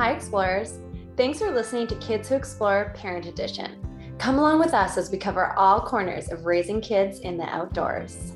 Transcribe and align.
Hi, 0.00 0.12
Explorers. 0.12 0.78
Thanks 1.18 1.40
for 1.40 1.50
listening 1.50 1.86
to 1.88 1.94
Kids 1.96 2.26
Who 2.26 2.34
Explore 2.34 2.94
Parent 2.96 3.26
Edition. 3.26 3.76
Come 4.16 4.38
along 4.38 4.58
with 4.58 4.72
us 4.72 4.96
as 4.96 5.10
we 5.10 5.18
cover 5.18 5.52
all 5.58 5.82
corners 5.82 6.32
of 6.32 6.46
raising 6.46 6.80
kids 6.80 7.18
in 7.18 7.36
the 7.36 7.44
outdoors. 7.44 8.32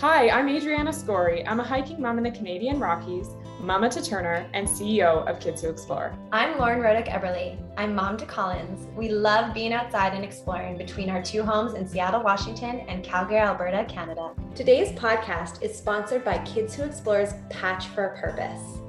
Hi, 0.00 0.30
I'm 0.30 0.48
Adriana 0.48 0.90
Scory. 0.90 1.46
I'm 1.46 1.60
a 1.60 1.64
hiking 1.64 2.00
mom 2.00 2.16
in 2.16 2.24
the 2.24 2.30
Canadian 2.30 2.80
Rockies, 2.80 3.28
mama 3.60 3.90
to 3.90 4.02
Turner, 4.02 4.48
and 4.54 4.66
CEO 4.66 5.28
of 5.28 5.38
Kids 5.38 5.60
Who 5.60 5.68
Explore. 5.68 6.16
I'm 6.32 6.58
Lauren 6.58 6.80
Rodick 6.80 7.08
Eberly. 7.08 7.58
I'm 7.76 7.94
mom 7.94 8.16
to 8.16 8.24
Collins. 8.24 8.88
We 8.96 9.10
love 9.10 9.52
being 9.52 9.74
outside 9.74 10.14
and 10.14 10.24
exploring 10.24 10.78
between 10.78 11.10
our 11.10 11.22
two 11.22 11.42
homes 11.42 11.74
in 11.74 11.86
Seattle, 11.86 12.22
Washington, 12.22 12.86
and 12.88 13.04
Calgary, 13.04 13.36
Alberta, 13.36 13.84
Canada. 13.84 14.30
Today's 14.54 14.98
podcast 14.98 15.62
is 15.62 15.76
sponsored 15.76 16.24
by 16.24 16.38
Kids 16.46 16.74
Who 16.74 16.84
Explore's 16.84 17.34
Patch 17.50 17.88
for 17.88 18.06
a 18.06 18.18
Purpose. 18.18 18.81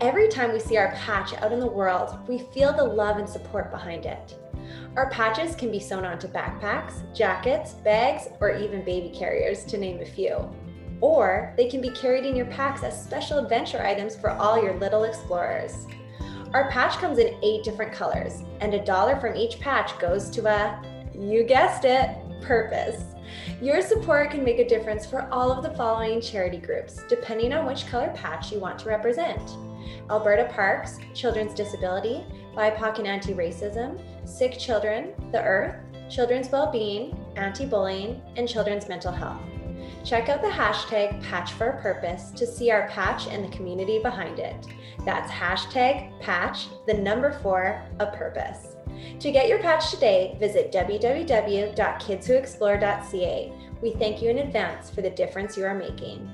Every 0.00 0.28
time 0.28 0.52
we 0.52 0.60
see 0.60 0.76
our 0.76 0.92
patch 0.92 1.34
out 1.34 1.50
in 1.50 1.58
the 1.58 1.66
world, 1.66 2.16
we 2.28 2.46
feel 2.54 2.72
the 2.72 2.84
love 2.84 3.16
and 3.16 3.28
support 3.28 3.72
behind 3.72 4.06
it. 4.06 4.38
Our 4.94 5.10
patches 5.10 5.56
can 5.56 5.72
be 5.72 5.80
sewn 5.80 6.04
onto 6.04 6.28
backpacks, 6.28 7.02
jackets, 7.12 7.72
bags, 7.72 8.28
or 8.38 8.56
even 8.56 8.84
baby 8.84 9.12
carriers, 9.12 9.64
to 9.64 9.76
name 9.76 10.00
a 10.00 10.04
few. 10.04 10.48
Or 11.00 11.52
they 11.56 11.68
can 11.68 11.80
be 11.80 11.90
carried 11.90 12.26
in 12.26 12.36
your 12.36 12.46
packs 12.46 12.84
as 12.84 13.02
special 13.02 13.38
adventure 13.38 13.84
items 13.84 14.14
for 14.14 14.30
all 14.30 14.62
your 14.62 14.74
little 14.74 15.02
explorers. 15.02 15.88
Our 16.54 16.70
patch 16.70 16.98
comes 16.98 17.18
in 17.18 17.36
eight 17.42 17.64
different 17.64 17.92
colors, 17.92 18.44
and 18.60 18.74
a 18.74 18.84
dollar 18.84 19.18
from 19.18 19.34
each 19.34 19.58
patch 19.58 19.98
goes 19.98 20.30
to 20.30 20.46
a, 20.46 20.80
you 21.12 21.42
guessed 21.42 21.84
it, 21.84 22.16
purpose. 22.40 23.02
Your 23.60 23.82
support 23.82 24.30
can 24.30 24.44
make 24.44 24.60
a 24.60 24.68
difference 24.68 25.06
for 25.06 25.28
all 25.32 25.50
of 25.50 25.64
the 25.64 25.76
following 25.76 26.20
charity 26.20 26.58
groups, 26.58 27.02
depending 27.08 27.52
on 27.52 27.66
which 27.66 27.88
color 27.88 28.12
patch 28.14 28.52
you 28.52 28.60
want 28.60 28.78
to 28.78 28.88
represent. 28.88 29.56
Alberta 30.10 30.52
Parks, 30.52 30.98
Children's 31.14 31.54
Disability, 31.54 32.24
BIPOC 32.54 32.98
and 32.98 33.06
Anti 33.06 33.34
Racism, 33.34 34.00
Sick 34.28 34.58
Children, 34.58 35.14
The 35.32 35.42
Earth, 35.42 35.76
Children's 36.10 36.50
Wellbeing, 36.50 37.16
Anti 37.36 37.66
Bullying, 37.66 38.20
and 38.36 38.48
Children's 38.48 38.88
Mental 38.88 39.12
Health. 39.12 39.40
Check 40.04 40.28
out 40.28 40.42
the 40.42 40.48
hashtag 40.48 41.22
Patch 41.22 41.52
for 41.52 41.68
a 41.68 41.80
Purpose 41.82 42.30
to 42.32 42.46
see 42.46 42.70
our 42.70 42.88
patch 42.88 43.26
and 43.26 43.42
the 43.44 43.54
community 43.54 43.98
behind 43.98 44.38
it. 44.38 44.66
That's 45.04 45.30
hashtag 45.30 46.18
patch, 46.20 46.68
the 46.86 46.94
number 46.94 47.38
four, 47.42 47.82
a 47.98 48.06
purpose. 48.06 48.76
To 49.20 49.30
get 49.30 49.48
your 49.48 49.58
patch 49.58 49.90
today, 49.90 50.34
visit 50.40 50.72
www.kidswhoexplore.ca. 50.72 53.52
We 53.80 53.92
thank 53.92 54.20
you 54.22 54.30
in 54.30 54.38
advance 54.38 54.90
for 54.90 55.02
the 55.02 55.10
difference 55.10 55.56
you 55.56 55.64
are 55.64 55.74
making. 55.74 56.28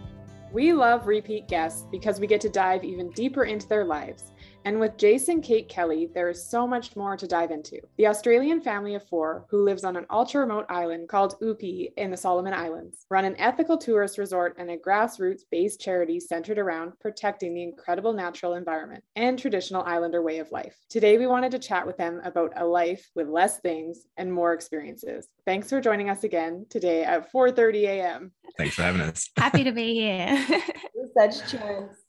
We 0.55 0.73
love 0.73 1.09
repeat 1.09 1.49
guests 1.49 1.85
because 1.91 2.21
we 2.21 2.29
get 2.29 2.41
to 2.43 2.49
dive 2.49 2.85
even 2.85 3.11
deeper 3.11 3.43
into 3.43 3.67
their 3.67 3.85
lives. 3.85 4.31
And 4.65 4.81
with 4.81 4.97
Jason 4.97 5.43
Kate 5.43 5.69
Kelly, 5.69 6.09
there 6.15 6.31
is 6.31 6.43
so 6.43 6.67
much 6.67 6.97
more 6.97 7.19
to 7.19 7.27
dive 7.27 7.51
into. 7.51 7.81
The 7.99 8.07
Australian 8.07 8.63
family 8.63 8.95
of 8.95 9.07
four, 9.07 9.45
who 9.51 9.63
lives 9.63 9.85
on 9.85 9.97
an 9.97 10.07
ultra 10.11 10.41
remote 10.41 10.65
island 10.71 11.09
called 11.09 11.39
Uepi 11.41 11.93
in 11.99 12.11
the 12.11 12.17
Solomon 12.17 12.55
Islands, 12.55 13.05
run 13.11 13.27
an 13.27 13.37
ethical 13.39 13.77
tourist 13.77 14.17
resort 14.17 14.57
and 14.59 14.71
a 14.71 14.79
grassroots 14.79 15.43
based 15.51 15.81
charity 15.81 16.19
centered 16.19 16.59
around 16.59 16.99
protecting 16.99 17.53
the 17.53 17.63
incredible 17.63 18.15
natural 18.15 18.55
environment 18.55 19.05
and 19.17 19.39
traditional 19.39 19.83
islander 19.83 20.23
way 20.23 20.39
of 20.39 20.51
life. 20.51 20.77
Today, 20.89 21.19
we 21.19 21.27
wanted 21.27 21.51
to 21.53 21.59
chat 21.59 21.87
with 21.87 21.99
them 21.99 22.23
about 22.25 22.55
a 22.57 22.65
life 22.65 23.11
with 23.15 23.29
less 23.29 23.61
things 23.61 24.07
and 24.17 24.33
more 24.33 24.55
experiences. 24.55 25.29
Thanks 25.45 25.69
for 25.69 25.83
joining 25.83 26.09
us 26.09 26.25
again 26.25 26.65
today 26.71 27.05
at 27.05 27.31
4:30 27.31 27.83
a.m. 27.85 28.33
Thanks 28.57 28.77
for 28.77 28.83
having 28.83 29.03
us. 29.03 29.29
Happy 29.37 29.65
to 29.65 29.73
be 29.73 29.95
here. 29.95 30.63
Such 31.19 31.51
chance. 31.51 32.04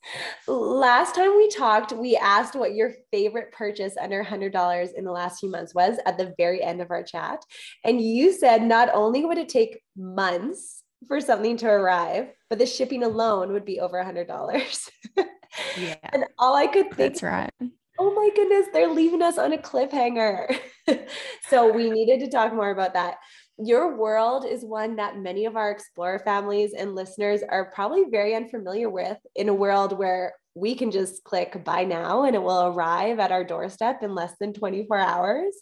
Last 0.46 1.14
time 1.14 1.36
we 1.36 1.48
talked, 1.48 1.92
we 1.92 2.16
asked 2.16 2.54
what 2.54 2.74
your 2.74 2.92
favorite 3.10 3.52
purchase 3.52 3.96
under 4.00 4.22
$100 4.22 4.94
in 4.94 5.04
the 5.04 5.12
last 5.12 5.40
few 5.40 5.50
months 5.50 5.74
was 5.74 5.98
at 6.06 6.18
the 6.18 6.34
very 6.36 6.62
end 6.62 6.80
of 6.80 6.90
our 6.90 7.02
chat. 7.02 7.42
And 7.84 8.00
you 8.00 8.32
said 8.32 8.62
not 8.62 8.90
only 8.92 9.24
would 9.24 9.38
it 9.38 9.48
take 9.48 9.80
months 9.96 10.82
for 11.08 11.20
something 11.20 11.56
to 11.58 11.66
arrive, 11.68 12.28
but 12.48 12.58
the 12.58 12.66
shipping 12.66 13.02
alone 13.02 13.52
would 13.52 13.64
be 13.64 13.80
over 13.80 14.02
$100. 14.02 14.88
yeah. 15.78 15.96
And 16.12 16.24
all 16.38 16.56
I 16.56 16.66
could 16.66 16.86
think 16.92 16.96
That's 16.96 17.22
right. 17.22 17.50
oh 17.98 18.14
my 18.14 18.30
goodness, 18.34 18.66
they're 18.72 18.92
leaving 18.92 19.22
us 19.22 19.38
on 19.38 19.52
a 19.52 19.58
cliffhanger. 19.58 20.56
so 21.48 21.72
we 21.72 21.90
needed 21.90 22.20
to 22.20 22.30
talk 22.30 22.54
more 22.54 22.70
about 22.70 22.94
that. 22.94 23.16
Your 23.58 23.96
world 23.96 24.44
is 24.44 24.64
one 24.64 24.96
that 24.96 25.18
many 25.18 25.46
of 25.46 25.56
our 25.56 25.70
Explorer 25.70 26.18
families 26.18 26.74
and 26.74 26.94
listeners 26.94 27.42
are 27.48 27.70
probably 27.70 28.04
very 28.10 28.34
unfamiliar 28.34 28.90
with 28.90 29.18
in 29.34 29.48
a 29.48 29.54
world 29.54 29.96
where 29.96 30.34
we 30.54 30.74
can 30.74 30.90
just 30.90 31.22
click 31.24 31.62
buy 31.64 31.84
now 31.84 32.24
and 32.24 32.34
it 32.34 32.42
will 32.42 32.66
arrive 32.66 33.18
at 33.18 33.32
our 33.32 33.44
doorstep 33.44 34.02
in 34.02 34.14
less 34.14 34.34
than 34.40 34.52
24 34.52 34.98
hours. 34.98 35.54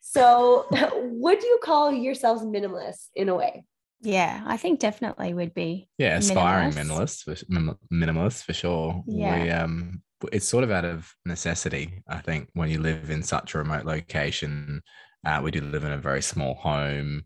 So, 0.00 0.66
would 0.94 1.42
you 1.42 1.60
call 1.62 1.92
yourselves 1.92 2.42
minimalists 2.42 3.08
in 3.14 3.28
a 3.28 3.34
way? 3.34 3.64
Yeah, 4.00 4.42
I 4.46 4.56
think 4.56 4.78
definitely 4.78 5.34
would 5.34 5.54
be. 5.54 5.88
Yeah, 5.98 6.18
aspiring 6.18 6.72
Minimalist. 6.72 7.26
minimalist, 7.26 7.46
for, 7.46 7.76
minimalist 7.92 8.44
for 8.44 8.52
sure. 8.52 9.02
Yeah. 9.06 9.42
We 9.42 9.50
um, 9.50 10.02
it's 10.32 10.48
sort 10.48 10.64
of 10.64 10.70
out 10.70 10.84
of 10.84 11.12
necessity. 11.24 12.02
I 12.08 12.18
think 12.18 12.48
when 12.54 12.70
you 12.70 12.80
live 12.80 13.10
in 13.10 13.22
such 13.22 13.54
a 13.54 13.58
remote 13.58 13.84
location, 13.84 14.82
uh, 15.24 15.40
we 15.42 15.50
do 15.50 15.60
live 15.60 15.84
in 15.84 15.92
a 15.92 15.98
very 15.98 16.22
small 16.22 16.54
home, 16.54 17.24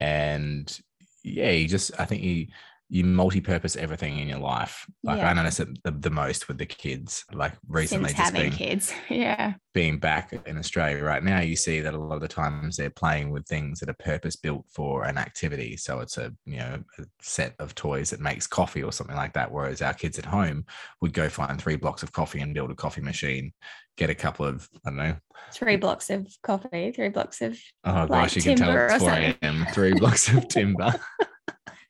and 0.00 0.78
yeah, 1.24 1.50
you 1.50 1.68
just 1.68 1.98
I 1.98 2.04
think 2.04 2.22
you 2.22 2.46
you 2.90 3.04
multi-purpose 3.04 3.76
everything 3.76 4.18
in 4.18 4.28
your 4.28 4.38
life. 4.38 4.86
Like 5.04 5.18
Yeah. 5.18 5.30
I 5.30 5.34
notice 5.34 5.60
it 5.60 5.68
the, 5.84 5.90
the 5.90 6.10
most 6.10 6.48
with 6.48 6.56
the 6.56 6.64
kids. 6.66 7.24
Like 7.32 7.52
recently, 7.68 8.08
Since 8.08 8.18
just 8.18 8.34
having 8.34 8.50
being 8.50 8.52
kids. 8.52 8.92
Yeah. 9.10 9.54
being 9.74 9.98
back 9.98 10.32
in 10.46 10.56
Australia 10.56 11.04
right 11.04 11.22
now, 11.22 11.40
you 11.40 11.54
see 11.54 11.80
that 11.80 11.92
a 11.92 11.98
lot 11.98 12.14
of 12.14 12.22
the 12.22 12.28
times 12.28 12.76
they're 12.76 12.88
playing 12.88 13.30
with 13.30 13.46
things 13.46 13.80
that 13.80 13.90
are 13.90 13.96
purpose 13.98 14.36
built 14.36 14.64
for 14.72 15.04
an 15.04 15.18
activity. 15.18 15.76
So 15.76 16.00
it's 16.00 16.16
a 16.16 16.32
you 16.46 16.56
know 16.56 16.82
a 16.98 17.04
set 17.20 17.54
of 17.58 17.74
toys 17.74 18.10
that 18.10 18.20
makes 18.20 18.46
coffee 18.46 18.82
or 18.82 18.92
something 18.92 19.16
like 19.16 19.34
that. 19.34 19.52
Whereas 19.52 19.82
our 19.82 19.94
kids 19.94 20.18
at 20.18 20.24
home 20.24 20.64
would 21.02 21.12
go 21.12 21.28
find 21.28 21.60
three 21.60 21.76
blocks 21.76 22.02
of 22.02 22.12
coffee 22.12 22.40
and 22.40 22.54
build 22.54 22.70
a 22.70 22.74
coffee 22.74 23.02
machine, 23.02 23.52
get 23.98 24.08
a 24.08 24.14
couple 24.14 24.46
of 24.46 24.66
I 24.86 24.90
don't 24.90 24.96
know. 24.96 25.16
Three 25.52 25.76
blocks 25.76 26.08
of 26.08 26.26
coffee, 26.42 26.90
three 26.92 27.10
blocks 27.10 27.42
of. 27.42 27.58
Oh 27.84 27.92
Like 27.92 28.08
gosh, 28.08 28.36
you 28.36 28.42
can 28.42 28.56
tell 28.56 28.74
it's 28.74 29.02
4 29.02 29.10
a.m. 29.10 29.66
Three 29.72 29.92
blocks 29.92 30.28
of 30.32 30.48
timber. 30.48 30.94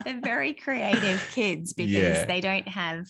They're 0.05 0.21
very 0.21 0.55
creative 0.55 1.23
kids 1.35 1.73
because 1.73 1.93
Yeah. 1.93 2.25
they 2.25 2.41
don't 2.41 2.69
have, 2.69 3.07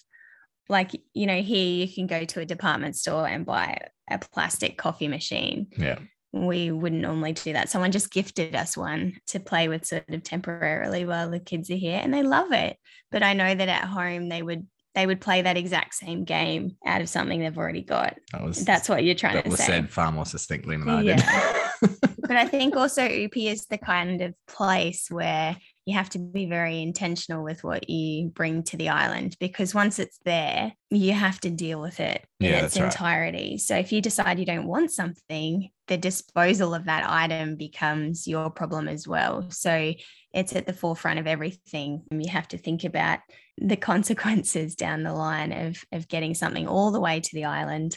like, 0.69 0.91
you 1.15 1.27
know, 1.27 1.41
here 1.43 1.85
you 1.87 1.93
can 1.93 2.07
go 2.07 2.25
to 2.25 2.41
a 2.41 2.45
department 2.47 2.97
store 2.97 3.27
and 3.27 3.45
buy 3.47 3.79
a 4.11 4.19
plastic 4.19 4.79
coffee 4.79 5.09
machine. 5.09 5.69
yeah, 5.77 5.99
We 6.33 6.71
wouldn't 6.71 7.03
normally 7.03 7.33
do 7.35 7.53
that. 7.55 7.69
Someone 7.69 7.93
just 7.93 8.11
gifted 8.11 8.55
us 8.55 8.77
one 8.77 9.15
to 9.29 9.41
play 9.41 9.69
with 9.69 9.87
sort 9.87 10.09
of 10.09 10.23
temporarily 10.23 11.05
while 11.05 11.31
the 11.31 11.41
kids 11.41 11.71
are 11.71 11.75
here 11.77 12.01
and 12.03 12.13
they 12.13 12.23
love 12.23 12.53
it. 12.53 12.77
But 13.11 13.23
I 13.23 13.33
know 13.35 13.55
that 13.55 13.69
at 13.69 13.85
home 13.85 14.29
they 14.29 14.43
would 14.43 14.67
they 14.95 15.07
would 15.07 15.21
play 15.21 15.43
that 15.43 15.57
exact 15.57 15.95
same 15.95 16.25
game 16.25 16.77
out 16.85 17.01
of 17.01 17.09
something 17.09 17.39
they've 17.39 17.57
already 17.57 17.83
got. 17.83 18.17
that 18.33 18.43
was 18.43 18.65
That's 18.65 18.89
what 18.89 19.05
you're 19.05 19.15
trying 19.15 19.35
that 19.35 19.45
to 19.45 19.51
was 19.51 19.61
say. 19.61 19.67
said 19.67 19.91
far 19.91 20.11
more 20.11 20.27
succinctly 20.27 20.77
than 20.77 20.89
I 20.89 21.03
Yeah. 21.03 21.17
did. 21.83 21.91
But 22.29 22.37
I 22.37 22.47
think 22.47 22.75
also 22.77 23.03
Uepi 23.03 23.47
is 23.51 23.67
the 23.67 23.79
kind 23.79 24.21
of 24.21 24.35
place 24.49 25.09
where 25.11 25.57
you 25.89 25.95
have 25.95 26.11
to 26.11 26.19
be 26.19 26.45
very 26.45 26.83
intentional 26.83 27.43
with 27.43 27.65
what 27.65 27.89
you 27.89 28.29
bring 28.29 28.63
to 28.63 28.77
the 28.77 28.91
island 28.91 29.35
because 29.41 29.75
once 29.75 29.99
it's 29.99 30.19
there, 30.23 30.75
you 30.91 31.15
have 31.15 31.41
to 31.41 31.49
deal 31.49 31.81
with 31.81 31.99
it 31.99 32.27
in 32.41 32.53
its 32.53 32.75
that's 32.75 32.79
right. 32.79 32.85
entirety. 32.85 33.57
So 33.57 33.75
if 33.75 33.91
you 33.91 34.03
decide 34.03 34.39
you 34.39 34.45
don't 34.45 34.67
want 34.67 34.91
something, 34.91 35.71
the 35.87 35.97
disposal 35.97 36.75
of 36.75 36.85
that 36.85 37.09
item 37.09 37.57
becomes 37.57 38.29
your 38.29 38.51
problem 38.51 38.87
as 38.87 39.09
well. 39.09 39.51
So 39.51 39.95
it's 40.35 40.55
at 40.55 40.67
the 40.67 40.75
forefront 40.75 41.21
of 41.21 41.27
everything. 41.27 42.03
You 42.11 42.29
have 42.33 42.49
to 42.49 42.59
think 42.59 42.85
about 42.85 43.21
the 43.57 43.77
consequences 43.91 44.75
down 44.75 45.05
the 45.05 45.15
line 45.15 45.53
of, 45.53 45.83
of 45.91 46.07
getting 46.07 46.35
something 46.35 46.69
all 46.69 46.91
the 46.91 47.01
way 47.01 47.21
to 47.21 47.31
the 47.33 47.47
island 47.47 47.97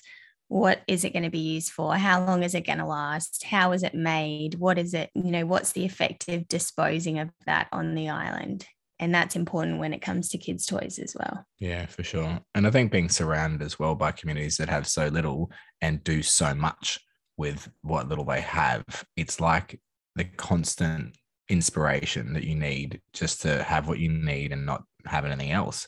what 0.52 0.82
is 0.86 1.06
it 1.06 1.14
going 1.14 1.24
to 1.24 1.30
be 1.30 1.40
used 1.40 1.72
for? 1.72 1.96
How 1.96 2.26
long 2.26 2.44
is 2.44 2.54
it 2.56 2.66
going 2.66 2.80
to 2.80 2.86
last? 2.86 3.46
How 3.46 3.72
is 3.72 3.84
it 3.84 3.94
made? 3.94 4.56
What 4.56 4.78
is 4.78 4.94
it 4.94 5.10
you 5.16 5.32
know 5.32 5.46
what's 5.46 5.72
the 5.72 5.86
effective 5.86 6.50
disposing 6.50 7.20
of 7.20 7.30
that 7.46 7.70
on 7.72 7.96
the 7.96 8.10
island? 8.10 8.66
And 9.00 9.16
that's 9.16 9.38
important 9.38 9.80
when 9.80 9.94
it 9.94 10.02
comes 10.02 10.28
to 10.30 10.38
kids 10.38 10.66
toys 10.66 11.00
as 11.00 11.16
well. 11.18 11.46
Yeah, 11.60 11.86
for 11.86 12.04
sure. 12.04 12.42
And 12.54 12.68
I 12.68 12.70
think 12.70 12.92
being 12.92 13.08
surrounded 13.08 13.62
as 13.62 13.80
well 13.80 13.96
by 13.96 14.12
communities 14.12 14.58
that 14.58 14.68
have 14.68 14.88
so 14.88 15.08
little 15.08 15.50
and 15.80 16.04
do 16.04 16.22
so 16.22 16.54
much 16.54 17.00
with 17.38 17.70
what 17.82 18.10
little 18.10 18.26
they 18.26 18.42
have, 18.42 18.84
it's 19.16 19.40
like 19.40 19.80
the 20.18 20.26
constant 20.26 21.16
inspiration 21.48 22.34
that 22.34 22.44
you 22.44 22.56
need 22.56 23.00
just 23.14 23.42
to 23.44 23.64
have 23.64 23.88
what 23.88 24.00
you 24.00 24.10
need 24.10 24.52
and 24.52 24.66
not 24.66 24.84
have 25.06 25.24
anything 25.24 25.52
else. 25.52 25.88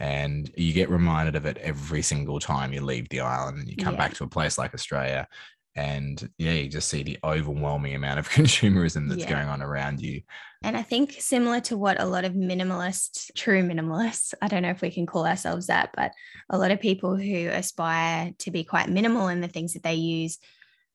And 0.00 0.50
you 0.56 0.72
get 0.72 0.88
reminded 0.88 1.36
of 1.36 1.44
it 1.44 1.58
every 1.58 2.00
single 2.00 2.40
time 2.40 2.72
you 2.72 2.80
leave 2.80 3.08
the 3.10 3.20
island 3.20 3.58
and 3.58 3.68
you 3.68 3.76
come 3.76 3.94
Yeah. 3.94 3.98
back 3.98 4.14
to 4.14 4.24
a 4.24 4.28
place 4.28 4.56
like 4.56 4.72
Australia. 4.74 5.28
And 5.76 6.28
yeah, 6.38 6.52
you 6.52 6.68
just 6.68 6.88
see 6.88 7.02
the 7.02 7.18
overwhelming 7.22 7.94
amount 7.94 8.18
of 8.18 8.28
consumerism 8.30 9.08
that's 9.08 9.22
Yeah. 9.22 9.30
going 9.30 9.48
on 9.48 9.60
around 9.62 10.00
you. 10.00 10.22
And 10.62 10.76
I 10.76 10.82
think 10.82 11.12
similar 11.18 11.60
to 11.60 11.76
what 11.76 12.00
a 12.00 12.06
lot 12.06 12.24
of 12.24 12.32
minimalists, 12.32 13.30
true 13.36 13.62
minimalists, 13.62 14.34
I 14.42 14.48
don't 14.48 14.62
know 14.62 14.70
if 14.70 14.80
we 14.80 14.90
can 14.90 15.06
call 15.06 15.26
ourselves 15.26 15.66
that, 15.68 15.90
but 15.94 16.12
a 16.48 16.58
lot 16.58 16.70
of 16.70 16.80
people 16.80 17.16
who 17.16 17.48
aspire 17.48 18.32
to 18.38 18.50
be 18.50 18.64
quite 18.64 18.88
minimal 18.88 19.28
in 19.28 19.42
the 19.42 19.48
things 19.48 19.74
that 19.74 19.82
they 19.82 19.94
use, 19.94 20.38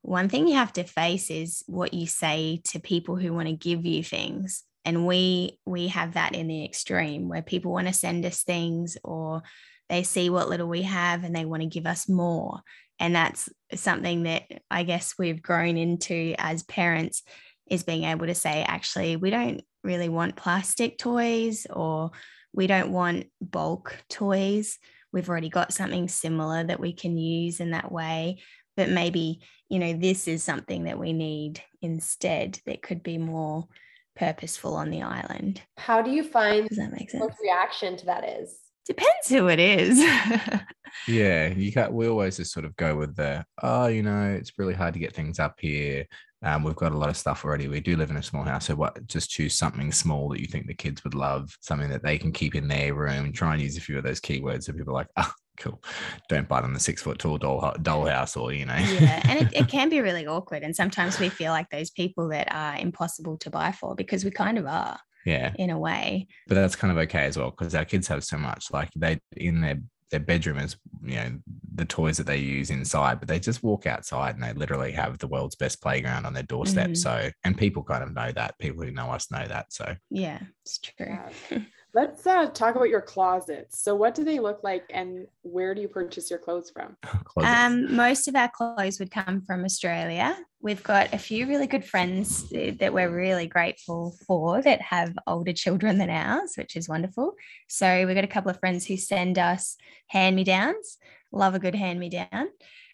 one 0.02 0.30
thing 0.30 0.48
you 0.48 0.56
have 0.56 0.74
to 0.74 0.84
face 0.84 1.30
is 1.32 1.64
what 1.68 1.94
you 1.94 2.06
say 2.08 2.62
to 2.66 2.80
people 2.80 3.16
who 3.16 3.34
want 3.34 3.48
to 3.48 3.54
give 3.56 3.86
you 3.86 4.04
things. 4.04 4.64
And 4.86 5.08
we 5.08 5.60
we 5.66 5.88
have 5.88 6.14
that 6.14 6.36
in 6.36 6.48
the 6.48 6.64
extreme 6.64 7.28
where 7.28 7.42
people 7.42 7.74
want 7.74 7.88
to 7.88 7.94
send 7.94 8.26
us 8.26 8.44
things 8.44 8.98
or 9.04 9.42
they 9.90 10.04
see 10.04 10.30
what 10.30 10.50
little 10.50 10.68
we 10.68 10.84
have 10.84 11.24
and 11.24 11.36
they 11.36 11.46
want 11.46 11.64
to 11.64 11.68
give 11.70 11.86
us 11.86 12.08
more. 12.08 12.62
And 13.00 13.16
that's 13.16 13.50
something 13.74 14.24
that 14.24 14.44
I 14.72 14.84
guess 14.84 15.16
we've 15.18 15.42
grown 15.42 15.78
into 15.78 16.36
as 16.38 16.64
parents 16.64 17.24
is 17.68 17.84
being 17.84 18.04
able 18.04 18.28
to 18.28 18.36
say, 18.36 18.64
actually, 18.64 19.16
we 19.16 19.32
don't 19.32 19.62
really 19.84 20.10
want 20.10 20.36
plastic 20.36 20.98
toys 20.98 21.68
or 21.70 22.12
we 22.54 22.68
don't 22.68 22.92
want 22.92 23.26
bulk 23.42 23.98
toys. 24.10 24.78
We've 25.12 25.30
already 25.30 25.50
got 25.50 25.74
something 25.74 26.08
similar 26.08 26.64
that 26.64 26.80
we 26.80 26.94
can 26.94 27.18
use 27.18 27.60
in 27.60 27.72
that 27.72 27.92
way. 27.92 28.42
But 28.78 28.90
maybe, 28.90 29.42
you 29.70 29.80
know, 29.80 29.94
this 29.94 30.28
is 30.28 30.44
something 30.44 30.86
that 30.86 31.00
we 31.00 31.14
need 31.14 31.62
instead 31.82 32.60
that 32.66 32.82
could 32.82 33.04
be 33.04 33.18
more 33.18 33.68
purposeful 34.16 34.76
on 34.76 34.90
the 34.90 35.02
island. 35.02 35.62
How 35.78 36.02
do 36.02 36.12
you 36.12 36.24
find 36.24 36.68
Does 36.68 36.78
that 36.78 36.92
make 36.92 37.10
sense? 37.10 37.22
what 37.22 37.36
reaction 37.42 37.98
to 37.98 38.06
that 38.08 38.24
is? 38.24 38.58
Depends 38.86 39.30
who 39.30 39.48
it 39.48 39.60
is. 39.60 40.00
Yeah, 41.08 41.48
you 41.48 41.72
got. 41.72 41.94
We 41.94 42.08
always 42.08 42.38
just 42.38 42.54
sort 42.54 42.66
of 42.66 42.76
go 42.78 42.96
with 42.96 43.16
the, 43.16 43.46
oh, 43.62 43.88
you 43.88 44.02
know, 44.02 44.32
it's 44.32 44.58
really 44.58 44.74
hard 44.74 44.94
to 44.94 45.00
get 45.00 45.14
things 45.14 45.40
up 45.40 45.60
here. 45.60 46.06
Um, 46.44 46.64
we've 46.64 46.76
got 46.76 46.92
a 46.92 46.98
lot 46.98 47.10
of 47.10 47.18
stuff 47.18 47.44
already. 47.44 47.68
We 47.68 47.80
do 47.80 47.96
live 47.96 48.12
in 48.12 48.18
a 48.18 48.24
small 48.24 48.44
house, 48.44 48.68
so 48.68 48.76
what? 48.76 49.08
Just 49.08 49.30
choose 49.30 49.58
something 49.58 49.92
small 49.92 50.30
that 50.30 50.42
you 50.42 50.48
think 50.48 50.68
the 50.68 50.74
kids 50.74 51.04
would 51.04 51.16
love, 51.16 51.56
something 51.62 51.90
that 51.90 52.04
they 52.04 52.18
can 52.18 52.32
keep 52.32 52.56
in 52.56 52.68
their 52.68 52.94
room. 52.94 53.32
Try 53.32 53.54
and 53.54 53.62
use 53.62 53.78
a 53.78 53.82
few 53.82 53.98
of 53.98 54.04
those 54.04 54.22
keywords 54.22 54.64
so 54.64 54.74
people 54.74 54.92
are 54.92 55.02
like, 55.02 55.08
oh, 55.18 55.32
cool. 55.58 55.82
Don't 56.30 56.48
buy 56.48 56.62
them 56.62 56.74
the 56.74 56.80
six 56.80 57.02
foot 57.02 57.20
tall 57.20 57.38
doll 57.38 57.76
doll 57.82 58.06
house, 58.06 58.36
or 58.36 58.54
you 58.54 58.66
know. 58.66 58.76
yeah 58.76 59.22
and 59.26 59.42
it, 59.42 59.54
it 59.54 59.68
can 59.70 59.90
be 59.90 60.02
really 60.02 60.28
awkward 60.28 60.64
and 60.64 60.76
sometimes 60.76 61.20
we 61.20 61.30
feel 61.30 61.52
like 61.52 61.70
those 61.70 61.90
people 61.90 62.30
that 62.30 62.54
are 62.54 62.78
impossible 62.78 63.38
to 63.38 63.50
buy 63.50 63.72
for 63.72 63.96
because 63.96 64.26
we 64.26 64.32
kind 64.32 64.58
of 64.58 64.66
are 64.66 65.00
yeah, 65.26 65.54
in 65.56 65.72
a 65.72 65.80
way 65.80 66.28
but 66.48 66.56
that's 66.56 66.76
kind 66.76 66.92
of 66.92 66.98
okay 67.00 67.26
as 67.26 67.36
well 67.36 67.50
because 67.50 67.74
our 67.74 67.86
kids 67.86 68.08
have 68.08 68.24
so 68.24 68.38
much. 68.38 68.72
Like 68.72 68.90
they 68.96 69.20
in 69.36 69.62
their 69.62 69.82
their 70.16 70.26
bedroom 70.26 70.58
is 70.60 70.78
you 71.04 71.16
know 71.16 71.40
the 71.76 71.86
toys 71.86 72.16
that 72.18 72.26
they 72.26 72.38
use 72.38 72.70
inside, 72.70 73.20
but 73.20 73.28
they 73.28 73.40
just 73.40 73.62
walk 73.62 73.86
outside 73.86 74.36
and 74.36 74.44
they 74.44 74.54
literally 74.54 74.94
have 74.94 75.18
the 75.18 75.28
world's 75.28 75.56
best 75.56 75.82
playground 75.82 76.26
on 76.26 76.34
their 76.34 76.44
doorstep. 76.44 76.92
Mhm. 76.92 76.98
So 76.98 77.30
and 77.44 77.58
people 77.58 77.84
kind 77.84 78.02
of 78.04 78.14
know 78.14 78.32
that. 78.32 78.58
People 78.60 78.84
who 78.84 78.92
know 78.92 79.12
us 79.12 79.30
know 79.30 79.46
that. 79.46 79.74
So 79.74 79.96
yeah 80.10 80.40
it's 80.64 80.80
true 80.80 81.06
Yeah. 81.52 81.60
Let's 81.96 82.28
uh, 82.28 82.48
talk 82.48 82.76
about 82.76 82.90
your 82.90 83.00
closets. 83.00 83.82
So, 83.82 83.96
what 83.96 84.16
do 84.16 84.26
they 84.26 84.40
look 84.40 84.66
like, 84.66 84.84
and 84.90 85.28
where 85.44 85.74
do 85.74 85.80
you 85.80 85.88
purchase 85.88 86.30
your 86.30 86.40
clothes 86.40 86.70
from? 86.70 86.98
Um, 87.38 87.94
most 87.94 88.30
of 88.30 88.36
our 88.36 88.50
clothes 88.50 88.98
would 88.98 89.12
come 89.12 89.42
from 89.42 89.66
Australia. 89.66 90.38
We've 90.62 90.82
got 90.82 91.14
a 91.14 91.18
few 91.18 91.48
really 91.48 91.68
good 91.68 91.84
friends 91.84 92.50
that 92.50 92.94
we're 92.94 93.10
really 93.10 93.46
grateful 93.46 94.16
for 94.26 94.62
that 94.62 94.82
have 94.82 95.14
older 95.28 95.52
children 95.52 95.98
than 95.98 96.10
ours, 96.10 96.54
which 96.58 96.78
is 96.78 96.88
wonderful. 96.88 97.36
So 97.68 98.06
we've 98.06 98.16
got 98.16 98.24
a 98.24 98.28
couple 98.28 98.52
of 98.52 98.60
friends 98.60 98.86
who 98.86 98.96
send 98.96 99.38
us 99.38 99.76
hand 100.08 100.36
me 100.38 100.46
downs. 100.46 100.98
Love 101.32 101.56
a 101.56 101.60
good 101.60 101.76
hand 101.76 102.00
me 102.00 102.10
down. 102.10 102.48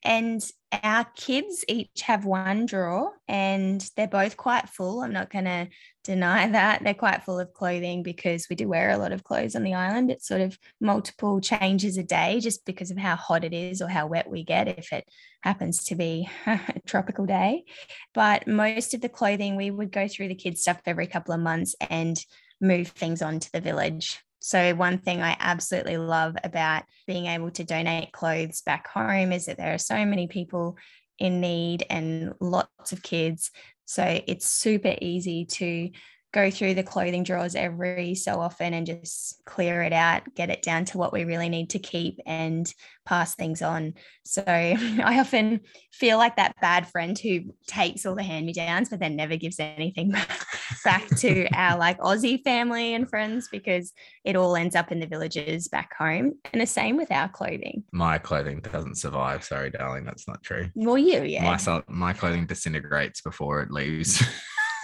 And 0.03 0.43
our 0.83 1.05
kids 1.15 1.65
each 1.67 2.01
have 2.01 2.25
one 2.25 2.65
drawer 2.65 3.11
and 3.27 3.87
they're 3.95 4.07
both 4.07 4.37
quite 4.37 4.69
full. 4.69 5.01
I'm 5.01 5.13
not 5.13 5.29
going 5.29 5.45
to 5.45 5.67
deny 6.03 6.47
that. 6.47 6.83
They're 6.83 6.93
quite 6.93 7.23
full 7.23 7.39
of 7.39 7.53
clothing 7.53 8.01
because 8.01 8.47
we 8.49 8.55
do 8.55 8.67
wear 8.67 8.89
a 8.89 8.97
lot 8.97 9.11
of 9.11 9.23
clothes 9.23 9.55
on 9.55 9.63
the 9.63 9.73
island. 9.73 10.09
It's 10.09 10.27
sort 10.27 10.41
of 10.41 10.57
multiple 10.79 11.41
changes 11.41 11.97
a 11.97 12.03
day 12.03 12.39
just 12.39 12.65
because 12.65 12.89
of 12.89 12.97
how 12.97 13.15
hot 13.15 13.43
it 13.43 13.53
is 13.53 13.81
or 13.81 13.89
how 13.89 14.07
wet 14.07 14.29
we 14.29 14.43
get 14.43 14.67
if 14.67 14.91
it 14.93 15.07
happens 15.41 15.83
to 15.85 15.95
be 15.95 16.29
a 16.45 16.59
tropical 16.85 17.25
day. 17.25 17.65
But 18.13 18.47
most 18.47 18.93
of 18.93 19.01
the 19.01 19.09
clothing, 19.09 19.55
we 19.55 19.71
would 19.71 19.91
go 19.91 20.07
through 20.07 20.29
the 20.29 20.35
kids' 20.35 20.61
stuff 20.61 20.81
every 20.85 21.07
couple 21.07 21.33
of 21.33 21.41
months 21.41 21.75
and 21.89 22.17
move 22.59 22.89
things 22.89 23.21
on 23.21 23.39
to 23.39 23.51
the 23.51 23.61
village. 23.61 24.19
So, 24.43 24.73
one 24.73 24.97
thing 24.97 25.21
I 25.21 25.37
absolutely 25.39 25.97
love 25.97 26.35
about 26.43 26.83
being 27.05 27.27
able 27.27 27.51
to 27.51 27.63
donate 27.63 28.11
clothes 28.11 28.63
back 28.63 28.87
home 28.87 29.31
is 29.31 29.45
that 29.45 29.57
there 29.57 29.73
are 29.73 29.77
so 29.77 30.03
many 30.03 30.25
people 30.25 30.77
in 31.19 31.39
need 31.41 31.85
and 31.91 32.33
lots 32.39 32.91
of 32.91 33.03
kids. 33.03 33.51
So, 33.85 34.19
it's 34.25 34.49
super 34.49 34.95
easy 34.99 35.45
to 35.45 35.91
go 36.33 36.49
through 36.49 36.73
the 36.73 36.83
clothing 36.83 37.23
drawers 37.23 37.55
every 37.55 38.15
so 38.15 38.39
often 38.39 38.73
and 38.73 38.87
just 38.87 39.43
clear 39.45 39.81
it 39.81 39.91
out, 39.91 40.23
get 40.33 40.49
it 40.49 40.61
down 40.61 40.85
to 40.85 40.97
what 40.97 41.11
we 41.11 41.25
really 41.25 41.49
need 41.49 41.69
to 41.71 41.79
keep 41.79 42.19
and 42.25 42.73
pass 43.05 43.35
things 43.35 43.61
on. 43.61 43.93
So 44.23 44.43
I 44.47 45.19
often 45.19 45.61
feel 45.91 46.17
like 46.17 46.37
that 46.37 46.55
bad 46.61 46.87
friend 46.87 47.19
who 47.19 47.53
takes 47.67 48.05
all 48.05 48.15
the 48.15 48.23
hand 48.23 48.45
me 48.45 48.53
downs, 48.53 48.89
but 48.89 48.99
then 48.99 49.17
never 49.17 49.35
gives 49.35 49.59
anything 49.59 50.13
back 50.85 51.05
to 51.17 51.47
our 51.53 51.77
like 51.77 51.99
Aussie 51.99 52.41
family 52.41 52.93
and 52.93 53.09
friends 53.09 53.49
because 53.51 53.91
it 54.23 54.37
all 54.37 54.55
ends 54.55 54.75
up 54.75 54.91
in 54.91 55.01
the 55.01 55.07
villages 55.07 55.67
back 55.67 55.93
home. 55.97 56.33
And 56.53 56.61
the 56.61 56.67
same 56.67 56.95
with 56.95 57.11
our 57.11 57.27
clothing. 57.27 57.83
my 57.91 58.17
clothing 58.17 58.61
doesn't 58.61 58.95
survive. 58.95 59.43
Sorry, 59.43 59.69
darling, 59.69 60.05
that's 60.05 60.27
not 60.29 60.41
true. 60.43 60.69
Well, 60.75 60.97
you, 60.97 61.23
yeah. 61.23 61.43
My 61.43 61.83
my 61.87 62.13
clothing 62.13 62.45
disintegrates 62.45 63.21
before 63.21 63.61
it 63.61 63.71
leaves. 63.71 64.23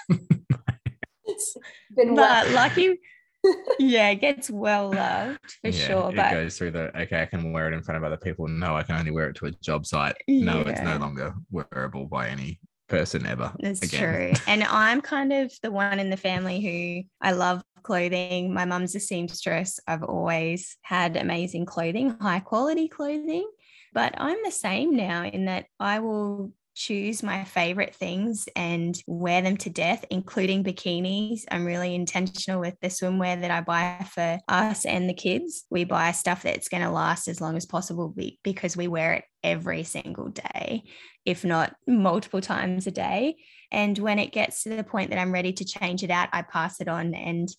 It's 1.97 2.05
been 2.05 2.15
well. 2.15 2.45
but 2.45 2.51
lucky, 2.53 2.99
yeah, 3.79 4.09
it 4.09 4.15
gets 4.21 4.49
well 4.49 4.91
loved 4.91 5.39
for 5.61 5.69
Yeah, 5.69 5.71
sure. 5.87 6.09
it 6.09 6.15
But 6.15 6.31
goes 6.31 6.57
through 6.57 6.71
the 6.71 6.97
okay, 7.01 7.21
I 7.21 7.25
can 7.25 7.51
wear 7.53 7.71
it 7.71 7.73
in 7.73 7.83
front 7.83 7.97
of 7.97 8.03
other 8.03 8.17
people. 8.17 8.47
No, 8.47 8.75
I 8.75 8.83
can 8.83 8.95
only 8.95 9.11
wear 9.11 9.29
it 9.29 9.35
to 9.37 9.45
a 9.47 9.51
job 9.51 9.85
site. 9.85 10.15
No, 10.27 10.61
it's 10.61 10.81
no 10.81 10.97
longer 10.97 11.33
wearable 11.51 12.05
by 12.05 12.27
any 12.29 12.59
person 12.89 13.25
ever. 13.25 13.51
That's 13.59 13.81
again. 13.81 13.99
true. 13.99 14.33
And 14.47 14.63
I'm 14.63 15.01
kind 15.01 15.33
of 15.33 15.51
the 15.61 15.71
one 15.71 15.99
in 15.99 16.09
the 16.09 16.17
family 16.17 16.61
who 16.61 17.07
I 17.21 17.31
love 17.33 17.63
clothing. 17.83 18.53
My 18.53 18.65
mum's 18.65 18.95
a 18.95 18.99
seamstress. 18.99 19.79
I've 19.87 20.03
always 20.03 20.77
had 20.81 21.15
amazing 21.17 21.65
clothing, 21.65 22.17
high 22.19 22.39
quality 22.39 22.87
clothing. 22.87 23.49
But 23.93 24.13
I'm 24.17 24.37
the 24.43 24.51
same 24.51 24.95
now 24.95 25.23
in 25.23 25.45
that 25.45 25.65
I 25.79 25.99
will 25.99 26.51
choose 26.77 27.23
my 27.23 27.43
favorite 27.43 27.95
things 27.95 28.47
and 28.55 29.01
wear 29.07 29.41
them 29.41 29.57
to 29.57 29.69
death, 29.69 30.05
including 30.11 30.63
bikinis. 30.63 31.43
I'm 31.49 31.65
really 31.65 31.95
intentional 31.95 32.59
with 32.59 32.75
the 32.81 32.89
swimwear 32.89 33.41
that 33.41 33.49
I 33.49 33.61
buy 33.61 34.05
for 34.13 34.37
us 34.47 34.85
and 34.85 35.09
the 35.09 35.15
kids. 35.15 35.65
We 35.71 35.85
buy 35.85 36.11
stuff 36.11 36.43
that's 36.43 36.69
going 36.69 36.83
to 36.83 36.91
last 36.91 37.27
as 37.27 37.41
long 37.41 37.57
as 37.57 37.65
possible 37.65 38.15
because 38.43 38.77
we 38.77 38.87
wear 38.87 39.13
it 39.13 39.23
every 39.43 39.83
single 39.83 40.29
day, 40.29 40.83
if 41.25 41.43
not 41.43 41.75
multiple 41.87 42.41
times 42.41 42.85
a 42.85 42.91
day. 42.91 43.37
And 43.71 43.97
when 43.97 44.19
it 44.19 44.31
gets 44.31 44.61
to 44.63 44.69
the 44.69 44.83
point 44.83 45.09
that 45.09 45.19
I'm 45.19 45.33
ready 45.33 45.53
to 45.53 45.65
change 45.65 46.03
it 46.03 46.11
out, 46.11 46.29
I 46.31 46.43
pass 46.43 46.79
it 46.79 46.87
on. 46.87 47.15
And 47.15 47.49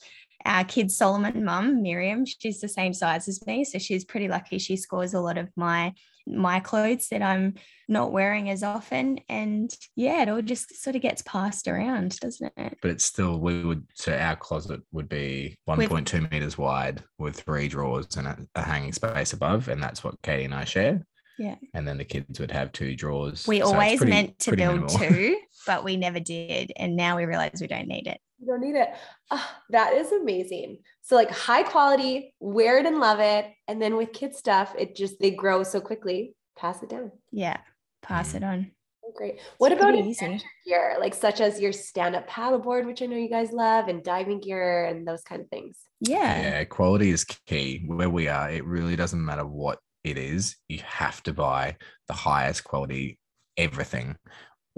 our 0.44 0.62
kid 0.62 0.92
Solomon 0.92 1.44
mum, 1.44 1.82
Miriam, 1.82 2.24
she's 2.24 2.60
the 2.60 2.68
same 2.68 2.94
size 2.94 3.26
as 3.26 3.44
me. 3.46 3.64
So 3.64 3.78
she's 3.78 4.04
pretty 4.04 4.28
lucky. 4.28 4.58
She 4.58 4.76
scores 4.76 5.12
a 5.12 5.20
lot 5.20 5.38
of 5.38 5.48
my 5.56 5.92
my 6.28 6.60
clothes 6.60 7.08
that 7.08 7.22
I'm 7.22 7.54
not 7.88 8.12
wearing 8.12 8.50
as 8.50 8.62
often. 8.62 9.18
And 9.28 9.74
yeah, 9.96 10.22
it 10.22 10.28
all 10.28 10.42
just 10.42 10.82
sort 10.82 10.94
of 10.96 11.02
gets 11.02 11.22
passed 11.22 11.66
around, 11.68 12.18
doesn't 12.20 12.52
it? 12.56 12.78
But 12.82 12.90
it's 12.90 13.04
still 13.04 13.38
we 13.40 13.64
would 13.64 13.86
so 13.94 14.12
our 14.12 14.36
closet 14.36 14.80
would 14.92 15.08
be 15.08 15.56
1.2 15.68 16.30
meters 16.30 16.58
wide 16.58 17.02
with 17.18 17.40
three 17.40 17.68
drawers 17.68 18.16
and 18.16 18.26
a, 18.26 18.38
a 18.54 18.62
hanging 18.62 18.92
space 18.92 19.32
above, 19.32 19.68
and 19.68 19.82
that's 19.82 20.04
what 20.04 20.20
Katie 20.22 20.44
and 20.44 20.54
I 20.54 20.64
share. 20.64 21.06
Yeah. 21.38 21.54
And 21.72 21.86
then 21.86 21.98
the 21.98 22.04
kids 22.04 22.40
would 22.40 22.50
have 22.50 22.72
two 22.72 22.96
drawers. 22.96 23.46
We 23.46 23.60
So 23.60 23.66
always 23.66 23.98
pretty- 23.98 24.10
meant 24.12 24.38
to 24.40 24.56
build 24.56 24.80
minimal. 24.80 24.88
two, 24.98 25.38
but 25.66 25.84
we 25.84 25.96
never 25.96 26.18
did. 26.18 26.72
And 26.76 26.96
now 26.96 27.16
we 27.16 27.26
realize 27.26 27.60
we 27.60 27.68
don't 27.68 27.86
need 27.86 28.08
it. 28.08 28.20
You 28.40 28.46
don't 28.46 28.60
need 28.60 28.76
it. 28.76 28.88
Ah, 29.30 29.62
that 29.70 29.94
is 29.94 30.12
amazing. 30.12 30.78
So 31.02 31.16
like 31.16 31.30
high 31.30 31.62
quality, 31.62 32.34
wear 32.40 32.78
it 32.78 32.86
and 32.86 33.00
love 33.00 33.20
it. 33.20 33.46
And 33.66 33.82
then 33.82 33.96
with 33.96 34.12
kid 34.12 34.34
stuff, 34.34 34.74
it 34.78 34.94
just 34.94 35.18
they 35.20 35.30
grow 35.30 35.62
so 35.62 35.80
quickly. 35.80 36.34
Pass 36.56 36.82
it 36.82 36.88
down. 36.88 37.12
Yeah. 37.32 37.58
Pass 38.02 38.34
it 38.34 38.44
on. 38.44 38.70
Oh, 39.04 39.12
great. 39.16 39.40
What 39.58 39.72
about 39.72 39.94
adventure 39.94 40.44
gear, 40.66 40.96
like 41.00 41.14
such 41.14 41.40
as 41.40 41.60
your 41.60 41.72
stand-up 41.72 42.28
paddleboard, 42.28 42.84
which 42.84 43.00
I 43.00 43.06
know 43.06 43.16
you 43.16 43.30
guys 43.30 43.52
love, 43.52 43.88
and 43.88 44.04
diving 44.04 44.40
gear 44.40 44.84
and 44.84 45.06
those 45.06 45.22
kind 45.22 45.40
of 45.40 45.48
things? 45.48 45.78
Yeah. 46.00 46.40
Yeah, 46.40 46.64
quality 46.64 47.10
is 47.10 47.24
key. 47.24 47.84
Where 47.86 48.10
we 48.10 48.28
are, 48.28 48.50
it 48.50 48.64
really 48.64 48.96
doesn't 48.96 49.24
matter 49.24 49.46
what 49.46 49.78
it 50.04 50.18
is. 50.18 50.56
You 50.68 50.80
have 50.84 51.22
to 51.24 51.32
buy 51.32 51.76
the 52.06 52.14
highest 52.14 52.64
quality 52.64 53.18
everything, 53.56 54.16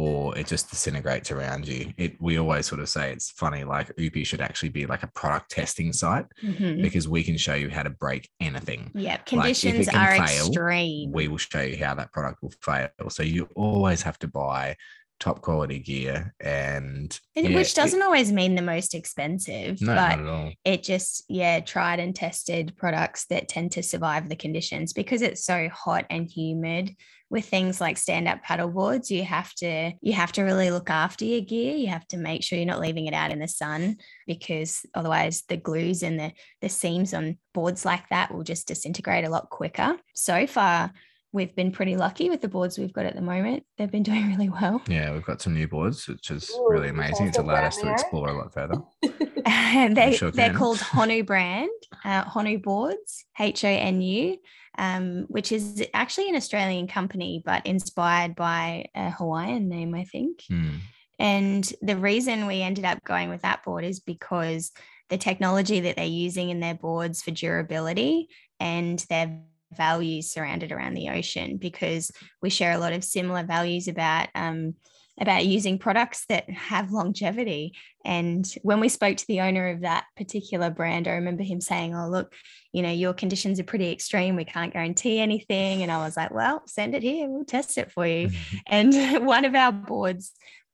or 0.00 0.36
it 0.38 0.46
just 0.46 0.70
disintegrates 0.70 1.30
around 1.30 1.68
you. 1.68 1.92
It 1.98 2.16
we 2.22 2.38
always 2.38 2.64
sort 2.66 2.80
of 2.80 2.88
say 2.88 3.12
it's 3.12 3.30
funny, 3.30 3.64
like 3.64 3.94
Uepi 3.96 4.24
should 4.24 4.40
actually 4.40 4.70
be 4.70 4.86
like 4.86 5.02
a 5.02 5.08
product 5.08 5.50
testing 5.50 5.92
site 5.92 6.24
Mhm. 6.42 6.80
because 6.80 7.06
we 7.06 7.22
can 7.22 7.36
show 7.36 7.52
you 7.54 7.68
how 7.68 7.82
to 7.82 7.90
break 7.90 8.30
anything. 8.40 8.90
Yeah, 8.94 9.18
conditions 9.18 9.88
can 9.88 9.98
are 9.98 10.26
fail, 10.26 10.46
extreme. 10.46 11.12
We 11.12 11.28
will 11.28 11.36
show 11.36 11.60
you 11.60 11.76
how 11.84 11.94
that 11.96 12.12
product 12.12 12.42
will 12.42 12.54
fail. 12.62 12.88
So 13.10 13.22
you 13.22 13.48
always 13.54 14.00
have 14.02 14.18
to 14.20 14.28
buy 14.28 14.76
top 15.20 15.42
quality 15.42 15.78
gear 15.78 16.34
and 16.40 17.20
yeah, 17.36 17.54
which 17.54 17.74
doesn't 17.74 18.02
always 18.02 18.32
mean 18.32 18.54
the 18.54 18.62
most 18.62 18.94
expensive, 18.94 19.80
no, 19.80 19.94
but 19.94 20.16
not 20.16 20.20
at 20.20 20.26
all. 20.26 20.52
it 20.64 20.82
just 20.82 21.24
yeah 21.28 21.60
tried 21.60 22.00
and 22.00 22.16
tested 22.16 22.74
products 22.76 23.26
that 23.26 23.46
tend 23.48 23.72
to 23.72 23.82
survive 23.82 24.28
the 24.28 24.34
conditions 24.36 24.92
because 24.92 25.22
it's 25.22 25.44
so 25.44 25.68
hot 25.68 26.06
and 26.10 26.26
humid. 26.26 26.96
With 27.28 27.44
things 27.44 27.80
like 27.80 27.96
stand 27.96 28.26
up 28.26 28.42
paddle 28.42 28.70
boards 28.70 29.08
you 29.08 29.22
have 29.22 29.54
to 29.56 29.92
you 30.00 30.14
have 30.14 30.32
to 30.32 30.42
really 30.42 30.72
look 30.72 30.90
after 30.90 31.24
your 31.24 31.42
gear. 31.42 31.76
You 31.76 31.86
have 31.86 32.04
to 32.08 32.16
make 32.16 32.42
sure 32.42 32.58
you're 32.58 32.66
not 32.66 32.80
leaving 32.80 33.06
it 33.06 33.14
out 33.14 33.30
in 33.30 33.38
the 33.38 33.46
sun 33.46 33.98
because 34.26 34.84
otherwise 34.96 35.44
the 35.48 35.56
glues 35.56 36.02
and 36.02 36.18
the 36.18 36.32
the 36.60 36.68
seams 36.68 37.14
on 37.14 37.38
boards 37.54 37.84
like 37.84 38.08
that 38.08 38.34
will 38.34 38.42
just 38.42 38.66
disintegrate 38.66 39.24
a 39.24 39.30
lot 39.30 39.48
quicker. 39.48 39.96
So 40.12 40.48
far 40.48 40.92
we've 41.32 41.54
been 41.54 41.70
pretty 41.70 41.96
lucky 41.96 42.28
with 42.28 42.40
the 42.40 42.48
boards 42.48 42.78
we've 42.78 42.92
got 42.92 43.06
at 43.06 43.14
the 43.14 43.22
moment 43.22 43.64
they've 43.78 43.90
been 43.90 44.02
doing 44.10 44.28
really 44.28 44.48
well 44.48 44.82
Yeah, 44.88 45.12
we've 45.12 45.24
got 45.24 45.40
some 45.40 45.54
new 45.54 45.68
boards, 45.68 46.06
which 46.08 46.30
is 46.30 46.50
Ooh, 46.50 46.68
really 46.70 46.88
amazing. 46.88 47.28
It's 47.28 47.38
allowed 47.38 47.64
us 47.64 47.76
to 47.78 47.90
explore 47.90 48.28
a 48.28 48.36
lot 48.36 48.52
further. 48.52 48.80
and 49.46 49.96
they, 49.96 50.16
sure 50.16 50.30
they're 50.30 50.54
called 50.54 50.78
Honu 50.78 51.24
brand, 51.24 51.70
uh, 52.04 52.24
Honu 52.24 52.62
boards, 52.62 53.24
H 53.38 53.64
O 53.64 53.68
N 53.68 54.00
U, 54.00 54.36
um, 54.78 55.26
which 55.28 55.52
is 55.52 55.84
actually 55.94 56.28
an 56.28 56.36
Australian 56.36 56.86
company, 56.86 57.42
but 57.44 57.66
inspired 57.66 58.34
by 58.34 58.86
a 58.94 59.10
Hawaiian 59.10 59.68
name, 59.68 59.94
I 59.94 60.04
think. 60.04 60.42
Hmm. 60.48 60.76
And 61.18 61.70
the 61.82 61.98
reason 61.98 62.46
we 62.46 62.62
ended 62.62 62.86
up 62.86 63.04
going 63.04 63.28
with 63.28 63.42
that 63.42 63.62
board 63.62 63.84
is 63.84 64.00
because 64.00 64.72
the 65.10 65.18
technology 65.18 65.80
that 65.80 65.96
they're 65.96 66.06
using 66.06 66.48
in 66.48 66.60
their 66.60 66.74
boards 66.74 67.20
for 67.20 67.30
durability 67.30 68.28
and 68.58 68.98
their 69.10 69.42
values 69.72 70.30
surrounded 70.30 70.72
around 70.72 70.94
the 70.94 71.08
ocean 71.08 71.56
because 71.56 72.10
we 72.42 72.50
share 72.50 72.72
a 72.72 72.78
lot 72.78 72.92
of 72.92 73.04
similar 73.04 73.44
values 73.44 73.88
about 73.88 74.28
um, 74.34 74.74
about 75.20 75.44
using 75.44 75.78
products 75.78 76.24
that 76.28 76.48
have 76.48 76.92
longevity 76.92 77.74
and 78.06 78.54
when 78.62 78.80
we 78.80 78.88
spoke 78.88 79.18
to 79.18 79.26
the 79.26 79.40
owner 79.40 79.68
of 79.68 79.82
that 79.82 80.04
particular 80.16 80.70
brand 80.70 81.06
i 81.06 81.12
remember 81.12 81.42
him 81.42 81.60
saying 81.60 81.94
oh 81.94 82.08
look 82.08 82.32
you 82.72 82.80
know 82.80 82.90
your 82.90 83.12
conditions 83.12 83.60
are 83.60 83.64
pretty 83.64 83.92
extreme 83.92 84.34
we 84.34 84.44
can't 84.44 84.72
guarantee 84.72 85.18
anything 85.18 85.82
and 85.82 85.92
i 85.92 85.98
was 85.98 86.16
like 86.16 86.30
well 86.30 86.62
send 86.66 86.94
it 86.94 87.02
here 87.02 87.28
we'll 87.28 87.44
test 87.44 87.76
it 87.76 87.92
for 87.92 88.06
you 88.06 88.30
and 88.66 88.94
one 89.26 89.44
of 89.44 89.54
our 89.54 89.72
boards 89.72 90.32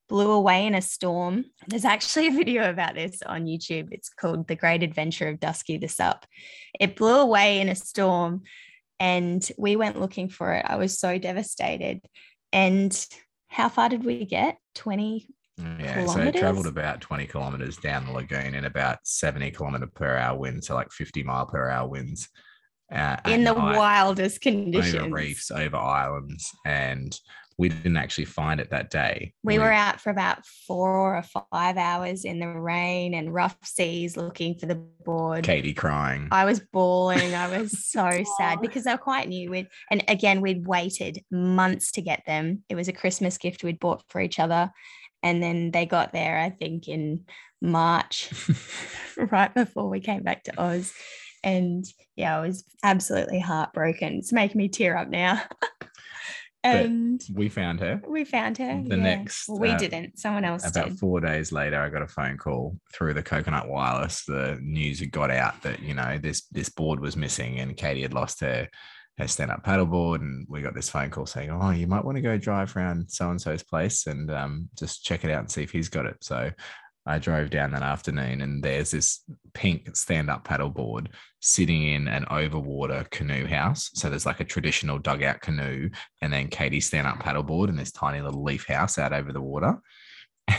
blew 0.08 0.30
away 0.30 0.66
in 0.66 0.74
a 0.74 0.82
storm. 0.82 1.44
There's 1.66 1.84
actually 1.84 2.28
a 2.28 2.32
video 2.32 2.70
about 2.70 2.94
this 2.94 3.22
on 3.22 3.46
YouTube. 3.46 3.88
It's 3.90 4.08
called 4.08 4.46
The 4.46 4.54
Great 4.54 4.82
Adventure 4.82 5.28
of 5.28 5.40
Dusky 5.40 5.78
the 5.78 5.88
Sup. 5.88 6.26
It 6.78 6.96
blew 6.96 7.16
away 7.16 7.60
in 7.60 7.68
a 7.68 7.74
storm 7.74 8.42
and 9.00 9.46
we 9.58 9.76
went 9.76 10.00
looking 10.00 10.28
for 10.28 10.52
it. 10.52 10.64
I 10.66 10.76
was 10.76 10.98
so 10.98 11.18
devastated. 11.18 12.00
And 12.52 13.06
how 13.48 13.68
far 13.68 13.88
did 13.88 14.04
we 14.04 14.24
get? 14.24 14.58
20. 14.74 15.28
Yeah, 15.58 16.04
so 16.04 16.20
it 16.20 16.36
traveled 16.36 16.66
about 16.66 17.00
20 17.00 17.26
kilometers 17.26 17.78
down 17.78 18.04
the 18.04 18.12
lagoon 18.12 18.54
in 18.54 18.66
about 18.66 18.98
70 19.04 19.52
kilometer 19.52 19.86
per 19.86 20.16
hour 20.16 20.38
winds, 20.38 20.66
so 20.66 20.74
like 20.74 20.90
50 20.90 21.22
mile 21.22 21.46
per 21.46 21.70
hour 21.70 21.88
winds. 21.88 22.28
Uh, 22.92 23.16
in 23.26 23.42
the 23.42 23.52
night, 23.52 23.76
wildest 23.76 24.42
conditions. 24.42 24.94
over 24.94 25.14
reefs, 25.14 25.50
over 25.50 25.76
islands, 25.76 26.54
and 26.66 27.18
we 27.58 27.70
didn't 27.70 27.96
actually 27.96 28.26
find 28.26 28.60
it 28.60 28.70
that 28.70 28.90
day. 28.90 29.32
We 29.42 29.58
were 29.58 29.72
out 29.72 30.00
for 30.00 30.10
about 30.10 30.44
four 30.66 31.16
or 31.16 31.22
five 31.22 31.78
hours 31.78 32.25
in 32.25 32.38
the 32.38 32.48
rain 32.48 33.14
and 33.14 33.32
rough 33.32 33.56
seas 33.64 34.16
looking 34.16 34.58
for 34.58 34.66
the 34.66 34.75
board. 34.75 35.44
Katie 35.44 35.72
crying. 35.72 36.28
I 36.30 36.44
was 36.44 36.60
bawling. 36.60 37.34
I 37.34 37.58
was 37.58 37.84
so 37.90 38.25
sad 38.36 38.60
because 38.60 38.84
they 38.84 38.92
were 38.92 38.98
quite 38.98 39.28
new. 39.28 39.50
We'd, 39.50 39.68
and 39.90 40.04
again, 40.06 40.42
we'd 40.42 40.66
waited 40.66 41.25
months 41.30 41.92
to 41.92 42.02
get 42.02 42.25
them. 42.26 42.62
It 42.68 42.75
was 42.75 42.88
a 42.88 42.92
Christmas 42.92 43.38
gift 43.38 43.64
we'd 43.64 43.80
bought 43.80 44.02
for 44.08 44.20
each 44.20 44.38
other. 44.38 44.70
And 45.22 45.42
then 45.42 45.70
they 45.70 45.86
got 45.86 46.12
there, 46.12 46.38
I 46.38 46.50
think, 46.50 46.88
in 46.88 47.25
March, 47.62 48.30
right 49.16 49.52
before 49.52 49.88
we 49.88 50.00
came 50.00 50.22
back 50.22 50.44
to 50.44 50.62
Oz. 50.62 50.92
And 51.42 51.86
yeah, 52.16 52.36
I 52.36 52.46
was 52.46 52.64
absolutely 52.82 53.40
heartbroken. 53.40 54.14
It's 54.14 54.32
making 54.32 54.58
me 54.58 54.68
tear 54.68 54.96
up 54.96 55.08
now. 55.08 55.42
and 56.66 57.23
we 57.32 57.49
found 57.49 57.80
her. 57.80 58.00
we 58.06 58.25
found 58.25 58.58
her. 58.58 58.82
The 58.85 58.96
yeah. 58.96 59.02
next, 59.02 59.49
Well, 59.49 59.58
we 59.58 59.70
uh, 59.70 59.78
didn't. 59.78 60.18
Someone 60.18 60.44
else 60.44 60.68
About 60.68 60.90
did. 60.90 60.99
four 60.99 61.20
days 61.20 61.52
later, 61.52 61.80
I 61.80 61.88
got 61.88 62.02
a 62.02 62.06
phone 62.06 62.37
call 62.37 62.78
through 62.92 63.14
the 63.14 63.23
Coconut 63.23 63.68
Wireless. 63.68 64.25
The 64.25 64.58
news 64.61 65.00
had 65.00 65.11
got 65.11 65.30
out 65.30 65.62
that 65.62 65.80
you 65.80 65.94
know 65.94 66.18
this 66.18 66.46
this 66.49 66.68
board 66.68 67.00
was 67.00 67.16
missing, 67.16 67.61
and 67.61 67.76
Katie 67.76 68.02
had 68.02 68.14
lost 68.14 68.40
her 68.40 68.68
her 69.18 69.26
stand 69.26 69.50
up 69.50 69.64
paddleboard, 69.64 70.16
and 70.16 70.46
we 70.49 70.61
got 70.61 70.75
this 70.75 70.90
phone 70.90 71.11
call 71.11 71.26
saying, 71.26 71.50
"Oh, 71.50 71.70
you 71.70 71.87
might 71.87 72.04
want 72.04 72.16
to 72.16 72.23
go 72.23 72.37
drive 72.37 72.76
around 72.76 73.11
so 73.11 73.30
and 73.30 73.40
so's 73.40 73.62
place 73.62 74.06
and 74.06 74.30
um, 74.30 74.68
just 74.78 75.04
check 75.04 75.25
it 75.25 75.30
out 75.30 75.40
and 75.40 75.50
see 75.50 75.62
if 75.62 75.70
he's 75.70 75.88
got 75.88 76.06
it." 76.06 76.16
So 76.20 76.50
I 77.06 77.18
drove 77.18 77.50
down 77.50 77.70
that 77.70 77.82
afternoon, 77.82 78.40
and 78.40 78.62
there's 78.62 78.90
this 78.90 79.20
pink 79.54 79.96
stand 79.96 80.28
up 80.28 80.46
paddleboard 80.46 81.08
sitting 81.40 81.84
in 81.88 82.08
an 82.08 82.25
overwater 82.25 83.08
canoe 83.10 83.46
house. 83.46 83.90
So 83.94 84.10
there's 84.10 84.26
like 84.26 84.40
a 84.40 84.44
traditional 84.44 84.98
dugout 84.98 85.40
canoe, 85.40 85.90
and 86.20 86.32
then 86.32 86.48
Katie's 86.48 86.86
stand 86.86 87.06
up 87.06 87.20
paddleboard 87.20 87.68
in 87.68 87.76
this 87.76 87.92
tiny 87.92 88.20
little 88.20 88.42
leaf 88.42 88.66
house 88.66 88.98
out 88.98 89.12
over 89.12 89.32
the 89.32 89.40
water. 89.40 89.78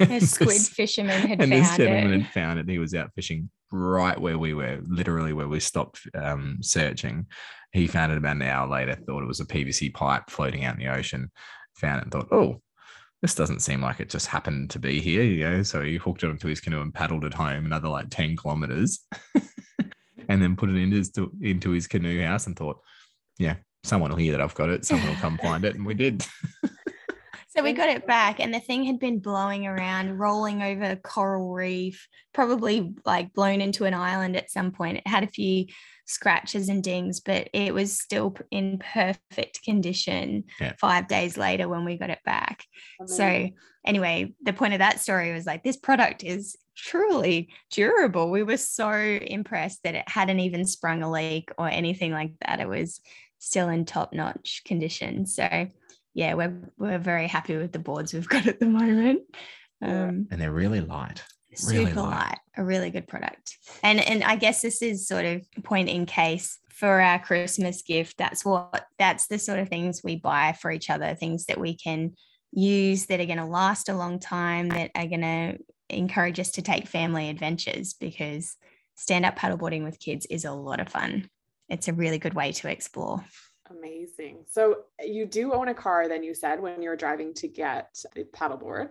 A 0.00 0.20
squid 0.20 0.60
fisherman 0.62 1.20
had 1.20 1.40
and 1.40 1.52
this 1.52 1.68
found 1.68 1.78
gentleman 1.78 2.12
it. 2.12 2.22
had 2.22 2.32
found 2.32 2.58
it. 2.58 2.68
He 2.68 2.78
was 2.78 2.94
out 2.94 3.10
fishing 3.14 3.50
right 3.70 4.18
where 4.20 4.38
we 4.38 4.54
were, 4.54 4.80
literally 4.84 5.32
where 5.32 5.48
we 5.48 5.60
stopped 5.60 6.00
um, 6.14 6.58
searching. 6.60 7.26
He 7.72 7.86
found 7.86 8.12
it 8.12 8.18
about 8.18 8.36
an 8.36 8.42
hour 8.42 8.68
later, 8.68 8.94
thought 8.94 9.22
it 9.22 9.28
was 9.28 9.40
a 9.40 9.46
PVC 9.46 9.94
pipe 9.94 10.24
floating 10.28 10.64
out 10.64 10.74
in 10.74 10.80
the 10.80 10.92
ocean, 10.92 11.30
found 11.76 11.98
it 11.98 12.04
and 12.04 12.12
thought, 12.12 12.28
oh, 12.32 12.60
this 13.22 13.36
doesn't 13.36 13.60
seem 13.60 13.80
like 13.80 14.00
it 14.00 14.10
just 14.10 14.26
happened 14.26 14.68
to 14.70 14.80
be 14.80 15.00
here, 15.00 15.22
you 15.22 15.44
know. 15.48 15.62
So 15.62 15.80
he 15.80 15.96
hooked 15.96 16.24
it 16.24 16.28
onto 16.28 16.48
his 16.48 16.60
canoe 16.60 16.82
and 16.82 16.92
paddled 16.92 17.24
it 17.24 17.32
home 17.32 17.64
another 17.64 17.88
like 17.88 18.10
10 18.10 18.36
kilometers 18.36 19.00
and 20.28 20.42
then 20.42 20.56
put 20.56 20.68
it 20.68 20.76
into 20.76 20.96
his, 20.96 21.12
into 21.40 21.70
his 21.70 21.86
canoe 21.86 22.22
house 22.24 22.48
and 22.48 22.56
thought, 22.56 22.80
yeah, 23.38 23.54
someone 23.84 24.10
will 24.10 24.18
hear 24.18 24.32
that 24.32 24.40
I've 24.40 24.54
got 24.54 24.70
it. 24.70 24.84
Someone 24.84 25.08
will 25.08 25.14
come 25.16 25.38
find 25.38 25.64
it. 25.64 25.76
And 25.76 25.86
we 25.86 25.94
did. 25.94 26.26
So 27.54 27.62
we 27.62 27.74
got 27.74 27.90
it 27.90 28.06
back, 28.06 28.40
and 28.40 28.54
the 28.54 28.60
thing 28.60 28.84
had 28.84 28.98
been 28.98 29.18
blowing 29.18 29.66
around, 29.66 30.18
rolling 30.18 30.62
over 30.62 30.96
coral 30.96 31.52
reef, 31.52 32.08
probably 32.32 32.94
like 33.04 33.34
blown 33.34 33.60
into 33.60 33.84
an 33.84 33.92
island 33.92 34.36
at 34.36 34.50
some 34.50 34.72
point. 34.72 34.96
It 34.96 35.06
had 35.06 35.22
a 35.22 35.26
few 35.26 35.66
scratches 36.04 36.68
and 36.68 36.82
dings, 36.82 37.20
but 37.20 37.48
it 37.52 37.72
was 37.72 37.98
still 37.98 38.34
in 38.50 38.78
perfect 38.78 39.62
condition 39.64 40.44
Yeah. 40.60 40.72
five 40.80 41.08
days 41.08 41.36
later 41.36 41.68
when 41.68 41.84
we 41.84 41.96
got 41.96 42.10
it 42.10 42.20
back. 42.24 42.64
So, 43.06 43.48
anyway, 43.86 44.34
the 44.42 44.52
point 44.52 44.74
of 44.74 44.78
that 44.80 45.00
story 45.00 45.32
was 45.32 45.46
like 45.46 45.62
this 45.62 45.76
product 45.76 46.24
is 46.24 46.56
truly 46.76 47.50
durable. 47.70 48.30
We 48.30 48.42
were 48.42 48.56
so 48.56 48.90
impressed 48.90 49.82
that 49.84 49.94
it 49.94 50.08
hadn't 50.08 50.40
even 50.40 50.64
sprung 50.64 51.02
a 51.02 51.10
leak 51.10 51.50
or 51.58 51.68
anything 51.68 52.12
like 52.12 52.32
that. 52.46 52.60
It 52.60 52.68
was 52.68 53.00
still 53.38 53.68
in 53.68 53.84
top 53.84 54.12
notch 54.12 54.62
condition. 54.64 55.26
So, 55.26 55.68
yeah, 56.14 56.34
we're 56.34 56.70
we're 56.78 56.98
very 56.98 57.26
happy 57.26 57.56
with 57.56 57.72
the 57.72 57.78
boards 57.78 58.12
we've 58.12 58.28
got 58.28 58.46
at 58.46 58.60
the 58.60 58.66
moment. 58.66 59.22
Um, 59.80 60.28
And 60.30 60.40
they're 60.40 60.52
really 60.52 60.80
light. 60.80 61.22
Super 61.54 61.78
Really 61.78 61.92
light. 61.92 62.10
light. 62.10 62.38
a 62.56 62.64
really 62.64 62.90
good 62.90 63.06
product. 63.08 63.58
And 63.82 64.00
and 64.00 64.24
I 64.24 64.36
guess 64.36 64.62
this 64.62 64.82
is 64.82 65.06
sort 65.06 65.24
of 65.24 65.42
point 65.62 65.88
in 65.88 66.06
case 66.06 66.58
for 66.70 67.00
our 67.00 67.18
Christmas 67.18 67.82
gift. 67.82 68.18
That's 68.18 68.44
what 68.44 68.86
that's 68.98 69.26
the 69.26 69.38
sort 69.38 69.58
of 69.58 69.68
things 69.68 70.02
we 70.02 70.16
buy 70.16 70.56
for 70.60 70.70
each 70.70 70.90
other, 70.90 71.14
things 71.14 71.46
that 71.46 71.60
we 71.60 71.76
can 71.76 72.14
use 72.52 73.06
that 73.06 73.20
are 73.20 73.26
going 73.26 73.38
to 73.38 73.44
last 73.46 73.88
a 73.88 73.94
long 73.94 74.18
time, 74.18 74.68
that 74.70 74.90
are 74.94 75.06
going 75.06 75.20
to 75.22 75.58
encourage 75.88 76.38
us 76.40 76.50
to 76.52 76.62
take 76.62 76.86
family 76.86 77.28
adventures 77.28 77.94
because 77.94 78.56
stand 78.94 79.24
up 79.24 79.38
paddleboarding 79.38 79.84
with 79.84 79.98
kids 79.98 80.26
is 80.26 80.44
a 80.44 80.52
lot 80.52 80.80
of 80.80 80.88
fun. 80.88 81.28
It's 81.68 81.88
a 81.88 81.92
really 81.92 82.18
good 82.18 82.34
way 82.34 82.52
to 82.52 82.70
explore. 82.70 83.24
Amazing. 83.70 84.44
So 84.50 84.82
you 85.02 85.24
do 85.24 85.52
own 85.54 85.68
a 85.68 85.74
car, 85.74 86.08
then 86.08 86.22
you 86.22 86.34
said 86.34 86.60
when 86.60 86.82
you're 86.82 86.96
driving 86.96 87.32
to 87.34 87.48
get 87.48 87.94
the 88.14 88.24
paddleboard. 88.24 88.90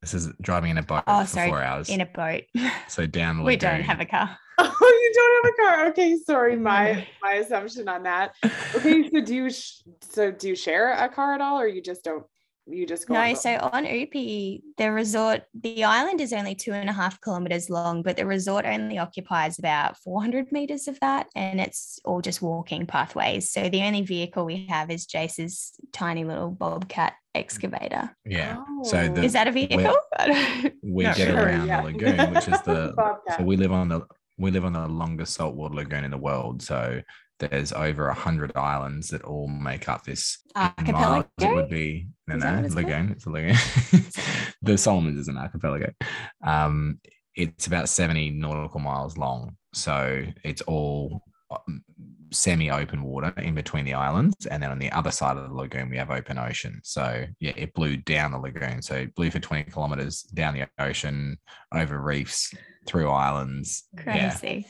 This 0.00 0.14
is 0.14 0.28
driving 0.40 0.70
in 0.70 0.78
a 0.78 0.82
boat 0.82 1.04
Oh, 1.06 1.20
for 1.22 1.26
sorry, 1.26 1.48
four 1.48 1.62
hours. 1.62 1.88
In 1.88 2.00
a 2.00 2.06
boat. 2.06 2.42
so 2.88 3.06
down 3.06 3.38
the 3.38 3.42
we 3.42 3.56
don't 3.56 3.82
have 3.82 4.00
a 4.00 4.06
car. 4.06 4.36
Oh, 4.58 5.00
you 5.02 5.12
don't 5.14 5.44
have 5.44 5.52
a 5.52 5.56
car. 5.76 5.86
Okay, 5.90 6.16
sorry, 6.16 6.56
my 6.72 7.06
my 7.22 7.34
assumption 7.34 7.88
on 7.88 8.04
that. 8.04 8.34
Okay, 8.74 9.10
so 9.10 9.20
do 9.20 9.34
you 9.34 9.50
sh- 9.50 9.82
so 10.00 10.30
do 10.30 10.48
you 10.48 10.56
share 10.56 10.92
a 10.92 11.10
car 11.10 11.34
at 11.34 11.42
all, 11.42 11.60
or 11.60 11.68
you 11.68 11.82
just 11.82 12.04
don't? 12.04 12.24
You 12.68 12.84
just 12.84 13.06
go 13.06 13.14
No, 13.14 13.20
on 13.20 13.36
so 13.36 13.56
on 13.72 13.84
Uepi, 13.84 14.60
the 14.76 14.90
resort, 14.90 15.44
the 15.54 15.84
island 15.84 16.20
is 16.20 16.32
only 16.32 16.56
two 16.56 16.72
and 16.72 16.90
a 16.90 16.92
half 16.92 17.20
kilometers 17.20 17.70
long, 17.70 18.02
but 18.02 18.16
the 18.16 18.26
resort 18.26 18.66
only 18.66 18.98
occupies 18.98 19.58
about 19.58 19.96
400 19.98 20.50
meters 20.50 20.88
of 20.88 20.98
that, 21.00 21.28
and 21.36 21.60
it's 21.60 22.00
all 22.04 22.20
just 22.20 22.42
walking 22.42 22.84
pathways. 22.86 23.50
So 23.50 23.68
the 23.68 23.82
only 23.82 24.02
vehicle 24.02 24.44
we 24.44 24.66
have 24.68 24.90
is 24.90 25.06
Jace's 25.06 25.74
tiny 25.92 26.24
little 26.24 26.50
bobcat 26.50 27.14
excavator. 27.36 28.16
Yeah. 28.24 28.64
So 28.82 28.98
oh. 28.98 29.14
the, 29.14 29.22
is 29.22 29.34
that 29.34 29.46
a 29.46 29.52
vehicle? 29.52 29.96
We 30.82 31.04
not 31.04 31.16
get 31.16 31.28
sure. 31.28 31.36
around 31.36 31.66
yeah. 31.66 31.82
the 31.82 31.86
lagoon, 31.86 32.34
which 32.34 32.48
is 32.48 32.60
the 32.64 32.94
so 33.36 33.44
we 33.44 33.56
live 33.56 33.72
on 33.72 33.88
the 33.88 34.00
we 34.38 34.50
live 34.50 34.64
on 34.64 34.72
the 34.72 34.86
longest 34.86 35.34
saltwater 35.34 35.74
lagoon 35.74 36.04
in 36.04 36.10
the 36.10 36.18
world. 36.18 36.62
So 36.62 37.02
there's 37.38 37.72
over 37.72 38.08
a 38.08 38.14
hundred 38.14 38.56
islands 38.56 39.08
that 39.08 39.22
all 39.22 39.48
make 39.48 39.88
up 39.88 40.04
this 40.04 40.38
miles, 40.54 40.72
It 40.78 40.94
Archipelago? 40.94 41.54
would 41.54 41.70
be 41.70 42.08
no 42.26 42.36
no 42.36 42.62
it's 42.64 42.74
lagoon. 42.74 43.10
It's 43.10 43.26
a 43.26 43.30
lagoon. 43.30 43.56
the 44.62 44.78
Solomons 44.78 45.18
is 45.18 45.28
an 45.28 45.38
archipelago. 45.38 45.92
Um, 46.44 47.00
it's 47.34 47.66
about 47.66 47.88
seventy 47.88 48.30
nautical 48.30 48.80
miles 48.80 49.16
long. 49.16 49.56
So 49.74 50.24
it's 50.42 50.62
all 50.62 51.22
semi-open 52.32 53.02
water 53.02 53.32
in 53.38 53.54
between 53.54 53.84
the 53.84 53.94
islands 53.94 54.46
and 54.46 54.62
then 54.62 54.70
on 54.70 54.78
the 54.78 54.90
other 54.90 55.10
side 55.10 55.36
of 55.36 55.48
the 55.48 55.54
lagoon 55.54 55.88
we 55.88 55.96
have 55.96 56.10
open 56.10 56.38
ocean 56.38 56.80
so 56.82 57.24
yeah 57.38 57.52
it 57.56 57.72
blew 57.72 57.96
down 57.96 58.32
the 58.32 58.38
lagoon 58.38 58.82
so 58.82 58.94
it 58.96 59.14
blew 59.14 59.30
for 59.30 59.38
20 59.38 59.70
kilometers 59.70 60.22
down 60.22 60.52
the 60.54 60.66
ocean 60.78 61.36
over 61.72 62.00
reefs 62.00 62.52
through 62.84 63.08
islands 63.08 63.84
yeah 64.06 64.36
Crazy. 64.36 64.66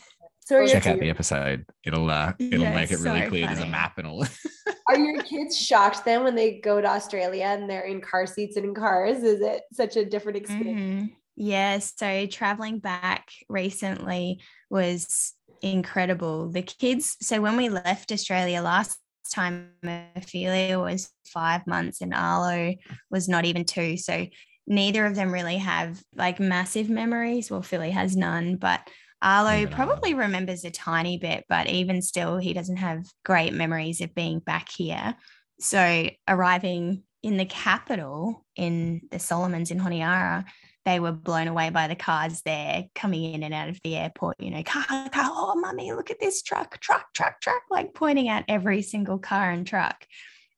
So 0.46 0.66
check 0.66 0.86
out 0.86 1.00
the 1.00 1.10
episode 1.10 1.66
it'll 1.84 2.08
uh 2.08 2.32
it'll 2.38 2.62
Yeah, 2.62 2.74
make 2.74 2.90
it 2.92 3.00
really 3.00 3.22
so 3.22 3.28
clear 3.28 3.46
there's 3.46 3.60
a 3.60 3.66
map 3.66 3.98
and 3.98 4.06
all 4.06 4.24
are 4.88 4.98
your 4.98 5.20
kids 5.22 5.58
shocked 5.58 6.04
then 6.04 6.22
when 6.22 6.34
they 6.34 6.60
go 6.60 6.80
to 6.80 6.86
Australia 6.86 7.44
and 7.44 7.68
they're 7.68 7.82
in 7.86 8.00
car 8.00 8.26
seats 8.26 8.56
and 8.56 8.64
in 8.64 8.74
cars? 8.74 9.22
Is 9.22 9.40
it 9.40 9.62
such 9.72 9.96
a 9.96 10.04
different 10.04 10.38
experience? 10.38 10.80
Mhm. 10.80 11.10
Yeah, 11.36 11.78
so 11.78 12.26
traveling 12.26 12.78
back 12.78 13.28
recently 13.48 14.40
was 14.70 15.34
incredible. 15.60 16.48
The 16.50 16.62
kids, 16.62 17.16
so 17.20 17.40
when 17.40 17.56
we 17.56 17.68
left 17.68 18.12
Australia 18.12 18.62
last 18.62 18.98
time, 19.30 19.72
Ophelia 20.14 20.78
was 20.78 21.12
five 21.26 21.66
months 21.66 22.00
and 22.00 22.14
Arlo 22.14 22.74
was 23.10 23.28
not 23.28 23.44
even 23.44 23.64
two. 23.64 23.96
So 23.96 24.26
neither 24.66 25.04
of 25.04 25.14
them 25.14 25.32
really 25.32 25.58
have 25.58 26.02
like 26.14 26.40
massive 26.40 26.88
memories. 26.88 27.50
Well, 27.50 27.62
Philly 27.62 27.90
has 27.90 28.16
none, 28.16 28.56
but 28.56 28.88
Arlo 29.22 29.50
Arlo. 29.50 29.66
probably 29.66 30.14
remembers 30.14 30.64
a 30.64 30.70
tiny 30.70 31.18
bit, 31.18 31.44
but 31.48 31.68
even 31.68 32.02
still, 32.02 32.36
he 32.38 32.52
doesn't 32.52 32.76
have 32.76 33.04
great 33.24 33.52
memories 33.52 34.00
of 34.00 34.14
being 34.14 34.40
back 34.40 34.68
here. 34.70 35.14
So 35.58 36.10
arriving 36.28 37.02
in 37.22 37.36
the 37.36 37.46
capital 37.46 38.44
in 38.54 39.02
the 39.10 39.18
Solomons 39.18 39.70
in 39.70 39.80
Honiara, 39.80 40.44
they 40.84 41.00
were 41.00 41.12
blown 41.12 41.48
away 41.48 41.70
by 41.70 41.88
the 41.88 41.96
cars 41.96 42.42
there 42.42 42.84
coming 42.94 43.34
in 43.34 43.42
and 43.42 43.52
out 43.52 43.68
of 43.68 43.80
the 43.82 43.96
airport. 43.96 44.36
You 44.38 44.50
know, 44.50 44.62
car, 44.62 44.84
car, 44.84 45.30
oh, 45.32 45.56
mummy, 45.56 45.92
look 45.92 46.10
at 46.10 46.20
this 46.20 46.42
truck, 46.42 46.78
truck, 46.78 47.12
truck, 47.12 47.40
truck, 47.40 47.62
like 47.70 47.94
pointing 47.94 48.28
at 48.28 48.44
every 48.48 48.82
single 48.82 49.18
car 49.18 49.50
and 49.50 49.66
truck. 49.66 50.06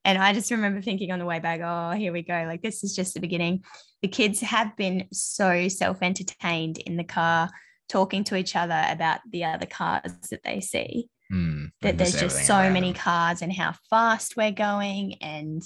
And 0.04 0.18
I 0.18 0.32
just 0.34 0.50
remember 0.50 0.82
thinking 0.82 1.10
on 1.10 1.18
the 1.18 1.24
way 1.24 1.38
back, 1.38 1.60
oh, 1.62 1.96
here 1.96 2.12
we 2.12 2.22
go. 2.22 2.44
Like, 2.46 2.62
this 2.62 2.84
is 2.84 2.94
just 2.94 3.14
the 3.14 3.20
beginning. 3.20 3.64
The 4.02 4.08
kids 4.08 4.40
have 4.40 4.76
been 4.76 5.08
so 5.12 5.68
self 5.68 6.02
entertained 6.02 6.78
in 6.78 6.96
the 6.96 7.04
car, 7.04 7.50
talking 7.88 8.24
to 8.24 8.36
each 8.36 8.56
other 8.56 8.84
about 8.88 9.20
the 9.30 9.44
other 9.44 9.66
cars 9.66 10.12
that 10.30 10.42
they 10.44 10.60
see. 10.60 11.08
Hmm, 11.30 11.66
that 11.82 11.98
there's 11.98 12.18
just 12.18 12.46
so 12.46 12.56
around 12.56 12.72
many 12.72 12.94
cars 12.94 13.42
and 13.42 13.52
how 13.52 13.74
fast 13.90 14.34
we're 14.34 14.50
going 14.50 15.16
and 15.20 15.62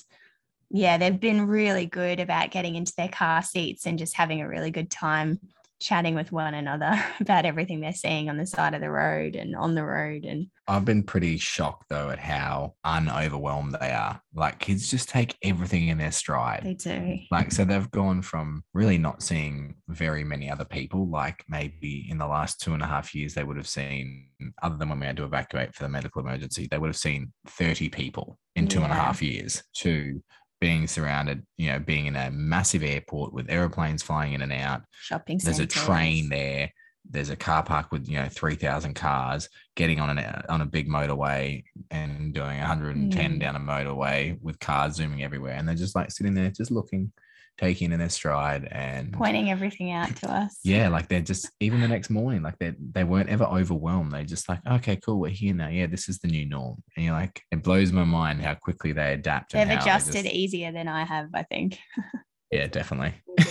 yeah 0.71 0.99
they've 0.99 1.21
been 1.21 1.47
really 1.47 1.87
good 1.87 2.19
about 2.19 2.50
getting 2.50 2.75
into 2.75 2.93
their 2.97 3.09
car 3.09 3.43
seats 3.43 3.87
and 3.87 3.97
just 3.97 4.17
having 4.17 4.41
a 4.41 4.49
really 4.49 4.73
good 4.73 4.91
time 4.91 5.38
chatting 5.83 6.15
with 6.15 6.33
one 6.33 6.55
another 6.55 6.93
about 7.21 7.45
everything 7.45 7.81
they're 7.81 7.93
seeing 7.93 8.29
on 8.29 8.37
the 8.37 8.47
side 8.47 8.75
of 8.75 8.81
the 8.81 8.91
road 8.91 9.37
and 9.37 9.55
on 9.57 9.75
the 9.75 9.85
road 9.85 10.25
and 10.25 10.47
I've 10.69 10.85
been 10.85 11.03
pretty 11.03 11.39
shocked 11.39 11.89
though 11.89 12.11
at 12.11 12.19
how 12.19 12.75
unoverwhelmed 12.87 13.79
they 13.81 13.91
are. 13.91 14.23
Like 14.33 14.61
kids 14.61 14.91
just 14.91 15.09
take 15.09 15.37
everything 15.43 15.89
in 15.89 15.99
their 15.99 16.12
stride. 16.12 16.62
they 16.65 16.75
do 16.75 17.19
Like, 17.31 17.53
so 17.53 17.65
they've 17.65 17.91
gone 17.91 18.23
from 18.23 18.62
really 18.73 18.97
not 18.97 19.23
seeing 19.23 19.75
very 19.89 20.25
many 20.25 20.51
other 20.51 20.65
people. 20.65 21.09
Like, 21.09 21.45
maybe 21.49 22.07
in 22.09 22.19
the 22.19 22.27
last 22.27 22.61
two 22.61 22.75
and 22.75 22.83
a 22.83 22.87
half 22.87 23.15
years, 23.15 23.35
they 23.35 23.45
would 23.45 23.57
have 23.57 23.69
seen, 23.69 24.29
other 24.62 24.77
than 24.77 24.89
when 24.89 25.01
we 25.01 25.07
had 25.07 25.17
to 25.17 25.25
evacuate 25.25 25.75
for 25.75 25.83
the 25.83 25.89
medical 25.89 26.23
emergency, 26.23 26.69
they 26.71 26.79
would 26.79 26.89
have 26.89 26.97
seen 26.97 27.33
30 27.49 27.89
people 27.89 28.39
in 28.55 28.69
two 28.69 28.83
and 28.83 28.93
a 28.93 28.97
half 28.97 29.23
years 29.23 29.62
to 29.75 30.23
being 30.62 30.87
surrounded, 30.87 31.45
you 31.59 31.69
know, 31.71 31.81
being 31.81 32.07
in 32.07 32.14
a 32.14 32.31
massive 32.31 32.85
airport 32.85 33.33
with 33.33 33.50
airplanes 33.50 34.00
flying 34.00 34.33
in 34.33 34.42
and 34.42 34.52
out. 34.52 34.83
shopping 35.02 35.38
There's 35.42 35.59
a 35.59 35.66
train 35.66 36.28
there. 36.28 36.71
There's 37.11 37.31
a 37.31 37.37
car 37.37 37.64
park 37.64 37.90
with 37.90 38.09
you 38.09 38.16
know 38.16 38.28
three 38.28 38.54
thousand 38.54 38.95
cars 38.95 39.49
getting 39.75 39.99
on 39.99 40.16
an 40.16 40.42
on 40.49 40.61
a 40.61 40.64
big 40.66 40.88
motorway 40.88 41.64
and 41.90 42.33
doing 42.33 42.59
110 42.61 43.33
Mm. 43.33 43.40
down 43.40 43.57
a 43.57 43.59
motorway 43.59 44.40
with 44.40 44.61
cars 44.61 44.95
zooming 44.95 45.25
everywhere, 45.25 45.54
and 45.54 45.66
they're 45.66 45.75
just 45.85 45.97
like 45.97 46.12
sitting 46.12 46.35
there, 46.35 46.50
just 46.50 46.71
looking, 46.71 47.11
taking 47.59 47.92
in 47.92 47.99
their 47.99 48.09
stride, 48.09 48.68
and 48.71 49.12
pointing 49.12 49.50
everything 49.50 49.92
out 49.92 50.14
to 50.16 50.31
us 50.31 50.59
yeah, 50.64 50.88
like 50.88 51.09
they're 51.09 51.20
just 51.20 51.50
even 51.61 51.81
the 51.81 51.88
next 51.88 52.11
morning, 52.11 52.42
like 52.42 52.59
they 52.59 52.74
they 52.92 53.05
weren't 53.05 53.29
ever 53.29 53.44
overwhelmed. 53.44 54.12
They 54.12 54.24
just 54.24 54.48
like, 54.48 54.61
okay, 54.66 54.96
cool, 54.96 55.20
we're 55.20 55.31
here 55.31 55.55
now. 55.55 55.68
Yeah, 55.68 55.87
this 55.87 56.09
is 56.09 56.18
the 56.18 56.29
new 56.29 56.46
norm, 56.46 56.83
and 56.96 57.05
you're 57.05 57.14
like, 57.14 57.42
it 57.50 57.62
blows 57.62 57.92
my 57.92 58.05
mind 58.05 58.42
how 58.42 58.55
quickly 58.55 58.92
they 58.92 59.14
adapt. 59.14 59.53
they've 59.53 59.66
how 59.66 59.74
they 59.74 59.81
adjusted 59.81 60.24
just- 60.24 60.35
easier 60.35 60.72
than 60.72 60.88
i 60.88 61.05
have 61.05 61.29
i 61.35 61.42
think 61.42 61.79
yeah, 62.50 62.66
definitely. 62.66 63.14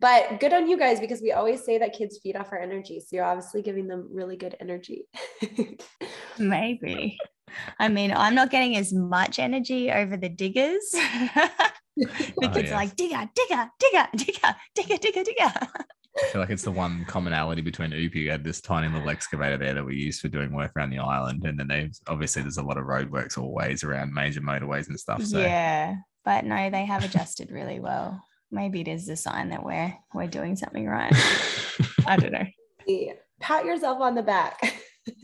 But 0.00 0.40
good 0.40 0.52
on 0.52 0.68
you 0.68 0.76
guys 0.76 0.98
because 0.98 1.22
we 1.22 1.30
always 1.30 1.64
say 1.64 1.78
that 1.78 1.92
kids 1.92 2.18
feed 2.20 2.34
off 2.34 2.50
our 2.50 2.58
energy. 2.58 2.98
So 2.98 3.14
you're 3.14 3.24
obviously 3.24 3.62
giving 3.62 3.86
them 3.86 4.08
really 4.12 4.36
good 4.36 4.56
energy. 4.58 5.04
maybe 6.38 7.18
i 7.78 7.88
mean 7.88 8.12
i'm 8.12 8.34
not 8.34 8.50
getting 8.50 8.76
as 8.76 8.92
much 8.92 9.38
energy 9.38 9.90
over 9.90 10.16
the 10.16 10.28
diggers 10.28 10.94
the 11.96 12.30
Oh, 12.42 12.48
kids 12.48 12.68
yeah. 12.70 12.74
are 12.74 12.76
like 12.76 12.96
digger 12.96 13.28
digger 13.34 13.70
digger 13.78 14.08
digger 14.16 14.54
digger 14.74 14.96
digger 14.98 15.24
digger 15.24 15.52
I 16.14 16.26
feel 16.30 16.40
like 16.42 16.50
it's 16.50 16.62
the 16.62 16.70
one 16.70 17.06
commonality 17.06 17.62
between 17.62 17.90
Uepi. 17.90 18.14
We 18.14 18.26
had 18.26 18.44
this 18.44 18.60
tiny 18.60 18.86
little 18.92 19.08
excavator 19.08 19.56
there 19.56 19.72
that 19.72 19.84
we 19.84 19.96
used 19.96 20.20
for 20.20 20.28
doing 20.28 20.52
work 20.52 20.72
around 20.76 20.90
the 20.90 20.98
island, 20.98 21.44
and 21.46 21.58
then 21.58 21.68
they 21.68 21.90
obviously 22.06 22.42
there's 22.42 22.58
a 22.58 22.62
lot 22.62 22.76
of 22.76 22.84
roadworks 22.84 23.38
always 23.38 23.82
around 23.82 24.12
major 24.12 24.42
motorways 24.42 24.88
and 24.88 25.00
stuff. 25.00 25.24
So 25.24 25.38
Yeah, 25.38 25.96
but 26.22 26.44
no, 26.44 26.68
they 26.68 26.84
have 26.84 27.02
adjusted 27.02 27.50
really 27.50 27.80
well. 27.80 28.22
Maybe 28.50 28.82
it 28.82 28.88
is 28.88 29.08
a 29.08 29.16
sign 29.16 29.48
that 29.50 29.64
we're 29.64 29.96
we're 30.12 30.26
doing 30.26 30.54
something 30.54 30.86
right. 30.86 31.14
I 32.06 32.16
don't 32.18 32.32
know. 32.32 32.46
Pat 33.40 33.64
yourself 33.64 34.00
on 34.02 34.14
the 34.14 34.22
back. 34.22 34.74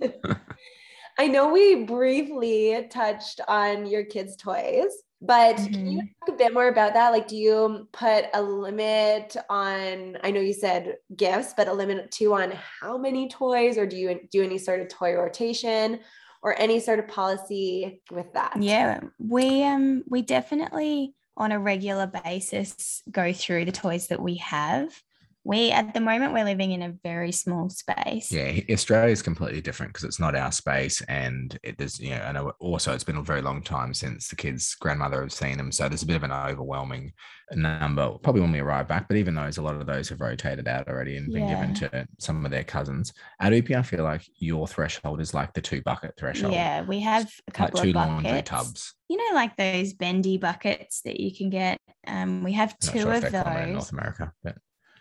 I 1.18 1.26
know 1.26 1.52
we 1.52 1.84
briefly 1.84 2.86
touched 2.90 3.40
on 3.46 3.84
your 3.86 4.04
kids' 4.04 4.36
toys, 4.36 4.92
but 5.20 5.56
can 5.56 5.90
you 5.90 6.02
talk 6.20 6.28
a 6.28 6.38
bit 6.38 6.54
more 6.54 6.68
about 6.68 6.94
that? 6.94 7.10
Like, 7.10 7.28
do 7.28 7.36
you 7.36 7.88
put 7.92 8.26
a 8.34 8.42
limit 8.42 9.36
on? 9.50 10.16
I 10.22 10.30
know 10.30 10.40
you 10.40 10.52
said 10.52 10.96
gifts, 11.16 11.54
but 11.56 11.68
a 11.68 11.72
limit 11.72 12.10
too 12.10 12.34
on 12.34 12.52
how 12.80 12.98
many 12.98 13.28
toys, 13.28 13.78
or 13.78 13.86
do 13.86 13.96
you 13.96 14.20
do 14.30 14.42
any 14.44 14.58
sort 14.58 14.80
of 14.80 14.88
toy 14.88 15.14
rotation? 15.14 16.00
Or 16.40 16.56
any 16.56 16.78
sort 16.78 17.00
of 17.00 17.08
policy 17.08 18.00
with 18.12 18.32
that? 18.34 18.62
Yeah, 18.62 19.00
we 19.18 19.64
um 19.64 20.04
we 20.06 20.22
definitely 20.22 21.14
on 21.36 21.50
a 21.50 21.58
regular 21.58 22.06
basis 22.06 23.02
go 23.10 23.32
through 23.32 23.64
the 23.64 23.72
toys 23.72 24.06
that 24.06 24.22
we 24.22 24.36
have. 24.36 25.02
We 25.44 25.70
at 25.70 25.94
the 25.94 26.00
moment 26.00 26.34
we're 26.34 26.44
living 26.44 26.72
in 26.72 26.82
a 26.82 26.94
very 27.02 27.32
small 27.32 27.70
space. 27.70 28.30
yeah, 28.30 28.60
Australia 28.70 29.12
is 29.12 29.22
completely 29.22 29.60
different 29.60 29.92
because 29.92 30.04
it's 30.04 30.20
not 30.20 30.36
our 30.36 30.52
space, 30.52 31.00
and 31.02 31.58
it 31.62 31.80
is 31.80 31.98
you 31.98 32.10
know, 32.10 32.22
I 32.22 32.32
know 32.32 32.52
also 32.60 32.92
it's 32.92 33.04
been 33.04 33.16
a 33.16 33.22
very 33.22 33.40
long 33.40 33.62
time 33.62 33.94
since 33.94 34.28
the 34.28 34.36
kids' 34.36 34.74
grandmother 34.74 35.22
have 35.22 35.32
seen 35.32 35.56
them, 35.56 35.72
so 35.72 35.88
there's 35.88 36.02
a 36.02 36.06
bit 36.06 36.16
of 36.16 36.24
an 36.24 36.32
overwhelming 36.32 37.12
number. 37.54 38.10
Probably 38.22 38.42
when 38.42 38.52
we 38.52 38.60
arrive 38.60 38.88
back, 38.88 39.08
but 39.08 39.16
even 39.16 39.34
those, 39.34 39.56
a 39.56 39.62
lot 39.62 39.76
of 39.76 39.86
those 39.86 40.08
have 40.10 40.20
rotated 40.20 40.68
out 40.68 40.88
already 40.88 41.16
and 41.16 41.32
been 41.32 41.48
given 41.48 41.74
to 41.74 42.06
some 42.18 42.44
of 42.44 42.50
their 42.50 42.64
cousins. 42.64 43.12
At 43.40 43.52
Uepi, 43.52 43.76
I 43.76 43.82
feel 43.82 44.04
like 44.04 44.22
your 44.36 44.68
threshold 44.68 45.20
is 45.20 45.32
like 45.32 45.54
the 45.54 45.62
two 45.62 45.80
bucket 45.82 46.14
threshold. 46.18 46.52
Yeah, 46.52 46.82
we 46.82 47.00
have 47.00 47.24
a 47.24 47.26
like 47.48 47.54
couple 47.54 47.80
two 47.80 47.88
of 47.90 47.94
laundry 47.94 48.30
buckets. 48.32 48.50
tubs. 48.50 48.94
You 49.08 49.16
know, 49.16 49.34
like 49.34 49.56
those 49.56 49.94
bendy 49.94 50.36
buckets 50.36 51.00
that 51.02 51.18
you 51.18 51.34
can 51.34 51.48
get. 51.48 51.78
Um, 52.06 52.42
we 52.44 52.52
have 52.52 52.78
two 52.78 53.00
sure 53.00 53.14
of 53.14 53.22
they're 53.22 53.62
in 53.62 53.72
those. 53.72 53.72
North 53.74 53.92
America, 53.92 54.32
but 54.42 54.56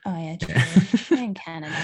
Oh 0.07 0.17
yeah, 0.17 0.37
true. 0.37 1.17
in 1.17 1.33
Canada. 1.45 1.75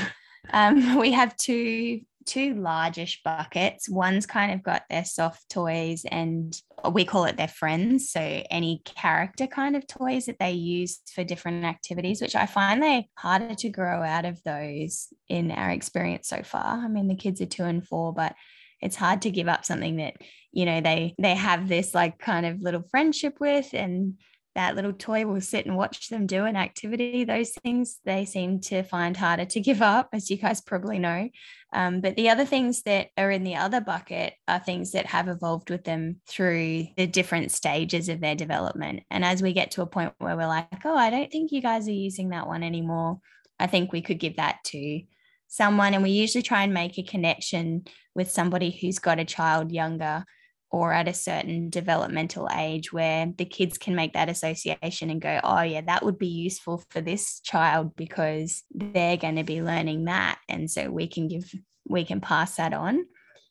Um, 0.51 0.97
we 0.99 1.11
have 1.11 1.35
two 1.35 2.01
two 2.25 2.53
largish 2.55 3.21
buckets. 3.21 3.89
One's 3.89 4.25
kind 4.25 4.53
of 4.53 4.63
got 4.63 4.83
their 4.89 5.03
soft 5.03 5.49
toys 5.49 6.05
and 6.09 6.57
we 6.89 7.03
call 7.03 7.25
it 7.25 7.35
their 7.35 7.49
friends. 7.49 8.11
So 8.11 8.21
any 8.49 8.81
character 8.85 9.45
kind 9.45 9.75
of 9.75 9.85
toys 9.87 10.27
that 10.27 10.39
they 10.39 10.53
use 10.53 11.01
for 11.13 11.25
different 11.25 11.65
activities, 11.65 12.21
which 12.21 12.35
I 12.35 12.45
find 12.45 12.81
they 12.81 13.09
harder 13.17 13.55
to 13.55 13.69
grow 13.69 14.01
out 14.01 14.23
of 14.23 14.41
those 14.43 15.09
in 15.27 15.51
our 15.51 15.71
experience 15.71 16.29
so 16.29 16.43
far. 16.43 16.77
I 16.77 16.87
mean, 16.87 17.09
the 17.09 17.15
kids 17.15 17.41
are 17.41 17.45
two 17.45 17.65
and 17.65 17.85
four, 17.85 18.13
but 18.13 18.35
it's 18.81 18.95
hard 18.95 19.21
to 19.23 19.29
give 19.31 19.49
up 19.49 19.65
something 19.65 19.97
that, 19.97 20.15
you 20.53 20.65
know, 20.65 20.79
they 20.79 21.15
they 21.19 21.35
have 21.35 21.67
this 21.67 21.93
like 21.93 22.19
kind 22.19 22.45
of 22.45 22.61
little 22.61 22.83
friendship 22.89 23.35
with 23.41 23.73
and 23.73 24.13
that 24.55 24.75
little 24.75 24.93
toy 24.93 25.25
will 25.25 25.41
sit 25.41 25.65
and 25.65 25.75
watch 25.75 26.09
them 26.09 26.27
do 26.27 26.45
an 26.45 26.55
activity. 26.55 27.23
Those 27.23 27.51
things 27.51 27.99
they 28.05 28.25
seem 28.25 28.59
to 28.61 28.83
find 28.83 29.17
harder 29.17 29.45
to 29.45 29.59
give 29.59 29.81
up, 29.81 30.09
as 30.13 30.29
you 30.29 30.37
guys 30.37 30.61
probably 30.61 30.99
know. 30.99 31.29
Um, 31.73 32.01
but 32.01 32.15
the 32.15 32.29
other 32.29 32.45
things 32.45 32.83
that 32.83 33.07
are 33.17 33.31
in 33.31 33.43
the 33.43 33.55
other 33.55 33.81
bucket 33.81 34.33
are 34.47 34.59
things 34.59 34.91
that 34.91 35.07
have 35.07 35.27
evolved 35.27 35.71
with 35.71 35.83
them 35.83 36.21
through 36.27 36.85
the 36.95 37.07
different 37.07 37.51
stages 37.51 38.09
of 38.09 38.21
their 38.21 38.35
development. 38.35 39.01
And 39.09 39.25
as 39.25 39.41
we 39.41 39.53
get 39.53 39.71
to 39.71 39.81
a 39.81 39.87
point 39.87 40.13
where 40.19 40.37
we're 40.37 40.47
like, 40.47 40.85
oh, 40.85 40.95
I 40.95 41.09
don't 41.09 41.31
think 41.31 41.51
you 41.51 41.61
guys 41.61 41.87
are 41.87 41.91
using 41.91 42.29
that 42.29 42.47
one 42.47 42.61
anymore, 42.61 43.19
I 43.59 43.65
think 43.65 43.91
we 43.91 44.01
could 44.01 44.19
give 44.19 44.35
that 44.35 44.57
to 44.65 45.01
someone. 45.47 45.95
And 45.95 46.03
we 46.03 46.11
usually 46.11 46.43
try 46.43 46.63
and 46.63 46.73
make 46.73 46.97
a 46.99 47.03
connection 47.03 47.85
with 48.13 48.29
somebody 48.29 48.69
who's 48.69 48.99
got 48.99 49.19
a 49.19 49.25
child 49.25 49.71
younger 49.71 50.25
or 50.73 50.91
at 50.91 51.07
a 51.07 51.13
certain 51.13 51.69
developmental 51.69 52.49
age 52.51 52.91
where 52.91 53.31
the 53.37 53.45
kids 53.45 53.77
can 53.77 53.93
make 53.93 54.13
that 54.13 54.27
association 54.27 55.11
and 55.11 55.21
go, 55.21 55.39
oh, 55.43 55.61
yeah, 55.61 55.81
that 55.81 56.03
would 56.03 56.17
be 56.17 56.27
useful 56.27 56.83
for 56.89 56.99
this 56.99 57.39
child 57.41 57.95
because 57.95 58.63
they're 58.71 59.15
going 59.15 59.35
to 59.35 59.43
be 59.43 59.61
learning 59.61 60.05
that. 60.05 60.39
And 60.49 60.69
so 60.69 60.89
we 60.89 61.07
can 61.07 61.27
give, 61.27 61.53
we 61.87 62.03
can 62.03 62.21
pass 62.21 62.55
that 62.55 62.73
on. 62.73 63.05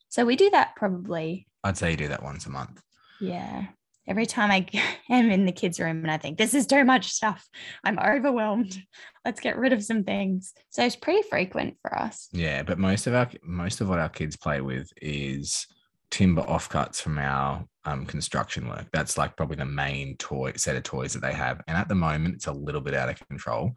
So 0.08 0.26
we 0.26 0.34
do 0.34 0.50
that 0.50 0.74
probably. 0.74 1.46
I'd 1.62 1.78
say 1.78 1.92
you 1.92 1.96
do 1.96 2.08
that 2.08 2.24
once 2.24 2.46
a 2.46 2.50
month. 2.50 2.82
Yeah. 3.20 3.66
Every 4.08 4.26
time 4.26 4.50
I 4.50 4.66
am 5.08 5.30
in 5.30 5.46
the 5.46 5.52
kids' 5.52 5.78
room 5.78 5.98
and 5.98 6.10
I 6.10 6.18
think, 6.18 6.38
this 6.38 6.54
is 6.54 6.66
too 6.66 6.84
much 6.84 7.12
stuff, 7.12 7.48
I'm 7.84 8.00
overwhelmed. 8.00 8.76
Let's 9.24 9.40
get 9.40 9.56
rid 9.56 9.72
of 9.72 9.84
some 9.84 10.02
things. 10.02 10.52
So 10.70 10.84
it's 10.84 10.96
pretty 10.96 11.22
frequent 11.28 11.76
for 11.82 11.96
us. 11.96 12.28
Yeah. 12.32 12.64
But 12.64 12.80
most 12.80 13.06
of 13.06 13.14
our, 13.14 13.30
most 13.44 13.80
of 13.80 13.88
what 13.88 14.00
our 14.00 14.08
kids 14.08 14.36
play 14.36 14.60
with 14.60 14.90
is, 15.00 15.68
timber 16.12 16.42
offcuts 16.42 17.00
from 17.00 17.18
our 17.18 17.64
um, 17.84 18.06
construction 18.06 18.68
work. 18.68 18.86
That's 18.92 19.18
like 19.18 19.36
probably 19.36 19.56
the 19.56 19.64
main 19.64 20.16
toy 20.18 20.52
set 20.56 20.76
of 20.76 20.84
toys 20.84 21.14
that 21.14 21.22
they 21.22 21.32
have. 21.32 21.60
And 21.66 21.76
at 21.76 21.88
the 21.88 21.96
moment, 21.96 22.36
it's 22.36 22.46
a 22.46 22.52
little 22.52 22.82
bit 22.82 22.94
out 22.94 23.08
of 23.08 23.28
control 23.28 23.72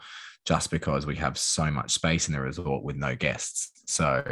just 0.45 0.69
because 0.69 1.07
we 1.07 1.15
have 1.15 1.39
so 1.39 1.71
much 1.71 1.91
space 1.91 2.27
in 2.27 2.33
the 2.33 2.41
resort 2.41 2.83
with 2.83 2.97
no 2.97 3.15
guests. 3.15 3.71
So 3.87 4.23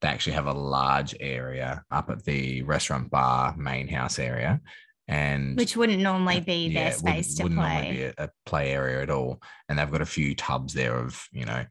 they 0.00 0.08
actually 0.08 0.34
have 0.34 0.46
a 0.46 0.52
large 0.52 1.16
area 1.18 1.82
up 1.90 2.10
at 2.10 2.24
the 2.24 2.62
restaurant 2.62 3.10
bar 3.10 3.56
main 3.56 3.88
house 3.88 4.20
area. 4.20 4.60
And 5.08 5.56
which 5.56 5.76
wouldn't 5.76 6.02
normally 6.02 6.40
be 6.40 6.68
yeah, 6.68 6.84
their 6.84 6.92
space 6.92 7.02
wouldn't, 7.02 7.36
to 7.36 7.42
wouldn't 7.42 7.60
play. 7.60 7.74
Normally 7.74 7.96
be 7.96 8.02
a, 8.04 8.14
a 8.18 8.30
play 8.44 8.72
area 8.72 9.02
at 9.02 9.10
all. 9.10 9.40
And 9.68 9.78
they've 9.78 9.90
got 9.90 10.02
a 10.02 10.06
few 10.06 10.34
tubs 10.36 10.74
there 10.74 10.96
of, 10.96 11.26
you 11.32 11.46
know, 11.46 11.64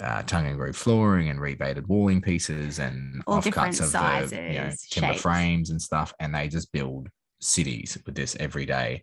uh, 0.00 0.22
tongue 0.22 0.46
and 0.46 0.56
groove 0.56 0.76
flooring 0.76 1.28
and 1.28 1.40
rebated 1.40 1.86
walling 1.88 2.20
pieces 2.20 2.78
and 2.78 3.22
All 3.26 3.40
offcuts 3.40 3.80
of 3.80 3.86
sizes, 3.86 4.30
the 4.30 4.36
you 4.36 4.52
know, 4.60 4.70
timber 4.90 5.12
shapes. 5.12 5.22
frames 5.22 5.70
and 5.70 5.80
stuff. 5.80 6.12
And 6.20 6.34
they 6.34 6.48
just 6.48 6.72
build 6.72 7.08
cities 7.40 7.98
with 8.06 8.14
this 8.14 8.36
every 8.38 8.66
day. 8.66 9.02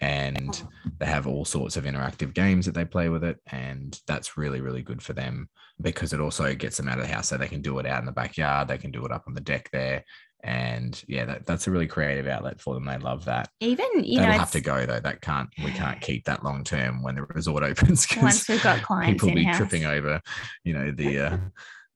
And 0.00 0.62
they 0.98 1.06
have 1.06 1.26
all 1.26 1.44
sorts 1.44 1.76
of 1.76 1.84
interactive 1.84 2.32
games 2.32 2.66
that 2.66 2.74
they 2.74 2.84
play 2.84 3.08
with 3.08 3.24
it. 3.24 3.38
And 3.50 3.98
that's 4.06 4.36
really, 4.36 4.60
really 4.60 4.82
good 4.82 5.02
for 5.02 5.12
them 5.12 5.48
because 5.80 6.12
it 6.12 6.20
also 6.20 6.54
gets 6.54 6.76
them 6.76 6.88
out 6.88 6.98
of 6.98 7.06
the 7.06 7.12
house. 7.12 7.28
So 7.28 7.36
they 7.36 7.48
can 7.48 7.62
do 7.62 7.78
it 7.80 7.86
out 7.86 8.00
in 8.00 8.06
the 8.06 8.12
backyard, 8.12 8.68
they 8.68 8.78
can 8.78 8.92
do 8.92 9.04
it 9.04 9.12
up 9.12 9.24
on 9.26 9.34
the 9.34 9.40
deck 9.40 9.68
there. 9.72 10.04
And 10.44 11.02
yeah, 11.08 11.24
that, 11.24 11.46
that's 11.46 11.66
a 11.66 11.70
really 11.70 11.88
creative 11.88 12.26
outlet 12.26 12.60
for 12.60 12.74
them. 12.74 12.84
They 12.84 12.98
love 12.98 13.24
that. 13.24 13.50
Even, 13.60 13.86
you 14.04 14.18
That'll 14.18 14.34
know, 14.34 14.38
have 14.38 14.52
to 14.52 14.60
go 14.60 14.86
though. 14.86 15.00
That 15.00 15.20
can't 15.20 15.48
we 15.64 15.72
can't 15.72 16.00
keep 16.00 16.24
that 16.26 16.44
long 16.44 16.62
term 16.62 17.02
when 17.02 17.16
the 17.16 17.24
resort 17.24 17.64
opens 17.64 18.06
once 18.22 18.48
we've 18.48 18.62
got 18.62 18.82
clients 18.82 19.22
people 19.22 19.34
be 19.34 19.50
tripping 19.52 19.84
over, 19.84 20.20
you 20.62 20.74
know, 20.74 20.92
the 20.92 21.18
uh, 21.18 21.38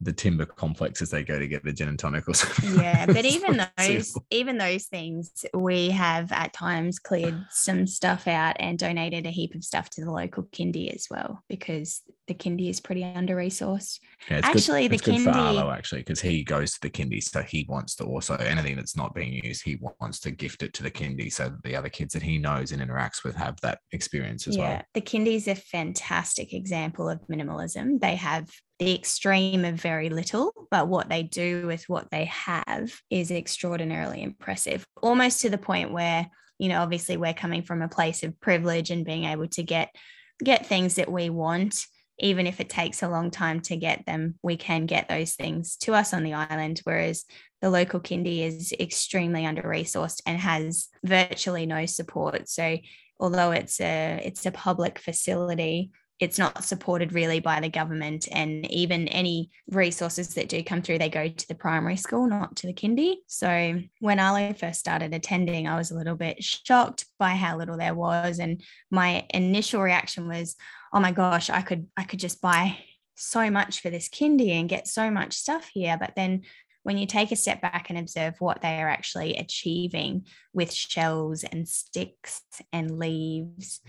the 0.03 0.13
timber 0.13 0.45
complex 0.45 1.01
as 1.03 1.11
they 1.11 1.23
go 1.23 1.39
to 1.39 1.47
get 1.47 1.65
the 1.65 1.73
gin 1.73 1.89
and 1.89 1.99
tonic 1.99 2.29
or 2.29 2.35
something. 2.35 2.75
yeah 2.81 3.07
but 3.07 3.25
even 3.25 3.61
those 3.79 4.17
even 4.31 4.59
those 4.59 4.87
things 4.87 5.45
we 5.55 5.91
have 5.91 6.31
at 6.33 6.53
times 6.53 6.99
cleared 6.99 7.45
some 7.51 7.87
stuff 7.87 8.27
out 8.27 8.57
and 8.59 8.79
donated 8.79 9.27
a 9.27 9.31
heap 9.31 9.55
of 9.55 9.65
stuff 9.65 9.89
to 9.91 10.05
the 10.05 10.11
local 10.11 10.43
kindy 10.45 10.93
as 10.95 11.07
well 11.11 11.43
because 11.49 12.03
the 12.29 12.35
kindy 12.35 12.71
is 12.71 12.81
pretty 12.81 13.05
under 13.05 13.37
resourced 13.37 13.99
Yeah, 14.31 14.41
Actually, 14.43 14.89
good, 14.89 15.01
the 15.01 15.05
good 15.05 15.23
for 15.23 15.31
kindy- 15.31 15.59
Arlo 15.59 15.71
actually 15.71 16.01
because 16.03 16.21
he 16.21 16.45
goes 16.45 16.73
to 16.75 16.81
the 16.81 16.91
kindy, 16.91 17.23
so 17.23 17.43
he 17.43 17.67
wants 17.69 17.95
to 17.97 18.05
also 18.05 18.35
anything 18.37 18.77
that's 18.77 18.97
not 18.97 19.15
being 19.15 19.33
used, 19.45 19.63
he 19.65 19.79
wants 20.01 20.21
to 20.21 20.31
gift 20.31 20.63
it 20.63 20.73
to 20.75 20.83
the 20.83 20.91
kindy 20.91 21.33
so 21.33 21.45
that 21.45 21.63
the 21.63 21.75
other 21.77 21.89
kids 21.89 22.15
that 22.15 22.23
he 22.23 22.39
knows 22.39 22.73
and 22.73 22.81
interacts 22.83 23.25
with 23.25 23.35
have 23.35 23.61
that 23.63 23.79
experience 23.93 24.47
as 24.47 24.57
well. 24.57 24.69
Yeah. 24.69 24.83
The 24.95 25.01
kindy 25.01 25.35
is 25.35 25.49
a 25.49 25.55
fantastic 25.55 26.53
example 26.53 27.09
of 27.09 27.21
minimalism 27.31 28.01
they 28.01 28.17
have 28.17 28.49
the 28.85 28.95
extreme 28.95 29.65
of 29.65 29.75
very 29.77 30.09
little 30.09 30.53
but 30.71 30.89
what 30.89 31.09
they 31.09 31.23
do 31.23 31.67
with 31.67 31.89
what 31.89 32.11
they 32.11 32.25
have 32.25 32.93
is 33.11 33.31
extraordinarily 33.31 34.23
impressive 34.23 34.85
almost 35.03 35.41
to 35.41 35.51
the 35.51 35.59
point 35.59 35.93
where 35.93 36.29
you 36.59 36.69
know 36.69 36.81
obviously 36.81 37.17
we're 37.17 37.33
coming 37.33 37.63
from 37.63 37.81
a 37.81 37.89
place 37.89 38.23
of 38.23 38.39
privilege 38.41 38.91
and 38.91 39.05
being 39.05 39.25
able 39.25 39.47
to 39.47 39.63
get 39.63 39.95
get 40.43 40.67
things 40.67 40.97
that 40.97 41.11
we 41.11 41.31
want. 41.31 41.87
Even 42.19 42.47
if 42.47 42.61
it 42.61 42.69
takes 42.69 43.03
a 43.03 43.09
long 43.09 43.31
time 43.31 43.61
to 43.61 43.77
get 43.77 44.05
them 44.07 44.35
we 44.43 44.57
can 44.57 44.87
get 44.87 45.09
those 45.09 45.35
things 45.35 45.77
to 45.77 45.95
us 45.95 46.13
on 46.13 46.25
the 46.25 46.35
island 46.35 46.81
whereas 46.85 47.25
the 47.61 47.71
local 47.71 48.01
kindy 48.01 48.41
is 48.47 48.73
extremely 48.79 49.47
under 49.47 49.63
resourced 49.63 50.21
and 50.27 50.39
has 50.39 50.89
virtually 51.05 51.67
no 51.67 51.87
support. 51.87 52.49
So 52.49 52.79
although 53.19 53.53
it's 53.53 53.81
a 53.81 54.21
it's 54.25 54.45
a 54.47 54.53
public 54.53 54.99
facility 54.99 55.91
it's 56.23 56.39
not 56.39 56.65
supported 56.65 57.13
really 57.13 57.41
by 57.41 57.61
the 57.61 57.69
government 57.69 58.29
and 58.33 58.71
even 58.71 59.09
any 59.09 59.51
resources 59.71 60.35
that 60.35 60.49
do 60.49 60.63
come 60.63 60.81
through 60.81 60.99
they 60.99 61.09
go 61.09 61.29
to 61.29 61.49
the 61.49 61.55
primary 61.55 61.97
school 61.97 62.27
not 62.27 62.57
to 62.57 62.67
the 62.67 62.73
kindy 62.73 63.17
so 63.27 63.81
when 64.01 64.21
arlo 64.21 64.53
first 64.55 64.81
started 64.81 65.13
attending 65.13 65.67
i 65.67 65.77
was 65.77 65.91
a 65.91 65.97
little 65.97 66.15
bit 66.15 66.43
shocked 66.43 67.07
by 67.19 67.31
how 67.31 67.57
little 67.57 67.77
there 67.77 67.95
was 67.95 68.39
and 68.39 68.63
my 68.91 69.27
initial 69.31 69.83
reaction 69.83 70.29
was 70.29 70.57
oh 70.93 71.01
my 71.01 71.13
gosh 71.13 71.51
i 71.51 71.61
could 71.61 71.87
i 71.97 72.05
could 72.05 72.21
just 72.21 72.41
buy 72.41 72.77
so 73.23 73.51
much 73.51 73.81
for 73.81 73.91
this 73.91 74.09
kindy 74.09 74.51
and 74.51 74.69
get 74.69 74.89
so 74.89 75.11
much 75.11 75.35
stuff 75.35 75.71
here. 75.73 75.97
But 75.99 76.15
then 76.17 76.43
when 76.83 76.99
you 76.99 77.07
take 77.07 77.31
a 77.31 77.37
step 77.37 77.63
back 77.63 77.89
and 77.89 77.99
observe 77.99 78.35
what 78.41 78.61
they 78.61 78.81
are 78.81 78.89
actually 78.89 79.37
achieving 79.37 80.27
with 80.53 80.73
shells 80.73 81.45
and 81.45 81.69
sticks 81.69 82.43
and 82.73 82.99
leaves 82.99 83.81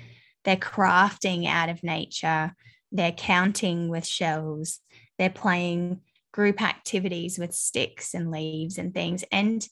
they're 0.44 0.56
crafting 0.56 1.48
out 1.48 1.70
of 1.70 1.84
nature, 1.84 2.54
they're 2.92 3.12
counting 3.12 3.90
with 3.90 4.06
shells, 4.06 4.80
they're 5.18 5.30
playing 5.30 6.02
group 6.32 6.62
activities 6.62 7.38
with 7.38 7.54
sticks 7.54 8.14
and 8.14 8.32
leaves 8.32 8.78
and 8.78 8.94
things. 8.94 9.24
And 9.32 9.68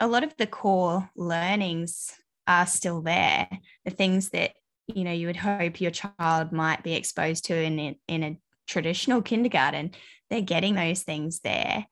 a 0.00 0.06
lot 0.06 0.24
of 0.24 0.36
the 0.36 0.46
core 0.46 1.10
learnings 1.16 2.12
are 2.46 2.66
still 2.66 3.02
there. 3.02 3.48
The 3.84 3.90
things 3.90 4.30
that 4.30 4.52
you 4.86 5.04
know 5.04 5.12
you 5.12 5.26
would 5.26 5.36
hope 5.36 5.80
your 5.80 5.90
child 5.90 6.52
might 6.52 6.82
be 6.82 6.94
exposed 6.94 7.44
to 7.46 7.54
in 7.54 7.96
in 8.08 8.22
a 8.22 8.38
traditional 8.66 9.22
kindergarten, 9.22 9.92
they're 10.30 10.40
getting 10.40 10.74
those 10.74 11.02
things 11.02 11.40
there, 11.40 11.86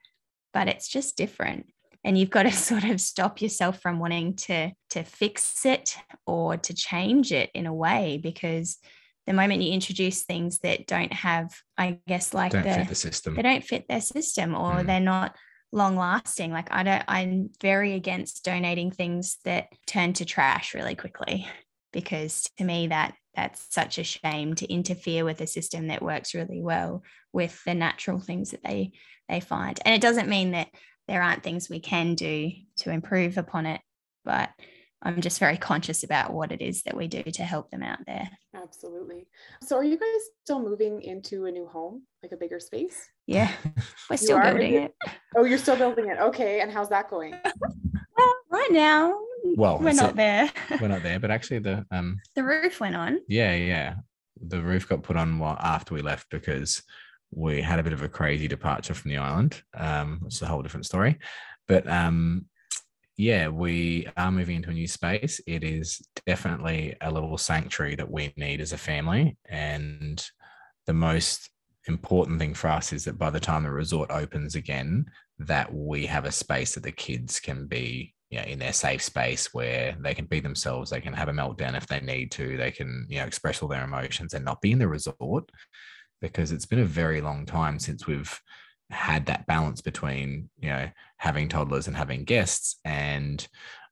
but 0.53 0.69
it's 0.69 0.89
just 0.89 1.17
different 1.17 1.67
and 2.07 2.17
you've 2.17 2.31
got 2.31 2.45
to 2.45 2.53
sort 2.71 2.85
of 2.85 3.01
stop 3.01 3.43
yourself 3.43 3.83
from 3.83 3.99
wanting 3.99 4.37
to 4.37 4.71
to 4.91 5.03
fix 5.03 5.67
it 5.67 5.97
or 6.27 6.57
to 6.57 6.73
change 6.73 7.33
it 7.33 7.51
in 7.53 7.67
a 7.67 7.75
way 7.75 8.19
because 8.23 8.79
the 9.27 9.33
moment 9.33 9.61
you 9.61 9.73
introduce 9.73 10.23
things 10.23 10.59
that 10.61 10.87
don't 10.87 11.13
have 11.13 11.53
i 11.77 11.99
guess 12.07 12.33
like 12.33 12.53
Don't 12.53 12.63
the, 12.63 12.73
fit 12.75 12.89
the 12.89 12.95
system. 12.95 13.35
they 13.35 13.43
don't 13.43 13.65
fit 13.65 13.87
their 13.89 14.01
system 14.01 14.55
or 14.55 14.77
Mm. 14.77 14.87
they're 14.87 15.01
not 15.01 15.37
long 15.73 15.97
lasting 15.97 16.53
like 16.53 16.69
i 16.71 16.85
don't 16.85 17.05
i'm 17.09 17.51
very 17.61 17.95
against 17.95 18.45
donating 18.45 18.93
things 18.93 19.37
that 19.45 19.67
turn 19.87 20.13
to 20.15 20.25
trash 20.25 20.75
really 20.75 20.95
quickly 20.95 21.47
because 21.93 22.49
to 22.57 22.65
me 22.65 22.87
that 22.87 23.15
that's 23.35 23.67
such 23.75 23.99
a 23.99 24.05
shame 24.05 24.55
to 24.55 24.73
interfere 24.73 25.25
with 25.25 25.41
a 25.41 25.47
system 25.47 25.89
that 25.89 26.01
works 26.01 26.35
really 26.35 26.63
well 26.63 27.03
with 27.33 27.63
the 27.65 27.75
natural 27.75 28.21
things 28.21 28.53
that 28.53 28.63
they 28.63 28.93
they 29.29 29.41
find 29.41 29.81
and 29.85 29.93
it 29.95 30.01
doesn't 30.01 30.29
mean 30.29 30.53
that 30.53 30.69
there 31.09 31.23
aren't 31.23 31.43
things 31.43 31.69
we 31.69 31.81
can 31.81 32.15
do 32.15 32.51
to 32.77 32.91
improve 32.91 33.39
upon 33.39 33.67
it 33.67 33.81
but 34.25 34.51
i'm 35.03 35.21
just 35.21 35.39
very 35.39 35.57
conscious 35.57 36.03
about 36.05 36.33
what 36.33 36.53
it 36.53 36.61
is 36.61 36.83
that 36.83 36.97
we 36.97 37.07
do 37.09 37.23
to 37.23 37.43
help 37.45 37.71
them 37.71 37.83
out 37.83 37.99
there 38.07 38.29
Absolutely. 38.55 39.27
So 39.63 39.77
are 39.77 39.85
you 39.85 39.99
guys 39.99 40.23
still 40.43 40.61
moving 40.61 41.03
into 41.03 41.45
a 41.45 41.51
new 41.51 41.67
home, 41.67 42.05
like 42.23 42.33
a 42.33 42.37
bigger 42.39 42.59
space? 42.59 43.07
yeah 43.27 43.53
we're 44.11 44.17
still 44.17 44.39
are? 44.39 44.45
building 44.55 44.75
it 44.77 44.95
Oh, 45.37 45.45
you're 45.45 45.59
still 45.59 45.77
building 45.77 46.09
it. 46.09 46.19
Okay. 46.19 46.61
And 46.63 46.73
how's 46.73 46.89
that 46.89 47.11
going? 47.11 47.35
well 48.17 48.35
right 48.51 48.73
now 48.73 49.21
Well, 49.57 49.79
we're 49.79 49.91
it's 49.91 50.01
not 50.01 50.13
a- 50.13 50.17
there 50.17 50.51
We're 50.81 50.89
not 50.89 51.03
there, 51.03 51.21
but 51.21 51.31
actually 51.31 51.59
the 51.59 51.85
um 51.91 52.19
the 52.35 52.43
roof 52.45 52.81
went 52.81 52.97
on 52.97 53.21
yeah, 53.29 53.55
yeah. 53.55 53.97
The 54.41 54.63
roof 54.63 54.89
got 54.89 55.03
put 55.03 55.17
on 55.19 55.39
while 55.39 55.59
after 55.61 55.93
we 55.95 56.01
left 56.01 56.31
because 56.31 56.83
we 57.31 57.61
had 57.61 57.79
a 57.79 57.83
bit 57.83 57.93
of 57.93 58.03
a 58.03 58.09
crazy 58.09 58.49
departure 58.49 58.95
from 58.95 59.11
the 59.11 59.19
island. 59.19 59.63
Um, 59.75 60.23
it's 60.27 60.43
a 60.43 60.47
whole 60.47 60.63
different 60.63 60.87
story. 60.87 61.19
But 61.69 61.89
um 61.89 62.47
yeah, 63.17 63.49
we 63.49 64.07
are 64.17 64.31
moving 64.31 64.57
into 64.57 64.71
a 64.71 64.75
new 64.75 64.87
space. 64.87 65.41
It 65.47 65.65
is 65.65 66.07
definitely 66.27 66.97
a 67.01 67.11
little 67.11 67.39
sanctuary 67.39 67.95
that 67.97 68.11
we 68.11 68.35
need 68.37 68.61
as 68.61 68.73
a 68.73 68.79
family. 68.79 69.39
And 69.49 70.23
the 70.87 70.93
most 70.93 71.49
important 71.89 72.39
thing 72.39 72.53
for 72.53 72.69
us 72.69 72.93
is 72.93 73.05
that 73.05 73.19
by 73.19 73.31
the 73.31 73.41
time 73.41 73.63
the 73.63 73.71
resort 73.71 74.11
opens 74.11 74.55
again, 74.55 75.07
that 75.39 75.73
we 75.73 76.05
have 76.07 76.27
a 76.27 76.33
space 76.33 76.75
that 76.75 76.83
the 76.83 76.93
kids 76.93 77.41
can 77.41 77.67
be 77.67 78.15
you 78.29 78.39
know, 78.39 78.45
in 78.45 78.59
their 78.59 78.73
safe 78.73 79.03
space 79.03 79.55
where 79.55 79.97
they 80.01 80.13
can 80.13 80.27
be 80.27 80.41
themselves, 80.41 80.91
they 80.91 81.01
can 81.01 81.15
have 81.15 81.29
a 81.29 81.33
meltdown 81.33 81.77
if 81.77 81.87
they 81.87 82.01
need 82.01 82.33
to, 82.33 82.57
they 82.57 82.73
can, 82.73 83.07
you 83.09 83.19
know, 83.19 83.25
express 83.25 83.63
all 83.63 83.69
their 83.69 83.85
emotions 83.85 84.35
and 84.35 84.45
not 84.45 84.61
be 84.61 84.73
in 84.73 84.79
the 84.79 84.89
resort 84.89 85.49
because 86.21 86.53
it's 86.53 86.67
been 86.67 86.79
a 86.79 86.85
very 86.85 87.21
long 87.21 87.47
time 87.47 87.79
since 87.79 88.07
we've 88.07 88.41
had 88.91 89.27
that 89.27 89.47
balance 89.47 89.81
between, 89.81 90.49
you 90.61 90.69
know, 90.69 90.89
having 91.17 91.49
toddlers 91.49 91.89
and 91.89 91.97
having 91.97 92.25
guests. 92.25 92.79
And 92.85 93.47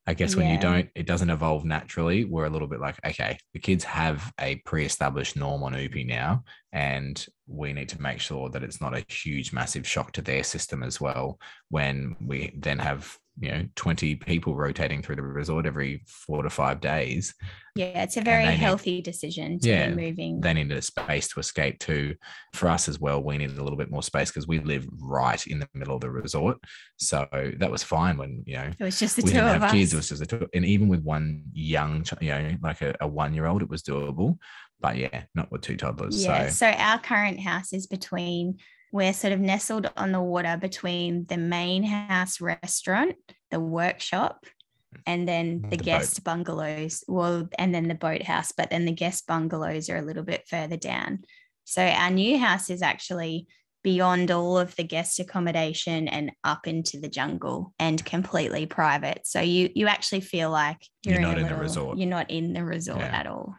I 0.06 0.12
guess 0.12 0.36
when 0.36 0.50
you 0.50 0.58
don't, 0.58 0.90
it 0.94 1.06
doesn't 1.06 1.30
evolve 1.30 1.64
naturally. 1.64 2.26
We're 2.26 2.44
a 2.44 2.50
little 2.50 2.68
bit 2.68 2.78
like, 2.78 2.98
okay, 3.06 3.38
the 3.54 3.58
kids 3.58 3.84
have 3.84 4.32
a 4.38 4.56
pre-established 4.66 5.34
norm 5.34 5.62
on 5.62 5.72
Uepi 5.72 6.06
now, 6.06 6.44
and 6.72 7.24
we 7.46 7.72
need 7.72 7.88
to 7.88 8.02
make 8.02 8.20
sure 8.20 8.50
that 8.50 8.62
it's 8.62 8.82
not 8.82 8.94
a 8.94 9.04
huge, 9.08 9.54
massive 9.54 9.88
shock 9.88 10.12
to 10.12 10.22
their 10.22 10.44
system 10.44 10.82
as 10.82 11.00
well. 11.00 11.38
When 11.70 12.16
we 12.20 12.52
then 12.54 12.78
have, 12.80 13.16
you 13.40 13.50
know, 13.50 13.64
20 13.74 14.14
people 14.16 14.54
rotating 14.54 15.02
through 15.02 15.16
the 15.16 15.22
resort 15.22 15.66
every 15.66 16.04
four 16.06 16.42
to 16.44 16.50
five 16.50 16.80
days, 16.80 17.34
Yeah, 17.74 18.02
it's 18.04 18.16
a 18.16 18.20
very 18.20 18.44
they 18.44 18.50
need- 18.52 18.58
healthy 18.60 19.02
decision 19.02 19.58
to 19.58 19.68
Yeah, 19.68 19.88
be 19.90 20.10
moving. 20.10 20.40
they 20.40 20.54
needed 20.54 20.76
a 20.78 20.82
space 20.82 21.26
to 21.28 21.40
escape 21.40 21.80
to. 21.80 22.14
For 22.52 22.68
us 22.68 22.88
as 22.88 23.00
well, 23.00 23.20
we 23.22 23.36
needed 23.38 23.58
a 23.58 23.62
little 23.64 23.76
bit 23.76 23.90
more 23.90 24.02
space 24.04 24.30
because 24.30 24.46
we 24.46 24.60
live 24.60 24.86
right 25.00 25.44
in 25.48 25.58
the 25.58 25.68
middle 25.74 25.96
of 25.96 26.00
the 26.00 26.10
resort. 26.10 26.58
So 26.98 27.26
that 27.32 27.70
was 27.70 27.82
fine 27.82 28.16
when, 28.16 28.44
you 28.46 28.54
know, 28.56 28.70
it 28.78 28.84
was 28.84 28.98
just 29.00 29.16
the 29.16 29.22
we 29.22 29.30
two 29.30 29.34
didn't 29.38 29.46
of 29.48 29.52
have 29.54 29.62
us. 29.64 29.72
kids. 29.72 29.92
It 29.92 29.96
was 29.96 30.08
just 30.10 30.22
a 30.22 30.26
two, 30.26 30.48
and 30.54 30.64
even 30.64 30.86
with 30.88 31.00
one 31.02 31.42
young, 31.52 32.04
you 32.20 32.28
know, 32.30 32.56
like 32.62 32.82
a, 32.82 32.94
a 33.00 33.08
one 33.08 33.34
year 33.34 33.46
old, 33.46 33.62
it 33.62 33.68
was 33.68 33.82
doable. 33.82 34.38
But 34.80 34.96
yeah, 34.96 35.24
not 35.34 35.50
with 35.50 35.62
two 35.62 35.76
toddlers. 35.76 36.22
Yeah. 36.24 36.48
So 36.50 36.66
So 36.66 36.78
our 36.78 36.98
current 37.00 37.40
house 37.40 37.72
is 37.72 37.86
between, 37.88 38.58
we're 38.94 39.12
sort 39.12 39.32
of 39.32 39.40
nestled 39.40 39.90
on 39.96 40.12
the 40.12 40.22
water 40.22 40.56
between 40.56 41.26
the 41.26 41.36
main 41.36 41.82
house 41.82 42.40
restaurant, 42.40 43.16
the 43.50 43.58
workshop, 43.58 44.46
and 45.04 45.26
then 45.26 45.62
the, 45.62 45.68
The 45.70 45.76
boat. 45.78 45.84
guest 45.84 46.22
bungalows. 46.22 47.02
Well, 47.08 47.48
and 47.58 47.74
then 47.74 47.88
the 47.88 47.96
boathouse, 47.96 48.52
but 48.56 48.70
then 48.70 48.84
the 48.84 48.92
guest 48.92 49.26
bungalows 49.26 49.90
are 49.90 49.96
a 49.96 50.02
little 50.02 50.22
bit 50.22 50.44
further 50.48 50.76
down. 50.76 51.24
So 51.64 51.82
our 51.84 52.10
new 52.10 52.38
house 52.38 52.70
is 52.70 52.82
actually 52.82 53.48
beyond 53.82 54.30
all 54.30 54.56
of 54.58 54.76
the 54.76 54.84
guest 54.84 55.18
accommodation 55.18 56.06
and 56.06 56.30
up 56.44 56.68
into 56.68 57.00
the 57.00 57.08
jungle 57.08 57.74
and 57.80 58.02
completely 58.04 58.64
private. 58.66 59.22
So 59.26 59.40
you 59.40 59.70
you 59.74 59.88
actually 59.88 60.20
feel 60.20 60.50
like 60.50 60.78
You're 61.04 61.14
you're, 61.20 61.22
not 61.22 61.38
a 61.38 61.40
in 61.40 61.48
the 61.48 61.56
resort. 61.56 61.98
You're 61.98 62.08
not 62.08 62.30
in 62.30 62.52
the 62.52 62.64
resort 62.64 63.00
Yeah. 63.00 63.18
at 63.20 63.26
all. 63.26 63.56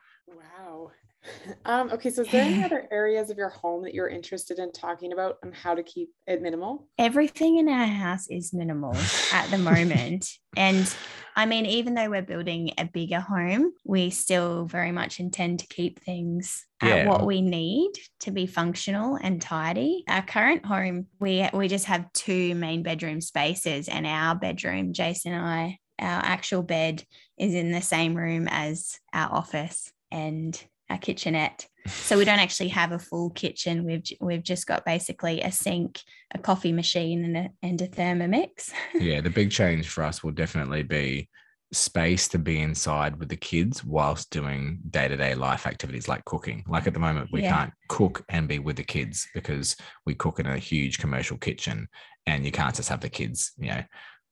Wow. 1.66 1.82
Um, 1.82 1.92
okay, 1.92 2.10
so 2.10 2.22
is 2.22 2.30
there 2.30 2.44
any 2.44 2.64
other 2.64 2.88
areas 2.92 3.30
of 3.30 3.38
your 3.38 3.50
home 3.50 3.84
that 3.84 3.94
you're 3.94 4.10
interested 4.10 4.60
in 4.60 4.72
talking 4.72 5.14
about 5.14 5.38
on 5.44 5.52
how 5.52 5.76
to 5.76 5.84
keep 5.84 6.10
it 6.28 6.42
minimal? 6.42 6.88
everything 6.98 7.58
in 7.58 7.70
our 7.70 7.86
house 7.86 8.28
is 8.30 8.54
minimal 8.54 8.96
at 9.32 9.50
the 9.52 9.58
moment. 9.58 10.30
and 10.58 10.96
I 11.36 11.46
mean, 11.46 11.66
even 11.66 11.94
though 11.94 12.10
we're 12.10 12.22
building 12.22 12.72
a 12.78 12.86
bigger 12.86 13.20
home, 13.20 13.74
we 13.84 14.10
still 14.10 14.66
very 14.66 14.92
much 14.92 15.20
intend 15.20 15.60
to 15.60 15.68
keep 15.68 16.00
things 16.00 16.66
at 16.82 17.08
what 17.08 17.26
we 17.26 17.42
need 17.42 17.92
to 18.22 18.32
be 18.32 18.46
functional 18.46 19.18
and 19.22 19.42
tidy. 19.42 20.04
Our 20.08 20.22
current 20.22 20.66
home, 20.66 21.08
we 21.20 21.48
we 21.54 21.68
just 21.68 21.86
have 21.86 22.12
two 22.14 22.56
main 22.56 22.84
bedroom 22.84 23.22
spaces, 23.22 23.88
and 23.88 24.06
our 24.06 24.36
bedroom, 24.36 24.94
Jason 24.94 25.34
and 25.34 25.46
I, 25.46 25.80
our 26.00 26.22
actual 26.24 26.64
bed 26.64 27.04
is 27.38 27.54
in 27.54 27.72
the 27.72 27.82
same 27.82 28.16
room 28.16 28.48
as 28.50 29.00
our 29.14 29.34
office 29.34 29.92
and 30.12 30.62
our 30.90 30.98
kitchenette. 30.98 31.68
So 31.88 32.18
we 32.18 32.26
don't 32.26 32.40
actually 32.40 32.70
have 32.70 32.92
a 32.92 33.00
full 33.00 33.30
kitchen. 33.30 33.86
We've 33.86 34.04
we've 34.20 34.44
just 34.44 34.66
got 34.66 34.86
basically 34.86 35.42
a 35.42 35.52
sink, 35.52 36.02
a 36.34 36.40
coffee 36.40 36.72
machine, 36.72 37.24
and 37.24 37.38
a 37.38 37.50
and 37.62 37.82
a 37.82 37.88
Thermomix. 37.88 38.72
yeah, 38.96 39.22
the 39.22 39.30
big 39.30 39.52
change 39.52 39.88
for 39.88 40.04
us 40.04 40.24
will 40.24 40.32
definitely 40.32 40.82
be 40.84 41.30
space 41.74 42.28
to 42.30 42.40
be 42.40 42.62
inside 42.62 43.18
with 43.18 43.28
the 43.30 43.36
kids 43.36 43.84
whilst 43.84 44.30
doing 44.30 44.80
day-to-day 44.92 45.36
life 45.36 45.66
activities 45.68 46.08
like 46.08 46.24
cooking 46.24 46.64
like 46.68 46.88
at 46.88 46.94
the 46.94 47.00
moment 47.00 47.28
we 47.32 47.42
Yeah. 47.42 47.56
can't 47.58 47.74
cook 47.90 48.24
and 48.30 48.48
be 48.48 48.60
with 48.60 48.78
the 48.78 48.84
kids 48.84 49.28
because 49.34 49.76
we 50.06 50.14
cook 50.14 50.40
in 50.40 50.46
a 50.46 50.58
huge 50.60 51.00
commercial 51.00 51.38
kitchen 51.38 51.88
and 52.28 52.46
you 52.46 52.52
can't 52.52 52.76
just 52.76 52.90
have 52.90 53.02
the 53.02 53.10
kids 53.10 53.52
you 53.58 53.70
know 53.70 53.84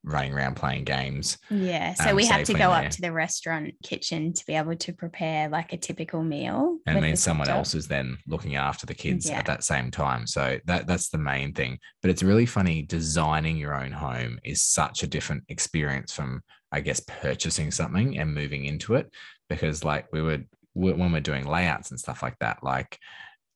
running 0.04 0.34
around 0.34 0.56
playing 0.56 0.84
games 0.84 1.38
Yeah. 1.50 1.94
So 1.94 2.10
Um, 2.10 2.16
we 2.18 2.26
have 2.26 2.44
to 2.46 2.54
go 2.54 2.72
up 2.72 2.90
to 2.92 3.02
the 3.02 3.12
restaurant 3.14 3.74
kitchen 3.84 4.34
to 4.34 4.46
be 4.46 4.54
able 4.54 4.76
to 4.76 4.92
prepare 4.94 5.48
like 5.50 5.72
a 5.74 5.78
typical 5.78 6.22
meal. 6.24 6.78
and 6.86 7.02
then 7.04 7.16
someone 7.16 7.46
stuff. 7.46 7.58
else 7.58 7.74
is 7.76 7.88
then 7.88 8.18
looking 8.28 8.56
after 8.56 8.86
the 8.86 8.94
kids 8.94 9.30
Yeah. 9.30 9.40
at 9.40 9.46
that 9.46 9.64
same 9.64 9.92
time 9.92 10.28
so 10.28 10.60
that 10.66 10.88
that's 10.88 11.10
the 11.10 11.18
main 11.18 11.54
thing 11.54 11.80
but 12.02 12.12
it's 12.12 12.22
really 12.24 12.46
funny 12.46 12.82
designing 12.82 13.56
your 13.58 13.74
own 13.74 13.92
home 13.92 14.40
is 14.44 14.62
such 14.62 15.04
a 15.04 15.08
different 15.08 15.44
experience 15.50 16.12
from 16.14 16.42
i 16.72 16.80
guess 16.82 17.00
purchasing 17.00 17.72
something 17.72 18.18
and 18.18 18.34
moving 18.34 18.66
into 18.66 18.96
it 18.96 19.10
because 19.50 19.84
like 19.84 20.08
we 20.12 20.22
would 20.22 20.48
when 20.74 21.12
we're 21.12 21.20
doing 21.22 21.46
layouts 21.46 21.92
and 21.92 22.00
stuff 22.00 22.22
like 22.24 22.38
that 22.40 22.58
like 22.64 22.98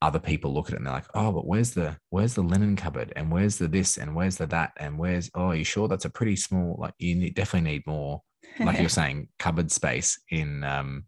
other 0.00 0.18
people 0.18 0.54
look 0.54 0.68
at 0.68 0.74
it 0.74 0.76
and 0.76 0.86
they're 0.86 0.94
like 0.94 1.06
oh 1.14 1.32
but 1.32 1.46
where's 1.46 1.72
the 1.72 1.96
where's 2.10 2.34
the 2.34 2.42
linen 2.42 2.76
cupboard? 2.76 3.12
And 3.16 3.30
where's 3.32 3.58
the 3.58 3.68
this? 3.68 3.96
And 3.98 4.14
where's 4.14 4.36
the 4.36 4.46
that? 4.46 4.72
And 4.76 4.98
where's 4.98 5.30
oh 5.34 5.48
are 5.48 5.56
you 5.56 5.64
sure? 5.64 5.88
That's 5.88 6.04
a 6.04 6.10
pretty 6.10 6.36
small 6.36 6.76
like 6.78 6.94
you 6.98 7.14
need, 7.14 7.34
definitely 7.34 7.70
need 7.70 7.86
more 7.86 8.22
like 8.60 8.78
you're 8.78 8.88
saying 9.00 9.28
cupboard 9.38 9.70
space 9.70 10.20
in 10.30 10.62
um 10.64 11.04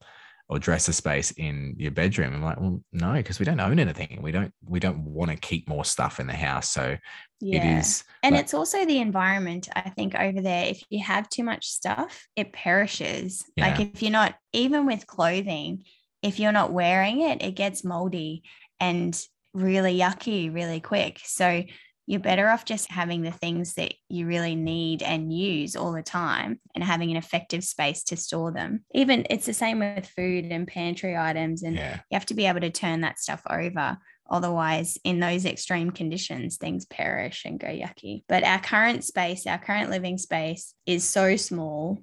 or 0.48 0.58
dresser 0.58 0.92
space 0.92 1.30
in 1.32 1.76
your 1.78 1.92
bedroom. 1.92 2.34
I'm 2.34 2.42
like 2.42 2.60
well 2.60 2.82
no 2.92 3.12
because 3.12 3.38
we 3.38 3.44
don't 3.44 3.60
own 3.60 3.78
anything. 3.78 4.18
We 4.20 4.32
don't 4.32 4.52
we 4.64 4.80
don't 4.80 5.04
want 5.04 5.30
to 5.30 5.36
keep 5.36 5.68
more 5.68 5.84
stuff 5.84 6.18
in 6.18 6.26
the 6.26 6.34
house. 6.34 6.70
So 6.70 6.96
yeah. 7.40 7.76
it 7.76 7.78
is 7.78 8.02
And 8.24 8.34
like- 8.34 8.44
it's 8.44 8.54
also 8.54 8.84
the 8.84 8.98
environment. 8.98 9.68
I 9.76 9.90
think 9.90 10.16
over 10.16 10.40
there, 10.40 10.66
if 10.66 10.82
you 10.90 11.04
have 11.04 11.28
too 11.28 11.44
much 11.44 11.66
stuff, 11.66 12.26
it 12.34 12.52
perishes. 12.52 13.44
Like 13.56 13.78
if 13.78 14.02
you're 14.02 14.10
not, 14.10 14.34
even 14.52 14.86
with 14.86 15.06
clothing, 15.06 15.84
if 16.22 16.38
you're 16.40 16.52
not 16.52 16.72
wearing 16.72 17.20
it, 17.20 17.42
it 17.42 17.52
gets 17.52 17.84
moldy 17.84 18.42
and 18.80 19.20
really 19.52 19.98
yucky 19.98 20.52
really 20.52 20.80
quick. 20.80 21.20
So 21.24 21.64
you're 22.06 22.18
better 22.18 22.48
off 22.48 22.64
just 22.64 22.90
having 22.90 23.22
the 23.22 23.30
things 23.30 23.74
that 23.74 23.94
you 24.08 24.26
really 24.26 24.56
need 24.56 25.00
and 25.00 25.32
use 25.32 25.76
all 25.76 25.92
the 25.92 26.02
time 26.02 26.60
and 26.74 26.82
having 26.82 27.12
an 27.12 27.16
effective 27.16 27.62
space 27.62 28.02
to 28.02 28.16
store 28.16 28.50
them. 28.50 28.84
Even 28.92 29.26
it's 29.30 29.46
the 29.46 29.52
same 29.52 29.78
with 29.78 30.08
food 30.08 30.46
and 30.46 30.66
pantry 30.66 31.16
items 31.16 31.62
and 31.62 31.76
yeah 31.76 32.00
you 32.10 32.16
have 32.16 32.26
to 32.26 32.34
be 32.34 32.46
able 32.46 32.60
to 32.60 32.70
turn 32.70 33.02
that 33.02 33.20
stuff 33.20 33.42
over. 33.48 33.96
Otherwise, 34.28 34.96
in 35.04 35.20
those 35.20 35.44
extreme 35.44 35.90
conditions, 35.90 36.56
things 36.56 36.84
perish 36.86 37.44
and 37.44 37.58
go 37.58 37.66
yucky. 37.66 38.22
But 38.28 38.44
our 38.44 38.60
current 38.60 39.04
space, 39.04 39.46
our 39.46 39.58
current 39.58 39.90
living 39.90 40.18
space 40.18 40.74
is 40.86 41.02
so 41.04 41.36
small 41.36 42.02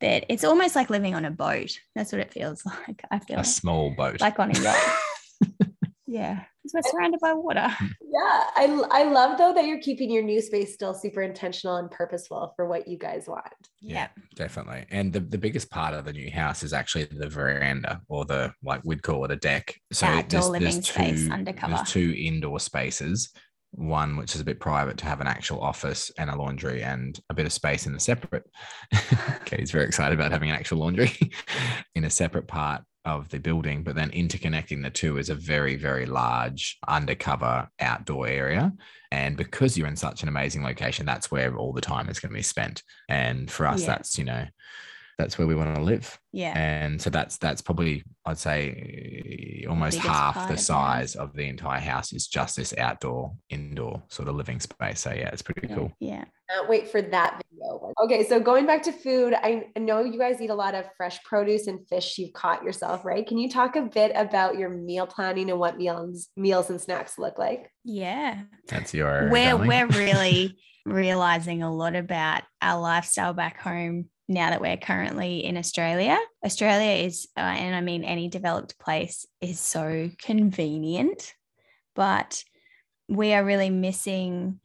that 0.00 0.24
it's 0.28 0.44
almost 0.44 0.74
like 0.76 0.90
living 0.90 1.14
on 1.14 1.24
a 1.24 1.30
boat. 1.30 1.78
That's 1.94 2.12
what 2.12 2.20
it 2.20 2.32
feels 2.32 2.64
like. 2.66 3.02
I 3.10 3.18
feel 3.20 3.36
a 3.36 3.38
like, 3.38 3.46
small 3.46 3.90
boat 3.90 4.20
like 4.20 4.38
on 4.38 4.56
a 4.56 4.60
yacht. 4.60 4.98
yeah, 6.06 6.44
because 6.62 6.72
we're 6.74 6.90
surrounded 6.90 7.20
by 7.20 7.32
water. 7.32 7.68
Yeah, 8.08 8.44
I, 8.56 8.82
I 8.92 9.02
love 9.04 9.36
though 9.36 9.52
that 9.52 9.66
you're 9.66 9.80
keeping 9.80 10.10
your 10.10 10.22
new 10.22 10.40
space 10.40 10.72
still 10.72 10.94
super 10.94 11.20
intentional 11.20 11.76
and 11.76 11.90
purposeful 11.90 12.54
for 12.56 12.66
what 12.66 12.88
you 12.88 12.96
guys 12.96 13.26
want. 13.28 13.52
yeah 13.82 14.08
definitely 14.34 14.86
and 14.90 15.12
the, 15.12 15.20
the 15.20 15.36
biggest 15.36 15.70
part 15.70 15.92
of 15.92 16.06
the 16.06 16.14
new 16.14 16.30
house 16.30 16.62
is 16.62 16.72
actually 16.72 17.04
the 17.04 17.28
veranda 17.28 18.00
or 18.08 18.24
the 18.24 18.50
like 18.62 18.80
we'd 18.84 19.02
call 19.02 19.22
it 19.26 19.30
a 19.30 19.36
deck 19.36 19.74
so 19.92 20.06
Outdoor 20.06 20.48
living 20.50 20.80
space 20.80 21.26
two, 21.26 21.32
undercover. 21.32 21.74
there's 21.74 21.90
two 21.90 22.14
indoor 22.16 22.58
spaces 22.58 23.32
one 23.72 24.16
which 24.16 24.34
is 24.34 24.40
a 24.40 24.44
bit 24.44 24.60
private 24.60 24.96
to 24.96 25.04
have 25.04 25.20
an 25.20 25.26
actual 25.26 25.60
office 25.60 26.10
and 26.18 26.30
a 26.30 26.36
laundry 26.36 26.82
and 26.82 27.20
a 27.28 27.34
bit 27.34 27.44
of 27.44 27.52
space 27.52 27.86
in 27.86 27.92
the 27.92 28.00
separate 28.00 28.44
Katie's 29.44 29.72
very 29.72 29.84
excited 29.84 30.18
about 30.18 30.32
having 30.32 30.48
an 30.48 30.56
actual 30.56 30.78
laundry 30.78 31.12
in 31.94 32.04
a 32.04 32.10
separate 32.10 32.48
part 32.48 32.82
of 33.06 33.28
the 33.30 33.38
building 33.38 33.82
but 33.82 33.94
then 33.94 34.10
interconnecting 34.10 34.82
the 34.82 34.90
two 34.90 35.16
is 35.16 35.30
a 35.30 35.34
very 35.34 35.76
very 35.76 36.04
large 36.06 36.76
undercover 36.88 37.68
outdoor 37.80 38.26
area 38.26 38.72
and 39.12 39.36
because 39.36 39.78
you're 39.78 39.86
in 39.86 39.96
such 39.96 40.22
an 40.22 40.28
amazing 40.28 40.62
location 40.62 41.06
that's 41.06 41.30
where 41.30 41.56
all 41.56 41.72
the 41.72 41.80
time 41.80 42.08
is 42.08 42.18
going 42.20 42.30
to 42.30 42.36
be 42.36 42.42
spent 42.42 42.82
and 43.08 43.50
for 43.50 43.66
us 43.66 43.82
Yeah. 43.82 43.86
that's 43.86 44.18
you 44.18 44.24
know 44.24 44.44
that's 45.18 45.38
where 45.38 45.46
we 45.46 45.54
want 45.54 45.74
to 45.74 45.80
live 45.82 46.18
Yeah. 46.32 46.52
and 46.56 47.00
so 47.00 47.08
that's 47.10 47.38
that's 47.38 47.62
probably 47.62 48.04
i'd 48.26 48.38
say 48.38 49.62
eh, 49.64 49.66
almost 49.68 49.96
biggest 49.96 50.08
half 50.14 50.34
part 50.34 50.48
the 50.48 50.54
of 50.54 50.58
the 50.58 50.62
size 50.64 51.14
of 51.16 51.32
the 51.34 51.48
entire 51.48 51.80
house 51.80 52.12
is 52.12 52.26
just 52.26 52.56
this 52.56 52.74
outdoor 52.76 53.32
indoor 53.48 54.02
sort 54.08 54.28
of 54.28 54.36
living 54.36 54.60
space 54.60 55.00
so 55.00 55.10
yeah 55.12 55.28
it's 55.32 55.42
pretty 55.42 55.66
yeah. 55.68 55.74
cool 55.74 55.92
Yeah. 56.00 56.24
Can't 56.48 56.68
wait 56.68 56.88
for 56.88 57.02
that 57.02 57.42
video. 57.50 57.92
Okay, 58.04 58.22
so 58.24 58.38
going 58.38 58.66
back 58.66 58.80
to 58.84 58.92
food, 58.92 59.34
I 59.34 59.66
know 59.76 60.04
you 60.04 60.16
guys 60.16 60.40
eat 60.40 60.48
a 60.50 60.54
lot 60.54 60.76
of 60.76 60.84
fresh 60.96 61.20
produce 61.24 61.66
and 61.66 61.84
fish 61.88 62.18
you've 62.18 62.34
caught 62.34 62.62
yourself, 62.62 63.04
right? 63.04 63.26
Can 63.26 63.36
you 63.36 63.50
talk 63.50 63.74
a 63.74 63.82
bit 63.82 64.12
about 64.14 64.56
your 64.56 64.68
meal 64.68 65.08
planning 65.08 65.50
and 65.50 65.58
what 65.58 65.76
meals 65.76 66.28
meals 66.36 66.70
and 66.70 66.80
snacks 66.80 67.18
look 67.18 67.36
like? 67.36 67.68
Yeah. 67.82 68.42
that's 68.68 68.94
your 68.94 69.28
we're 69.28 69.50
darling. 69.50 69.66
we're 69.66 69.86
really 69.98 70.56
realizing 70.84 71.64
a 71.64 71.72
lot 71.74 71.96
about 71.96 72.42
our 72.62 72.80
lifestyle 72.80 73.32
back 73.34 73.58
home 73.58 74.08
now 74.28 74.50
that 74.50 74.60
we're 74.60 74.76
currently 74.76 75.44
in 75.44 75.56
Australia. 75.56 76.18
Australia 76.44 77.04
is, 77.04 77.28
uh, 77.36 77.40
and 77.40 77.74
I 77.74 77.80
mean 77.80 78.04
any 78.04 78.28
developed 78.28 78.78
place, 78.78 79.26
is 79.40 79.60
so 79.60 80.10
convenient, 80.18 81.34
but 81.94 82.42
we 83.08 83.32
are 83.32 83.44
really 83.44 83.70
missing. 83.70 84.60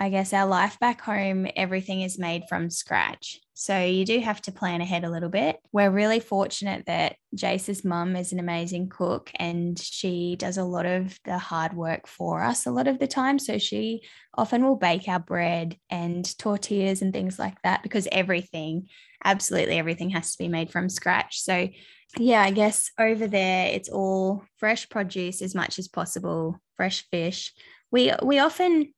I 0.00 0.10
guess 0.10 0.32
our 0.32 0.46
life 0.46 0.78
back 0.78 1.00
home, 1.00 1.48
everything 1.56 2.02
is 2.02 2.18
made 2.18 2.44
from 2.48 2.70
scratch. 2.70 3.40
So 3.54 3.80
you 3.82 4.04
do 4.04 4.20
have 4.20 4.40
to 4.42 4.52
plan 4.52 4.80
ahead 4.80 5.02
a 5.02 5.10
little 5.10 5.28
bit. 5.28 5.56
We're 5.72 5.90
really 5.90 6.20
fortunate 6.20 6.86
that 6.86 7.16
Jace's 7.34 7.84
mum 7.84 8.14
is 8.14 8.32
an 8.32 8.38
amazing 8.38 8.90
cook 8.90 9.32
and 9.34 9.76
she 9.76 10.36
does 10.36 10.56
a 10.56 10.62
lot 10.62 10.86
of 10.86 11.18
the 11.24 11.38
hard 11.38 11.72
work 11.74 12.06
for 12.06 12.44
us 12.44 12.66
a 12.66 12.70
lot 12.70 12.86
of 12.86 13.00
the 13.00 13.08
time. 13.08 13.40
So 13.40 13.58
she 13.58 14.02
often 14.32 14.64
will 14.64 14.76
bake 14.76 15.08
our 15.08 15.18
bread 15.18 15.76
and 15.90 16.24
tortillas 16.38 17.02
and 17.02 17.12
things 17.12 17.36
like 17.36 17.60
that 17.62 17.82
because 17.82 18.06
everything, 18.12 18.86
absolutely 19.24 19.78
everything 19.78 20.10
has 20.10 20.30
to 20.30 20.38
be 20.38 20.46
made 20.46 20.70
from 20.70 20.88
scratch. 20.88 21.40
So 21.40 21.68
yeah, 22.16 22.42
I 22.42 22.52
guess 22.52 22.92
over 23.00 23.26
there 23.26 23.66
it's 23.66 23.88
all 23.88 24.44
fresh 24.58 24.88
produce 24.88 25.42
as 25.42 25.56
much 25.56 25.80
as 25.80 25.88
possible, 25.88 26.60
fresh 26.76 27.04
fish. 27.10 27.52
We 27.90 28.12
we 28.22 28.38
often 28.38 28.92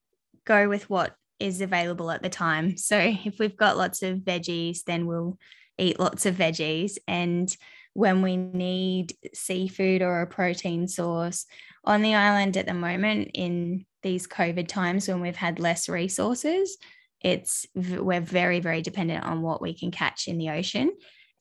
go 0.46 0.68
with 0.68 0.88
what 0.90 1.14
is 1.38 1.60
available 1.60 2.10
at 2.10 2.22
the 2.22 2.28
time. 2.28 2.76
So 2.76 2.98
if 2.98 3.38
we've 3.38 3.56
got 3.56 3.76
lots 3.76 4.02
of 4.02 4.18
veggies, 4.18 4.84
then 4.84 5.06
we'll 5.06 5.38
eat 5.78 5.98
lots 5.98 6.26
of 6.26 6.36
veggies. 6.36 6.98
And 7.08 7.54
when 7.94 8.22
we 8.22 8.36
need 8.36 9.14
seafood 9.34 10.02
or 10.02 10.20
a 10.20 10.26
protein 10.26 10.86
source 10.86 11.46
on 11.84 12.02
the 12.02 12.14
island 12.14 12.56
at 12.56 12.66
the 12.66 12.74
moment 12.74 13.30
in 13.34 13.86
these 14.02 14.26
COVID 14.26 14.68
times 14.68 15.08
when 15.08 15.20
we've 15.20 15.36
had 15.36 15.58
less 15.58 15.88
resources, 15.88 16.76
it's 17.20 17.66
we're 17.74 18.20
very, 18.20 18.60
very 18.60 18.82
dependent 18.82 19.24
on 19.24 19.42
what 19.42 19.60
we 19.60 19.74
can 19.74 19.90
catch 19.90 20.28
in 20.28 20.38
the 20.38 20.50
ocean. 20.50 20.92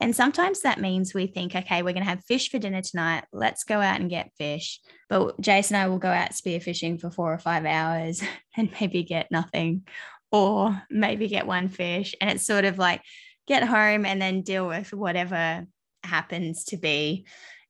And 0.02 0.16
sometimes 0.16 0.62
that 0.62 0.80
means 0.80 1.14
we 1.14 1.28
think, 1.28 1.56
okay, 1.56 1.82
we're 1.82 1.94
going 1.94 2.06
to 2.06 2.10
have 2.10 2.24
fish 2.24 2.50
for 2.50 2.58
dinner 2.58 2.82
tonight. 2.82 3.26
Let's 3.34 3.66
go 3.66 3.82
out 3.82 4.00
and 4.00 4.10
get 4.10 4.32
fish. 4.38 4.80
But 5.10 5.40
Jason 5.42 5.76
and 5.76 5.84
I 5.84 5.88
will 5.88 6.00
go 6.00 6.10
out 6.10 6.32
spearfishing 6.32 7.02
for 7.02 7.12
four 7.12 7.34
or 7.34 7.38
five 7.38 7.66
hours 7.66 8.22
and 8.58 8.72
maybe 8.80 9.04
get 9.04 9.28
nothing, 9.30 9.86
or 10.32 10.82
maybe 10.90 11.28
get 11.28 11.48
one 11.48 11.68
fish. 11.68 12.16
And 12.22 12.30
it's 12.30 12.46
sort 12.46 12.66
of 12.66 12.78
like 12.78 13.02
get 13.48 13.64
home 13.64 14.06
and 14.06 14.22
then 14.22 14.42
deal 14.42 14.68
with 14.68 14.94
whatever 14.94 15.66
happens 16.04 16.64
to 16.66 16.78
be. 16.78 17.26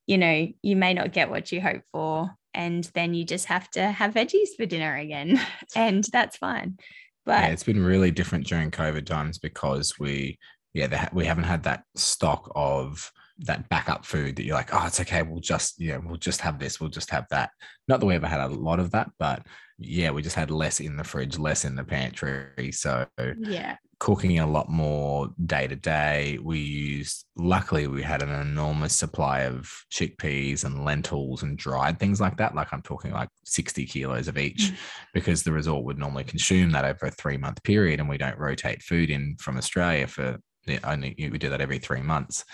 You 0.05 0.17
know, 0.19 0.47
you 0.61 0.75
may 0.75 0.93
not 0.93 1.13
get 1.13 1.29
what 1.29 1.51
you 1.51 1.61
hope 1.61 1.81
for. 1.91 2.29
And 2.53 2.83
then 2.95 3.13
you 3.13 3.25
just 3.25 3.45
have 3.45 3.69
to 3.71 3.91
have 3.91 4.13
veggies 4.13 4.49
for 4.57 4.65
dinner 4.65 4.95
again. 4.95 5.39
and 5.75 6.03
that's 6.11 6.37
fine. 6.37 6.77
But 7.25 7.43
yeah, 7.43 7.47
it's 7.47 7.63
been 7.63 7.83
really 7.83 8.11
different 8.11 8.47
during 8.47 8.71
COVID 8.71 9.05
times 9.05 9.37
because 9.37 9.99
we 9.99 10.37
yeah, 10.73 11.09
we 11.13 11.25
haven't 11.25 11.45
had 11.45 11.63
that 11.63 11.83
stock 11.95 12.51
of 12.55 13.11
that 13.39 13.69
backup 13.69 14.05
food 14.05 14.35
that 14.35 14.43
you're 14.43 14.55
like, 14.55 14.73
oh, 14.73 14.85
it's 14.85 14.99
okay. 14.99 15.21
We'll 15.21 15.39
just, 15.39 15.79
you 15.79 15.93
know, 15.93 16.01
we'll 16.05 16.17
just 16.17 16.41
have 16.41 16.59
this. 16.59 16.79
We'll 16.79 16.89
just 16.89 17.09
have 17.09 17.25
that. 17.31 17.51
Not 17.87 17.99
that 17.99 18.05
we 18.05 18.15
ever 18.15 18.27
had 18.27 18.41
a 18.41 18.47
lot 18.47 18.79
of 18.79 18.91
that, 18.91 19.09
but 19.17 19.45
yeah, 19.77 20.11
we 20.11 20.21
just 20.21 20.35
had 20.35 20.51
less 20.51 20.79
in 20.81 20.97
the 20.97 21.03
fridge, 21.05 21.39
less 21.39 21.63
in 21.63 21.75
the 21.75 21.85
pantry. 21.85 22.71
So 22.73 23.07
yeah, 23.17 23.77
cooking 23.99 24.39
a 24.39 24.47
lot 24.47 24.69
more 24.69 25.29
day 25.45 25.67
to 25.67 25.75
day. 25.75 26.37
We 26.41 26.59
used, 26.59 27.25
luckily, 27.37 27.87
we 27.87 28.03
had 28.03 28.21
an 28.21 28.29
enormous 28.29 28.93
supply 28.93 29.41
of 29.41 29.71
chickpeas 29.89 30.65
and 30.65 30.83
lentils 30.83 31.43
and 31.43 31.57
dried 31.57 31.97
things 31.97 32.19
like 32.19 32.37
that. 32.37 32.55
Like 32.55 32.73
I'm 32.73 32.81
talking 32.81 33.11
like 33.11 33.29
60 33.45 33.85
kilos 33.85 34.27
of 34.27 34.37
each 34.37 34.71
mm. 34.71 34.75
because 35.13 35.43
the 35.43 35.53
resort 35.53 35.85
would 35.85 35.97
normally 35.97 36.25
consume 36.25 36.71
that 36.71 36.85
over 36.85 37.05
a 37.05 37.11
three 37.11 37.37
month 37.37 37.63
period. 37.63 38.01
And 38.01 38.09
we 38.09 38.17
don't 38.17 38.37
rotate 38.37 38.81
food 38.81 39.09
in 39.09 39.37
from 39.39 39.57
Australia 39.57 40.07
for 40.07 40.39
only 40.83 41.15
we 41.17 41.37
do 41.37 41.49
that 41.49 41.61
every 41.61 41.79
three 41.79 42.01
months. 42.01 42.45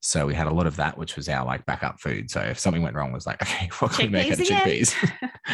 So 0.00 0.26
we 0.26 0.34
had 0.34 0.46
a 0.46 0.52
lot 0.52 0.68
of 0.68 0.76
that, 0.76 0.96
which 0.96 1.16
was 1.16 1.28
our 1.28 1.44
like 1.44 1.66
backup 1.66 2.00
food. 2.00 2.30
So 2.30 2.40
if 2.40 2.60
something 2.60 2.82
went 2.82 2.94
wrong, 2.94 3.12
was 3.12 3.26
like, 3.26 3.42
okay, 3.42 3.68
what 3.80 3.92
can 3.92 4.06
we 4.06 4.12
make 4.12 4.30
out 4.30 4.38
of 4.38 4.46
chickpeas? 4.46 4.94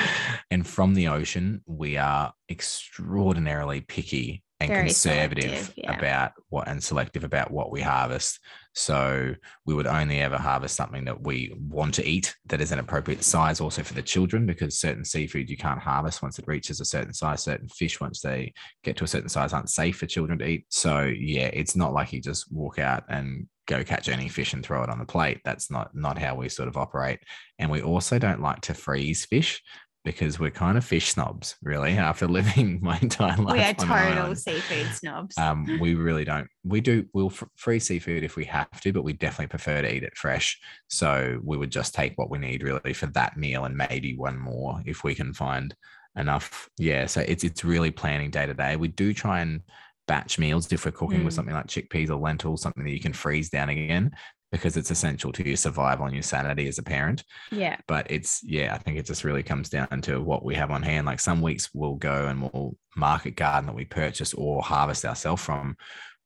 and 0.50 0.66
from 0.66 0.92
the 0.92 1.08
ocean, 1.08 1.62
we 1.66 1.96
are 1.96 2.34
extraordinarily 2.50 3.80
picky 3.80 4.42
and 4.62 4.68
Very 4.68 4.86
conservative 4.86 5.72
yeah. 5.76 5.96
about 5.96 6.32
what 6.48 6.68
and 6.68 6.82
selective 6.82 7.24
about 7.24 7.50
what 7.50 7.70
we 7.70 7.80
harvest. 7.80 8.40
So 8.74 9.34
we 9.66 9.74
would 9.74 9.86
only 9.86 10.20
ever 10.20 10.38
harvest 10.38 10.76
something 10.76 11.04
that 11.04 11.22
we 11.22 11.54
want 11.68 11.94
to 11.94 12.06
eat 12.06 12.34
that 12.46 12.60
is 12.60 12.72
an 12.72 12.78
appropriate 12.78 13.22
size 13.22 13.60
also 13.60 13.82
for 13.82 13.94
the 13.94 14.02
children 14.02 14.46
because 14.46 14.78
certain 14.78 15.04
seafood 15.04 15.50
you 15.50 15.56
can't 15.56 15.80
harvest 15.80 16.22
once 16.22 16.38
it 16.38 16.48
reaches 16.48 16.80
a 16.80 16.84
certain 16.84 17.12
size. 17.12 17.42
Certain 17.42 17.68
fish, 17.68 18.00
once 18.00 18.20
they 18.20 18.52
get 18.82 18.96
to 18.96 19.04
a 19.04 19.08
certain 19.08 19.28
size, 19.28 19.52
aren't 19.52 19.70
safe 19.70 19.96
for 19.96 20.06
children 20.06 20.38
to 20.38 20.46
eat. 20.46 20.66
So 20.70 21.02
yeah, 21.02 21.50
it's 21.52 21.76
not 21.76 21.92
like 21.92 22.12
you 22.12 22.20
just 22.20 22.50
walk 22.52 22.78
out 22.78 23.04
and 23.08 23.46
go 23.66 23.84
catch 23.84 24.08
any 24.08 24.28
fish 24.28 24.54
and 24.54 24.64
throw 24.64 24.82
it 24.82 24.90
on 24.90 24.98
the 24.98 25.04
plate. 25.04 25.40
That's 25.44 25.70
not 25.70 25.94
not 25.94 26.18
how 26.18 26.34
we 26.34 26.48
sort 26.48 26.68
of 26.68 26.76
operate. 26.76 27.20
And 27.58 27.70
we 27.70 27.82
also 27.82 28.18
don't 28.18 28.40
like 28.40 28.62
to 28.62 28.74
freeze 28.74 29.24
fish 29.24 29.62
because 30.04 30.40
we're 30.40 30.50
kind 30.50 30.76
of 30.76 30.84
fish 30.84 31.12
snobs, 31.12 31.56
really. 31.62 31.92
After 31.92 32.26
living 32.26 32.80
my 32.82 32.98
entire 33.00 33.36
life, 33.36 33.54
we 33.54 33.62
are 33.62 33.74
total 33.74 33.94
island, 33.94 34.38
seafood 34.38 34.88
snobs. 34.94 35.38
Um, 35.38 35.66
we 35.80 35.94
really 35.94 36.24
don't. 36.24 36.48
We 36.64 36.80
do. 36.80 37.06
We'll 37.12 37.26
f- 37.26 37.44
free 37.56 37.78
seafood 37.78 38.24
if 38.24 38.36
we 38.36 38.44
have 38.46 38.80
to, 38.80 38.92
but 38.92 39.04
we 39.04 39.12
definitely 39.12 39.48
prefer 39.48 39.82
to 39.82 39.94
eat 39.94 40.02
it 40.02 40.16
fresh. 40.16 40.58
So 40.88 41.40
we 41.44 41.56
would 41.56 41.70
just 41.70 41.94
take 41.94 42.14
what 42.16 42.30
we 42.30 42.38
need 42.38 42.62
really 42.62 42.92
for 42.92 43.06
that 43.06 43.36
meal, 43.36 43.64
and 43.64 43.76
maybe 43.76 44.16
one 44.16 44.38
more 44.38 44.82
if 44.84 45.04
we 45.04 45.14
can 45.14 45.32
find 45.32 45.74
enough. 46.16 46.68
Yeah. 46.78 47.06
So 47.06 47.20
it's 47.20 47.44
it's 47.44 47.64
really 47.64 47.90
planning 47.90 48.30
day 48.30 48.46
to 48.46 48.54
day. 48.54 48.76
We 48.76 48.88
do 48.88 49.14
try 49.14 49.40
and 49.40 49.62
batch 50.08 50.38
meals 50.38 50.72
if 50.72 50.84
we're 50.84 50.90
cooking 50.90 51.20
mm. 51.20 51.24
with 51.26 51.34
something 51.34 51.54
like 51.54 51.68
chickpeas 51.68 52.10
or 52.10 52.16
lentils, 52.16 52.60
something 52.60 52.84
that 52.84 52.90
you 52.90 53.00
can 53.00 53.12
freeze 53.12 53.50
down 53.50 53.68
again 53.68 54.12
because 54.52 54.76
it's 54.76 54.90
essential 54.90 55.32
to 55.32 55.46
your 55.46 55.56
survival 55.56 56.04
and 56.04 56.14
your 56.14 56.22
sanity 56.22 56.68
as 56.68 56.78
a 56.78 56.82
parent. 56.82 57.24
Yeah. 57.50 57.78
But 57.88 58.06
it's, 58.10 58.40
yeah, 58.44 58.74
I 58.74 58.78
think 58.78 58.98
it 58.98 59.06
just 59.06 59.24
really 59.24 59.42
comes 59.42 59.70
down 59.70 60.02
to 60.02 60.20
what 60.20 60.44
we 60.44 60.54
have 60.54 60.70
on 60.70 60.82
hand. 60.82 61.06
Like 61.06 61.20
some 61.20 61.40
weeks 61.40 61.70
we'll 61.74 61.94
go 61.96 62.26
and 62.28 62.42
we'll 62.42 62.76
market 62.94 63.34
garden 63.34 63.66
that 63.66 63.74
we 63.74 63.86
purchase 63.86 64.34
or 64.34 64.62
harvest 64.62 65.04
ourselves 65.06 65.42
from 65.42 65.76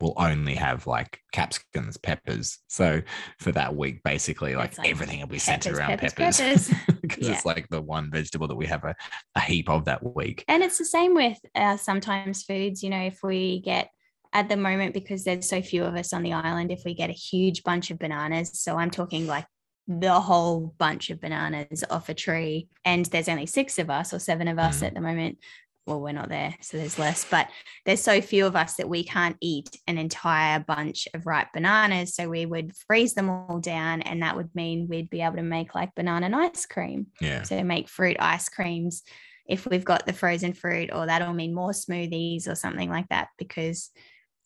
will 0.01 0.15
only 0.19 0.55
have 0.55 0.87
like 0.87 1.21
capsicums, 1.33 1.97
peppers. 1.97 2.59
So 2.67 3.01
for 3.39 3.53
that 3.53 3.75
week, 3.75 4.03
basically, 4.03 4.55
like, 4.55 4.77
like 4.77 4.91
everything 4.91 5.21
will 5.21 5.27
be 5.27 5.39
centered 5.39 5.75
around 5.77 5.99
peppers 5.99 6.37
because 6.37 6.71
yeah. 7.19 7.33
it's 7.33 7.47
like 7.47 7.69
the 7.71 7.81
one 7.81 8.11
vegetable 8.11 8.49
that 8.49 8.57
we 8.57 8.67
have 8.67 8.85
a, 8.85 8.95
a 9.35 9.41
heap 9.41 9.71
of 9.71 9.87
that 9.87 10.03
week. 10.15 10.45
And 10.49 10.63
it's 10.63 10.79
the 10.79 10.85
same 10.85 11.15
with 11.15 11.39
uh, 11.55 11.77
sometimes 11.77 12.43
foods. 12.43 12.83
You 12.83 12.91
know, 12.91 13.03
if 13.03 13.21
we 13.23 13.61
get 13.61 13.91
at 14.33 14.49
the 14.49 14.57
moment 14.57 14.95
because 14.95 15.25
there's 15.25 15.49
so 15.49 15.63
few 15.63 15.85
of 15.85 15.95
us 15.95 16.13
on 16.13 16.23
the 16.23 16.33
island 16.33 16.71
if 16.71 16.83
we 16.85 16.95
get 16.95 17.11
a 17.11 17.15
huge 17.15 17.63
bunch 17.63 17.91
of 17.91 17.99
bananas 17.99 18.51
so 18.55 18.77
i'm 18.77 18.91
talking 18.91 19.27
like 19.27 19.47
the 19.89 20.21
whole 20.21 20.75
bunch 20.79 21.11
of 21.11 21.21
bananas 21.21 21.85
off 21.91 22.09
a 22.09 22.15
tree 22.15 22.69
and 22.85 23.07
there's 23.07 23.29
only 23.29 23.47
six 23.47 23.79
of 23.79 23.89
us 23.89 24.13
or 24.13 24.19
seven 24.19 24.49
of 24.49 24.59
us 24.59 24.81
mm. 24.81 24.87
at 24.87 24.95
the 24.95 25.01
moment. 25.01 25.39
Well 25.87 26.01
we're 26.01 26.11
not 26.11 26.29
there 26.29 26.57
so 26.63 26.79
there's 26.79 26.99
less 26.99 27.25
but 27.31 27.47
there's 27.85 28.03
so 28.03 28.21
few 28.21 28.45
of 28.45 28.57
us 28.57 28.75
that 28.75 28.89
we 28.89 29.05
can't 29.05 29.37
eat 29.41 29.71
an 29.87 29.99
entire 29.99 30.59
bunch 30.59 31.07
of 31.15 31.27
ripe 31.27 31.53
bananas 31.55 32.17
so 32.17 32.29
we 32.29 32.45
would 32.45 32.73
freeze 32.89 33.15
them 33.15 33.31
all 33.31 33.61
down 33.61 34.03
and 34.03 34.21
that 34.23 34.35
would 34.35 34.53
mean 34.53 34.89
we'd 34.89 35.11
be 35.11 35.23
able 35.23 35.37
to 35.37 35.43
make 35.43 35.77
like 35.77 35.95
banana 35.95 36.27
and 36.27 36.35
ice 36.35 36.67
cream. 36.67 37.07
Yeah. 37.21 37.43
So 37.43 37.63
make 37.63 37.89
fruit 37.89 38.17
ice 38.19 38.49
creams 38.49 39.05
if 39.49 39.65
we've 39.65 39.85
got 39.85 40.07
the 40.07 40.13
frozen 40.13 40.55
fruit 40.55 40.91
or 40.93 41.07
that'll 41.07 41.33
mean 41.33 41.55
more 41.55 41.71
smoothies 41.71 42.49
or 42.49 42.57
something 42.57 42.91
like 42.91 43.09
that 43.11 43.29
because 43.39 43.91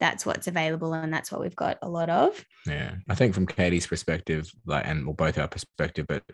that's 0.00 0.24
what's 0.24 0.46
available 0.46 0.94
and 0.94 1.12
that's 1.12 1.30
what 1.30 1.42
we've 1.42 1.54
got 1.54 1.78
a 1.82 1.88
lot 1.88 2.08
of. 2.08 2.42
Yeah. 2.66 2.94
I 3.08 3.14
think 3.14 3.34
from 3.34 3.46
Katie's 3.46 3.86
perspective, 3.86 4.50
like 4.64 4.86
and 4.86 5.04
well, 5.04 5.14
both 5.14 5.38
our 5.38 5.46
perspective, 5.46 6.06
but 6.08 6.24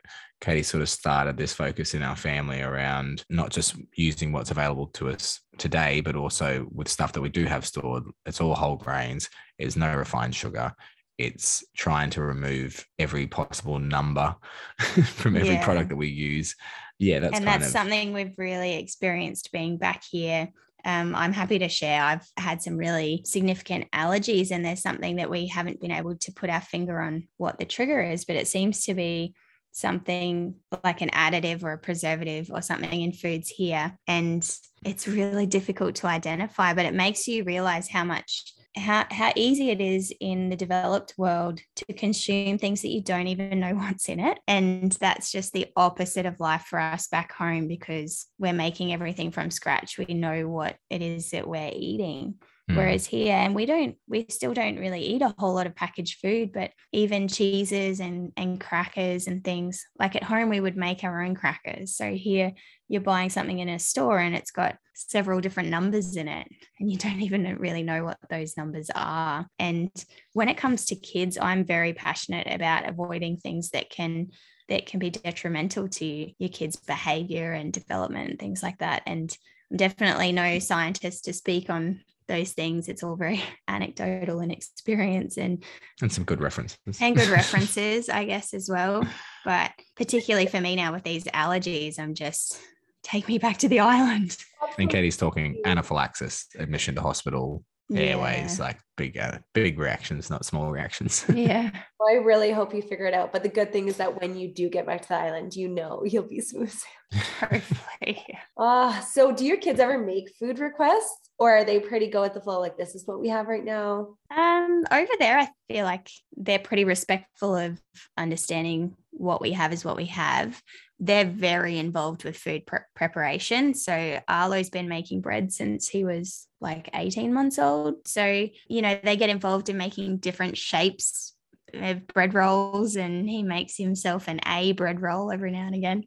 Katie 0.41 0.63
sort 0.63 0.83
of 0.83 0.89
started 0.89 1.37
this 1.37 1.53
focus 1.53 1.93
in 1.93 2.03
our 2.03 2.15
family 2.15 2.63
around 2.63 3.25
not 3.29 3.51
just 3.51 3.75
using 3.97 4.31
what's 4.31 4.53
available 4.53 4.87
to 4.95 5.11
us 5.11 5.41
today, 5.59 6.01
but 6.01 6.15
also 6.15 6.67
with 6.73 6.89
stuff 6.89 7.13
that 7.13 7.21
we 7.21 7.29
do 7.29 7.45
have 7.45 7.67
stored. 7.67 8.05
It's 8.25 8.41
all 8.41 8.55
whole 8.55 8.77
grains, 8.77 9.29
it's 9.59 9.77
no 9.77 9.95
refined 9.95 10.35
sugar. 10.35 10.73
It's 11.19 11.65
trying 11.75 12.11
to 12.11 12.21
remove 12.21 12.87
every 12.99 13.27
possible 13.27 13.79
number 13.79 14.37
from 14.79 15.35
every 15.35 15.55
yeah. 15.55 15.65
product 15.65 15.89
that 15.89 15.97
we 15.97 16.09
use. 16.09 16.55
Yeah, 16.99 17.21
that's 17.21 17.37
and 17.37 17.47
that's 17.47 17.67
of, 17.67 17.73
something 17.73 18.13
we've 18.13 18.35
really 18.37 18.75
experienced 18.77 19.51
being 19.51 19.77
back 19.79 20.03
here 20.09 20.51
um, 20.87 21.17
I'm 21.17 21.33
happy 21.33 21.59
to 21.59 21.69
share. 21.69 22.01
I've 22.01 22.27
had 22.37 22.63
some 22.63 22.77
really 22.77 23.23
significant 23.25 23.91
allergies, 23.91 24.53
and 24.53 24.65
there's 24.65 24.83
something 24.83 25.17
that 25.17 25.29
we 25.29 25.49
haven't 25.49 25.81
been 25.81 25.91
able 25.91 26.17
to 26.17 26.33
put 26.33 26.49
our 26.49 26.61
finger 26.61 27.01
on 27.01 27.27
what 27.39 27.59
the 27.59 27.65
trigger 27.65 28.01
is, 28.01 28.25
but 28.25 28.37
it 28.37 28.47
seems 28.47 28.85
to 28.85 28.95
be 28.95 29.35
something 29.73 30.55
like 30.85 31.03
an 31.03 31.11
additive 31.11 31.65
or 31.65 31.73
a 31.73 31.79
preservative 31.79 32.51
or 32.53 32.63
something 32.63 33.03
in 33.03 33.13
foods 33.13 33.49
here. 33.49 33.99
And 34.07 34.49
it's 34.85 35.09
really 35.09 35.45
difficult 35.45 35.97
to 35.97 36.07
identify, 36.07 36.73
but 36.73 36.87
it 36.87 36.95
makes 36.95 37.27
you 37.27 37.43
realize 37.43 37.89
how 37.89 38.05
much 38.05 38.55
how, 38.77 39.07
how 39.11 39.33
easy 39.37 39.71
it 39.71 39.81
is 39.81 40.13
in 40.21 40.49
the 40.49 40.57
developed 40.57 41.15
world 41.17 41.61
to 41.77 41.93
consume 41.95 42.59
things 42.59 42.83
that 42.83 42.91
you 42.91 43.03
don't 43.03 43.27
even 43.27 43.61
know 43.61 43.75
what's 43.75 44.09
in 44.09 44.21
it. 44.21 44.39
And 44.47 44.93
that's 44.93 45.33
just 45.33 45.53
the 45.53 45.67
opposite 45.77 46.27
of 46.27 46.41
life 46.41 46.63
for 46.63 46.79
us 46.79 47.09
back 47.09 47.33
home 47.33 47.69
because 47.69 48.27
we're 48.39 48.53
making 48.53 48.93
everything 48.93 49.31
from 49.31 49.51
scratch. 49.51 49.99
We 49.99 50.15
know 50.15 50.49
what 50.49 50.77
it 50.91 51.03
is 51.03 51.31
that 51.31 51.49
we're 51.49 51.73
eating. 51.75 52.37
Mm. 52.71 52.77
Whereas 52.77 53.07
here, 53.07 53.35
and 53.35 53.55
we 53.55 53.65
don't, 53.65 53.97
we 54.09 54.27
still 54.29 54.53
don't 54.53 54.79
really 54.79 55.01
eat 55.01 55.23
a 55.23 55.35
whole 55.39 55.55
lot 55.55 55.67
of 55.67 55.77
packaged 55.77 56.19
food, 56.21 56.53
but 56.53 56.73
even 56.93 57.29
cheeses 57.29 58.01
and 58.01 58.33
and 58.37 58.61
crackers 58.61 59.29
and 59.29 59.45
things 59.45 59.85
like 59.99 60.17
at 60.17 60.25
home, 60.25 60.49
we 60.49 60.61
would 60.61 60.77
make 60.77 61.05
our 61.05 61.23
own 61.23 61.35
crackers. 61.37 61.95
So 61.95 62.13
here, 62.13 62.53
you're 62.89 63.01
buying 63.01 63.31
something 63.31 63.59
in 63.59 63.69
a 63.69 63.79
store 63.79 64.19
and 64.19 64.35
it's 64.35 64.51
got 64.51 64.77
several 64.95 65.41
different 65.41 65.69
numbers 65.69 66.17
in 66.17 66.27
it, 66.27 66.49
and 66.81 66.91
you 66.91 66.97
don't 66.99 67.21
even 67.21 67.57
really 67.59 67.85
know 67.85 68.05
what 68.05 68.19
those 68.31 68.57
numbers 68.57 68.91
are. 68.95 69.47
And 69.59 69.91
when 70.33 70.49
it 70.49 70.57
comes 70.57 70.87
to 70.87 70.97
kids, 70.97 71.39
I'm 71.41 71.65
very 71.65 71.93
passionate 71.93 72.49
about 72.51 72.89
avoiding 72.89 73.37
things 73.37 73.71
that 73.71 73.91
can 73.91 74.29
that 74.69 74.87
can 74.87 74.99
be 74.99 75.11
detrimental 75.11 75.89
to 75.89 76.05
your 76.05 76.49
kids' 76.49 76.77
behavior 76.77 77.53
and 77.53 77.73
development 77.73 78.31
and 78.31 78.39
things 78.41 78.63
like 78.63 78.79
that. 78.79 79.03
And 79.07 79.37
definitely 79.75 80.33
no 80.33 80.59
scientist 80.59 81.25
to 81.25 81.33
speak 81.33 81.71
on 81.71 82.01
those 82.29 82.53
things. 82.53 82.89
It's 82.89 83.03
all 83.03 83.17
very 83.17 83.43
anecdotal 83.69 84.41
and 84.41 84.53
experience 84.53 85.37
and 85.37 85.65
and 86.01 86.13
some 86.13 86.25
good 86.25 86.41
references. 86.41 86.79
and 87.01 87.17
good 87.17 87.29
references, 87.41 88.09
I 88.09 88.25
guess, 88.25 88.55
as 88.55 88.69
well. 88.71 89.07
But 89.45 89.73
particularly 89.97 90.47
for 90.47 90.61
me 90.61 90.77
now 90.77 90.93
with 90.93 91.05
these 91.05 91.25
allergies, 91.25 91.99
I'm 91.99 92.15
just 92.15 92.59
take 93.03 93.29
me 93.29 93.39
back 93.39 93.59
to 93.59 93.69
the 93.69 93.81
island. 93.95 94.37
and 94.79 94.91
Katie's 94.91 95.17
talking 95.17 95.61
anaphylaxis, 95.65 96.47
admission 96.59 96.95
to 96.97 97.01
hospital, 97.01 97.65
airways, 97.95 98.59
like 98.59 98.79
big, 98.97 99.17
uh, 99.19 99.39
big 99.53 99.79
reactions, 99.79 100.31
not 100.31 100.45
small 100.45 100.71
reactions. 100.71 101.25
Yeah. 101.35 101.71
Well, 102.01 102.09
I 102.11 102.15
really 102.25 102.51
hope 102.51 102.75
you 102.75 102.83
figure 102.83 103.07
it 103.07 103.15
out. 103.15 103.33
But 103.33 103.43
the 103.43 103.49
good 103.49 103.73
thing 103.73 103.89
is 103.89 103.99
that 103.99 104.21
when 104.21 104.37
you 104.37 104.53
do 104.53 104.69
get 104.69 104.87
back 104.87 105.03
to 105.03 105.09
the 105.09 105.17
island, 105.17 105.55
you 105.55 105.69
know 105.69 106.03
you'll 106.05 106.25
be 106.25 106.41
smooth. 106.41 106.75
Hopefully. 107.41 108.27
Ah, 108.59 109.07
so 109.09 109.33
do 109.33 109.45
your 109.45 109.59
kids 109.59 109.79
ever 109.79 109.99
make 109.99 110.35
food 110.39 110.59
requests 110.59 111.31
or 111.39 111.59
are 111.59 111.65
they 111.65 111.79
pretty 111.79 112.09
go 112.09 112.23
with 112.23 112.35
the 112.35 112.41
flow? 112.41 112.61
Like 112.61 112.77
this 112.77 112.95
is 112.95 113.07
what 113.07 113.21
we 113.21 113.29
have 113.29 113.47
right 113.47 113.65
now. 113.65 114.17
Um, 114.35 114.85
over 114.91 115.13
there, 115.19 115.39
I 115.39 115.49
feel 115.69 115.85
like 115.85 116.11
they're 116.37 116.59
pretty 116.59 116.85
respectful 116.85 117.55
of 117.55 117.81
understanding 118.17 118.97
what 119.13 119.41
we 119.41 119.53
have 119.53 119.73
is 119.73 119.85
what 119.85 119.97
we 119.97 120.07
have. 120.07 120.61
They're 120.99 121.27
very 121.27 121.79
involved 121.79 122.25
with 122.25 122.37
food 122.37 122.67
pre- 122.67 122.81
preparation. 122.95 123.75
So 123.75 124.21
Arlo's 124.27 124.71
been 124.71 124.89
making 124.89 125.21
bread 125.21 125.53
since 125.53 125.89
he 125.89 126.05
was 126.05 126.49
like 126.61 126.91
18 126.95 127.33
months 127.33 127.59
old. 127.59 128.07
So, 128.07 128.49
you 128.69 128.83
know, 128.83 128.99
they 129.03 129.17
get 129.17 129.31
involved 129.31 129.69
in 129.69 129.77
making 129.77 130.19
different 130.19 130.57
shapes 130.57 131.35
of 131.75 132.07
bread 132.07 132.35
rolls 132.35 132.97
and 132.97 133.29
he 133.29 133.43
makes 133.43 133.77
himself 133.77 134.29
an 134.29 134.41
A 134.47 134.73
bread 134.73 135.01
roll 135.01 135.31
every 135.31 135.51
now 135.51 135.67
and 135.67 135.75
again. 135.75 136.05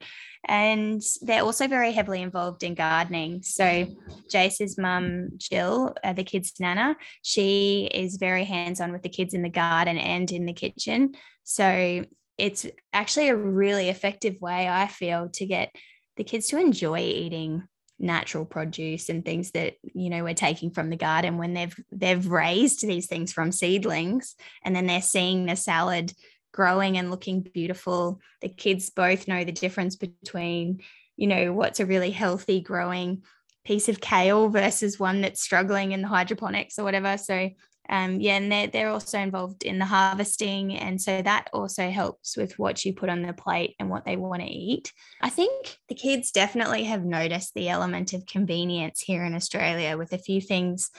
And 0.48 1.02
they're 1.22 1.44
also 1.44 1.68
very 1.68 1.92
heavily 1.92 2.22
involved 2.22 2.64
in 2.64 2.76
gardening. 2.76 3.44
So 3.44 3.88
Jace's 4.30 4.78
mum, 4.78 5.32
Jill, 5.38 5.96
uh, 6.04 6.14
the 6.14 6.24
kids' 6.24 6.54
nana, 6.60 6.96
she 7.22 7.90
is 7.94 8.18
very 8.18 8.46
hands 8.46 8.80
on 8.80 8.92
with 8.92 9.04
the 9.04 9.10
kids 9.10 9.34
in 9.34 9.42
the 9.42 9.50
garden 9.50 9.98
and 9.98 10.32
in 10.32 10.46
the 10.46 10.54
kitchen. 10.54 11.14
So 11.44 12.06
it's 12.38 12.66
actually 12.94 13.30
a 13.30 13.36
really 13.36 13.90
effective 13.90 14.40
way, 14.40 14.68
I 14.68 14.88
feel, 14.88 15.30
to 15.34 15.46
get 15.46 15.76
the 16.16 16.24
kids 16.24 16.48
to 16.48 16.58
enjoy 16.58 17.00
eating 17.00 17.64
natural 18.00 18.46
produce 18.46 19.10
and 19.10 19.26
things 19.26 19.52
that 19.52 19.76
you 19.94 20.10
know 20.10 20.24
we're 20.24 20.34
taking 20.34 20.72
from 20.72 20.90
the 20.90 20.96
garden 20.96 21.38
when 21.38 21.54
they've 21.54 21.78
they've 21.92 22.28
raised 22.28 22.86
these 22.86 23.08
things 23.08 23.34
from 23.34 23.52
seedlings 23.52 24.36
and 24.64 24.76
then 24.76 24.88
they're 24.88 25.02
seeing 25.02 25.46
the 25.46 25.56
salad 25.56 26.14
growing 26.52 26.98
and 26.98 27.12
looking 27.12 27.42
beautiful. 27.42 28.20
The 28.42 28.50
kids 28.50 28.90
both 28.90 29.28
know 29.28 29.44
the 29.44 29.52
difference 29.52 29.96
between 29.96 30.82
you 31.16 31.28
know 31.28 31.54
what's 31.54 31.80
a 31.80 31.86
really 31.86 32.12
healthy 32.12 32.62
growing 32.62 33.24
piece 33.66 33.90
of 33.90 34.02
kale 34.02 34.50
versus 34.50 35.00
one 35.00 35.22
that's 35.22 35.42
struggling 35.42 35.92
in 35.92 36.02
the 36.02 36.08
hydroponics 36.08 36.80
or 36.80 36.84
whatever. 36.84 37.18
So 37.18 37.50
um, 37.90 38.22
yeah, 38.22 38.38
and 38.38 38.52
they're, 38.52 38.68
they're 38.68 38.90
also 38.90 39.18
involved 39.18 39.64
in 39.64 39.80
the 39.80 39.86
harvesting. 39.86 40.76
And 40.76 41.02
so 41.02 41.24
that 41.24 41.50
also 41.52 41.90
helps 41.90 42.38
with 42.38 42.58
what 42.60 42.86
you 42.86 42.94
put 42.94 43.10
on 43.10 43.24
the 43.24 43.34
plate 43.34 43.76
and 43.80 43.90
what 43.90 44.06
they 44.06 44.16
want 44.16 44.44
to 44.44 44.48
eat. 44.48 44.94
I 45.22 45.30
think 45.30 45.78
the 45.90 45.96
kids 45.96 46.32
definitely 46.32 46.84
have 46.84 47.04
noticed 47.04 47.56
the 47.56 47.68
element 47.68 48.14
of 48.14 48.28
convenience 48.28 49.02
here 49.02 49.26
in 49.26 49.34
Australia 49.34 49.98
with 49.98 50.14
a 50.14 50.20
few 50.20 50.40
things. 50.40 50.92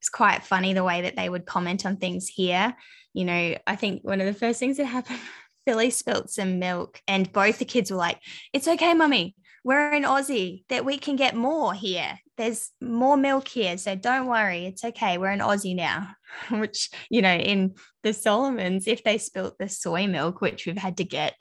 It's 0.00 0.08
quite 0.08 0.42
funny 0.42 0.72
the 0.72 0.82
way 0.82 1.02
that 1.02 1.14
they 1.14 1.28
would 1.28 1.46
comment 1.46 1.86
on 1.86 1.98
things 1.98 2.26
here. 2.26 2.74
You 3.12 3.24
know, 3.26 3.54
I 3.64 3.76
think 3.76 4.02
one 4.02 4.20
of 4.20 4.26
the 4.26 4.34
first 4.34 4.58
things 4.58 4.78
that 4.78 4.86
happened, 4.86 5.20
Philly 5.66 5.90
spilt 5.90 6.30
some 6.30 6.58
milk, 6.58 7.00
and 7.06 7.32
both 7.32 7.58
the 7.58 7.64
kids 7.64 7.92
were 7.92 7.96
like, 7.96 8.20
It's 8.52 8.66
okay, 8.66 8.92
mummy. 8.92 9.36
We're 9.62 9.92
in 9.92 10.02
Aussie, 10.02 10.64
that 10.68 10.84
we 10.84 10.98
can 10.98 11.16
get 11.16 11.36
more 11.36 11.72
here. 11.72 12.18
There's 12.36 12.70
more 12.80 13.16
milk 13.16 13.48
here. 13.48 13.78
So 13.78 13.94
don't 13.94 14.26
worry. 14.26 14.66
It's 14.66 14.84
okay. 14.84 15.18
We're 15.18 15.30
in 15.30 15.40
Aussie 15.40 15.76
now. 15.76 16.14
which 16.50 16.90
you 17.10 17.22
know 17.22 17.34
in 17.34 17.74
the 18.02 18.12
solomons 18.12 18.86
if 18.86 19.02
they 19.04 19.18
spilt 19.18 19.58
the 19.58 19.68
soy 19.68 20.06
milk 20.06 20.40
which 20.40 20.66
we've 20.66 20.76
had 20.76 20.96
to 20.96 21.04
get 21.04 21.34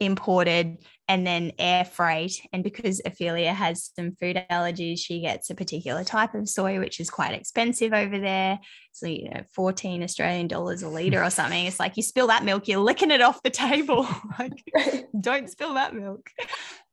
imported 0.00 0.78
and 1.08 1.26
then 1.26 1.50
air 1.58 1.84
freight 1.84 2.40
and 2.52 2.62
because 2.62 3.02
ophelia 3.04 3.52
has 3.52 3.90
some 3.96 4.12
food 4.12 4.40
allergies 4.48 5.00
she 5.00 5.20
gets 5.20 5.50
a 5.50 5.56
particular 5.56 6.04
type 6.04 6.34
of 6.34 6.48
soy 6.48 6.78
which 6.78 7.00
is 7.00 7.10
quite 7.10 7.34
expensive 7.34 7.92
over 7.92 8.16
there 8.20 8.60
so 8.92 9.06
you 9.06 9.28
know 9.28 9.42
14 9.54 10.04
australian 10.04 10.46
dollars 10.46 10.82
a 10.82 10.88
liter 10.88 11.22
or 11.22 11.30
something 11.30 11.66
it's 11.66 11.80
like 11.80 11.96
you 11.96 12.02
spill 12.04 12.28
that 12.28 12.44
milk 12.44 12.68
you're 12.68 12.78
licking 12.78 13.10
it 13.10 13.20
off 13.20 13.42
the 13.42 13.50
table 13.50 14.06
like 14.38 14.64
don't 15.20 15.50
spill 15.50 15.74
that 15.74 15.94
milk 15.94 16.30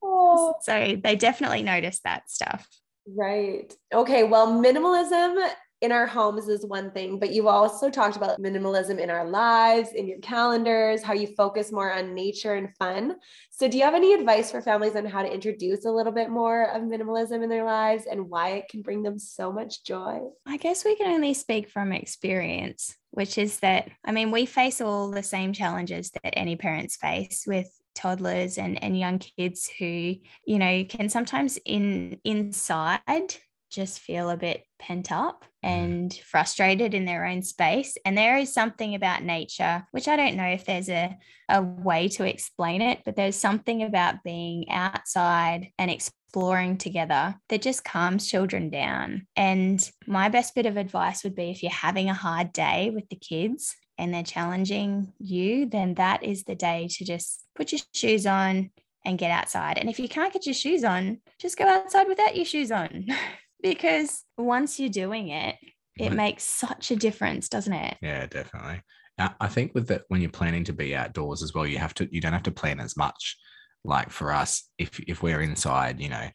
Oh. 0.08 0.54
so 0.62 0.96
they 1.04 1.16
definitely 1.16 1.64
notice 1.64 2.00
that 2.04 2.30
stuff 2.30 2.68
Right. 3.08 3.74
Okay. 3.94 4.24
Well, 4.24 4.48
minimalism 4.48 5.38
in 5.82 5.92
our 5.92 6.08
homes 6.08 6.48
is 6.48 6.66
one 6.66 6.90
thing, 6.92 7.20
but 7.20 7.32
you've 7.32 7.46
also 7.46 7.90
talked 7.90 8.16
about 8.16 8.40
minimalism 8.40 8.98
in 8.98 9.10
our 9.10 9.26
lives, 9.26 9.90
in 9.94 10.08
your 10.08 10.20
calendars, 10.20 11.04
how 11.04 11.14
you 11.14 11.28
focus 11.36 11.72
more 11.72 11.94
on 11.94 12.16
nature 12.16 12.56
and 12.56 12.74
fun. 12.78 13.16
So, 13.52 13.68
do 13.68 13.78
you 13.78 13.84
have 13.84 13.94
any 13.94 14.14
advice 14.14 14.52
for 14.52 14.62
families 14.62 14.96
on 14.96 15.06
how 15.06 15.22
to 15.22 15.32
introduce 15.32 15.86
a 15.86 15.92
little 15.92 16.14
bit 16.14 16.30
more 16.30 16.72
of 16.72 16.84
minimalism 16.84 17.44
in 17.44 17.50
their 17.50 17.66
lives 17.66 18.06
and 18.10 18.30
why 18.30 18.50
it 18.52 18.70
can 18.70 18.82
bring 18.82 19.04
them 19.04 19.20
so 19.20 19.52
much 19.52 19.84
joy? 19.84 20.22
I 20.48 20.58
guess 20.58 20.84
we 20.84 20.96
can 20.96 21.14
only 21.14 21.34
speak 21.34 21.70
from 21.70 21.92
experience, 21.92 22.96
which 23.12 23.38
is 23.38 23.60
that, 23.60 23.90
I 24.04 24.12
mean, 24.12 24.32
we 24.32 24.46
face 24.46 24.82
all 24.82 25.12
the 25.12 25.24
same 25.24 25.54
challenges 25.54 26.10
that 26.12 26.38
any 26.38 26.56
parents 26.56 26.96
face 26.96 27.44
with 27.46 27.70
toddlers 27.96 28.58
and, 28.58 28.82
and 28.84 29.00
young 29.00 29.20
kids 29.20 29.70
who, 29.80 30.16
you 30.46 30.60
know, 30.60 30.84
can 30.86 31.10
sometimes 31.10 31.58
in 31.66 32.20
inside 32.24 33.36
just 33.76 34.00
feel 34.00 34.30
a 34.30 34.38
bit 34.38 34.64
pent 34.80 35.12
up 35.12 35.44
mm. 35.64 35.70
and 35.70 36.14
frustrated 36.14 36.94
in 36.94 37.06
their 37.06 37.26
own 37.26 37.42
space. 37.42 37.98
And 38.06 38.18
there 38.18 38.38
is 38.38 38.54
something 38.54 38.96
about 38.96 39.24
nature, 39.24 39.86
which 39.92 40.08
I 40.08 40.16
don't 40.16 40.36
know 40.38 40.48
if 40.48 40.66
there's 40.66 40.90
a, 40.90 41.18
a 41.50 41.62
way 41.62 42.08
to 42.10 42.28
explain 42.28 42.82
it, 42.82 43.00
but 43.06 43.16
there's 43.16 43.36
something 43.36 43.84
about 43.84 44.24
being 44.24 44.70
outside 44.70 45.72
and 45.78 45.92
exploring 45.92 46.78
together 46.78 47.36
that 47.50 47.62
just 47.62 47.84
calms 47.84 48.30
children 48.30 48.70
down. 48.70 49.28
And 49.36 49.88
my 50.08 50.30
best 50.30 50.56
bit 50.56 50.66
of 50.66 50.78
advice 50.78 51.24
would 51.24 51.36
be 51.36 51.52
if 51.52 51.62
you're 51.62 51.72
having 51.72 52.10
a 52.10 52.14
hard 52.14 52.54
day 52.54 52.92
with 52.94 53.10
the 53.10 53.18
kids 53.18 53.76
and 53.98 54.14
they're 54.14 54.24
challenging 54.24 55.14
you, 55.20 55.66
then 55.68 55.96
that 55.96 56.24
is 56.24 56.44
the 56.44 56.56
day 56.56 56.88
to 56.92 57.06
just 57.06 57.44
put 57.56 57.72
your 57.72 57.82
shoes 57.94 58.26
on 58.26 58.72
and 59.06 59.18
get 59.18 59.32
outside. 59.32 59.78
And 59.78 59.90
if 59.90 60.00
you 60.00 60.10
can't 60.10 60.34
get 60.34 60.46
your 60.46 60.56
shoes 60.56 60.84
on, 60.84 61.20
just 61.40 61.58
go 61.58 61.68
outside 61.68 62.08
without 62.08 62.36
your 62.36 62.46
shoes 62.46 62.72
on. 62.72 63.06
because 63.62 64.24
once 64.38 64.80
you're 64.80 64.90
doing 64.90 65.30
it, 65.30 65.56
it 65.98 66.10
Right. 66.10 66.14
makes 66.14 66.44
such 66.44 66.92
a 66.92 66.96
difference, 66.96 67.48
doesn't 67.48 67.72
it? 67.74 67.98
Yeah, 68.02 68.26
definitely. 68.26 68.82
Uh, 69.18 69.30
I 69.40 69.48
think 69.48 69.74
with 69.74 69.88
that, 69.88 70.04
when 70.10 70.20
you're 70.22 70.30
planning 70.30 70.66
to 70.66 70.74
be 70.74 70.94
outdoors 70.96 71.42
as 71.42 71.54
well, 71.54 71.66
you 71.66 71.78
have 71.78 71.94
to 71.96 72.10
you 72.12 72.20
don't 72.20 72.34
have 72.34 72.44
to 72.44 72.52
plan 72.52 72.82
as 72.82 72.98
much. 72.98 73.38
Like 73.86 74.10
for 74.10 74.34
us, 74.34 74.70
if 74.78 75.00
if 75.08 75.24
we're 75.24 75.42
inside, 75.42 76.02
you 76.02 76.10
know, 76.10 76.28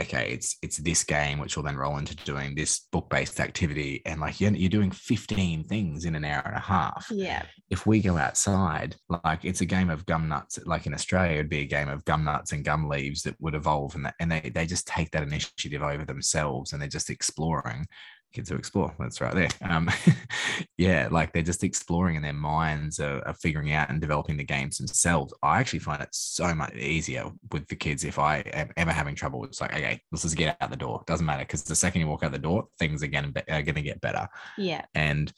okay, 0.00 0.30
it's 0.32 0.56
it's 0.62 0.78
this 0.78 1.04
game 1.04 1.38
which 1.38 1.56
will 1.56 1.62
then 1.62 1.76
roll 1.76 1.98
into 1.98 2.16
doing 2.16 2.54
this 2.54 2.80
book 2.90 3.08
based 3.10 3.40
activity, 3.40 4.02
and 4.06 4.20
like 4.20 4.40
you're, 4.40 4.52
you're 4.52 4.68
doing 4.68 4.90
15 4.90 5.64
things 5.64 6.04
in 6.04 6.14
an 6.14 6.24
hour 6.24 6.42
and 6.44 6.56
a 6.56 6.60
half. 6.60 7.06
Yeah. 7.10 7.44
If 7.70 7.86
we 7.86 8.00
go 8.00 8.16
outside, 8.16 8.96
like 9.24 9.44
it's 9.44 9.60
a 9.60 9.66
game 9.66 9.90
of 9.90 10.06
gum 10.06 10.28
nuts. 10.28 10.58
Like 10.64 10.86
in 10.86 10.94
Australia, 10.94 11.34
it'd 11.34 11.48
be 11.48 11.60
a 11.60 11.66
game 11.66 11.88
of 11.88 12.04
gum 12.04 12.24
nuts 12.24 12.52
and 12.52 12.64
gum 12.64 12.88
leaves 12.88 13.22
that 13.22 13.40
would 13.40 13.54
evolve, 13.54 13.94
and 13.94 14.06
that, 14.06 14.14
and 14.20 14.30
they 14.30 14.50
they 14.54 14.66
just 14.66 14.86
take 14.86 15.10
that 15.12 15.22
initiative 15.22 15.82
over 15.82 16.04
themselves, 16.04 16.72
and 16.72 16.82
they're 16.82 16.88
just 16.88 17.10
exploring 17.10 17.86
kids 18.34 18.50
who 18.50 18.56
explore 18.56 18.94
that's 18.98 19.20
right 19.20 19.34
there. 19.34 19.48
Um 19.62 19.88
yeah 20.78 21.08
like 21.10 21.32
they're 21.32 21.42
just 21.42 21.64
exploring 21.64 22.16
and 22.16 22.24
their 22.24 22.32
minds 22.32 23.00
are, 23.00 23.26
are 23.26 23.34
figuring 23.34 23.72
out 23.72 23.90
and 23.90 24.00
developing 24.00 24.36
the 24.36 24.44
games 24.44 24.78
themselves. 24.78 25.32
I 25.42 25.60
actually 25.60 25.78
find 25.78 26.02
it 26.02 26.08
so 26.12 26.54
much 26.54 26.74
easier 26.74 27.30
with 27.52 27.66
the 27.68 27.76
kids 27.76 28.04
if 28.04 28.18
i 28.18 28.38
am 28.38 28.70
ever 28.76 28.92
having 28.92 29.14
trouble. 29.14 29.44
It's 29.44 29.60
like 29.60 29.72
okay 29.72 30.00
let's 30.12 30.22
just 30.22 30.36
get 30.36 30.56
out 30.60 30.70
the 30.70 30.76
door. 30.76 31.02
Doesn't 31.06 31.26
matter 31.26 31.44
because 31.44 31.62
the 31.64 31.76
second 31.76 32.00
you 32.00 32.08
walk 32.08 32.22
out 32.22 32.32
the 32.32 32.38
door 32.38 32.66
things 32.78 33.02
are 33.02 33.08
going 33.08 33.32
to 33.32 33.54
are 33.54 33.62
going 33.62 33.74
to 33.76 33.82
get 33.82 34.00
better. 34.00 34.28
Yeah. 34.58 34.84
and 34.94 35.32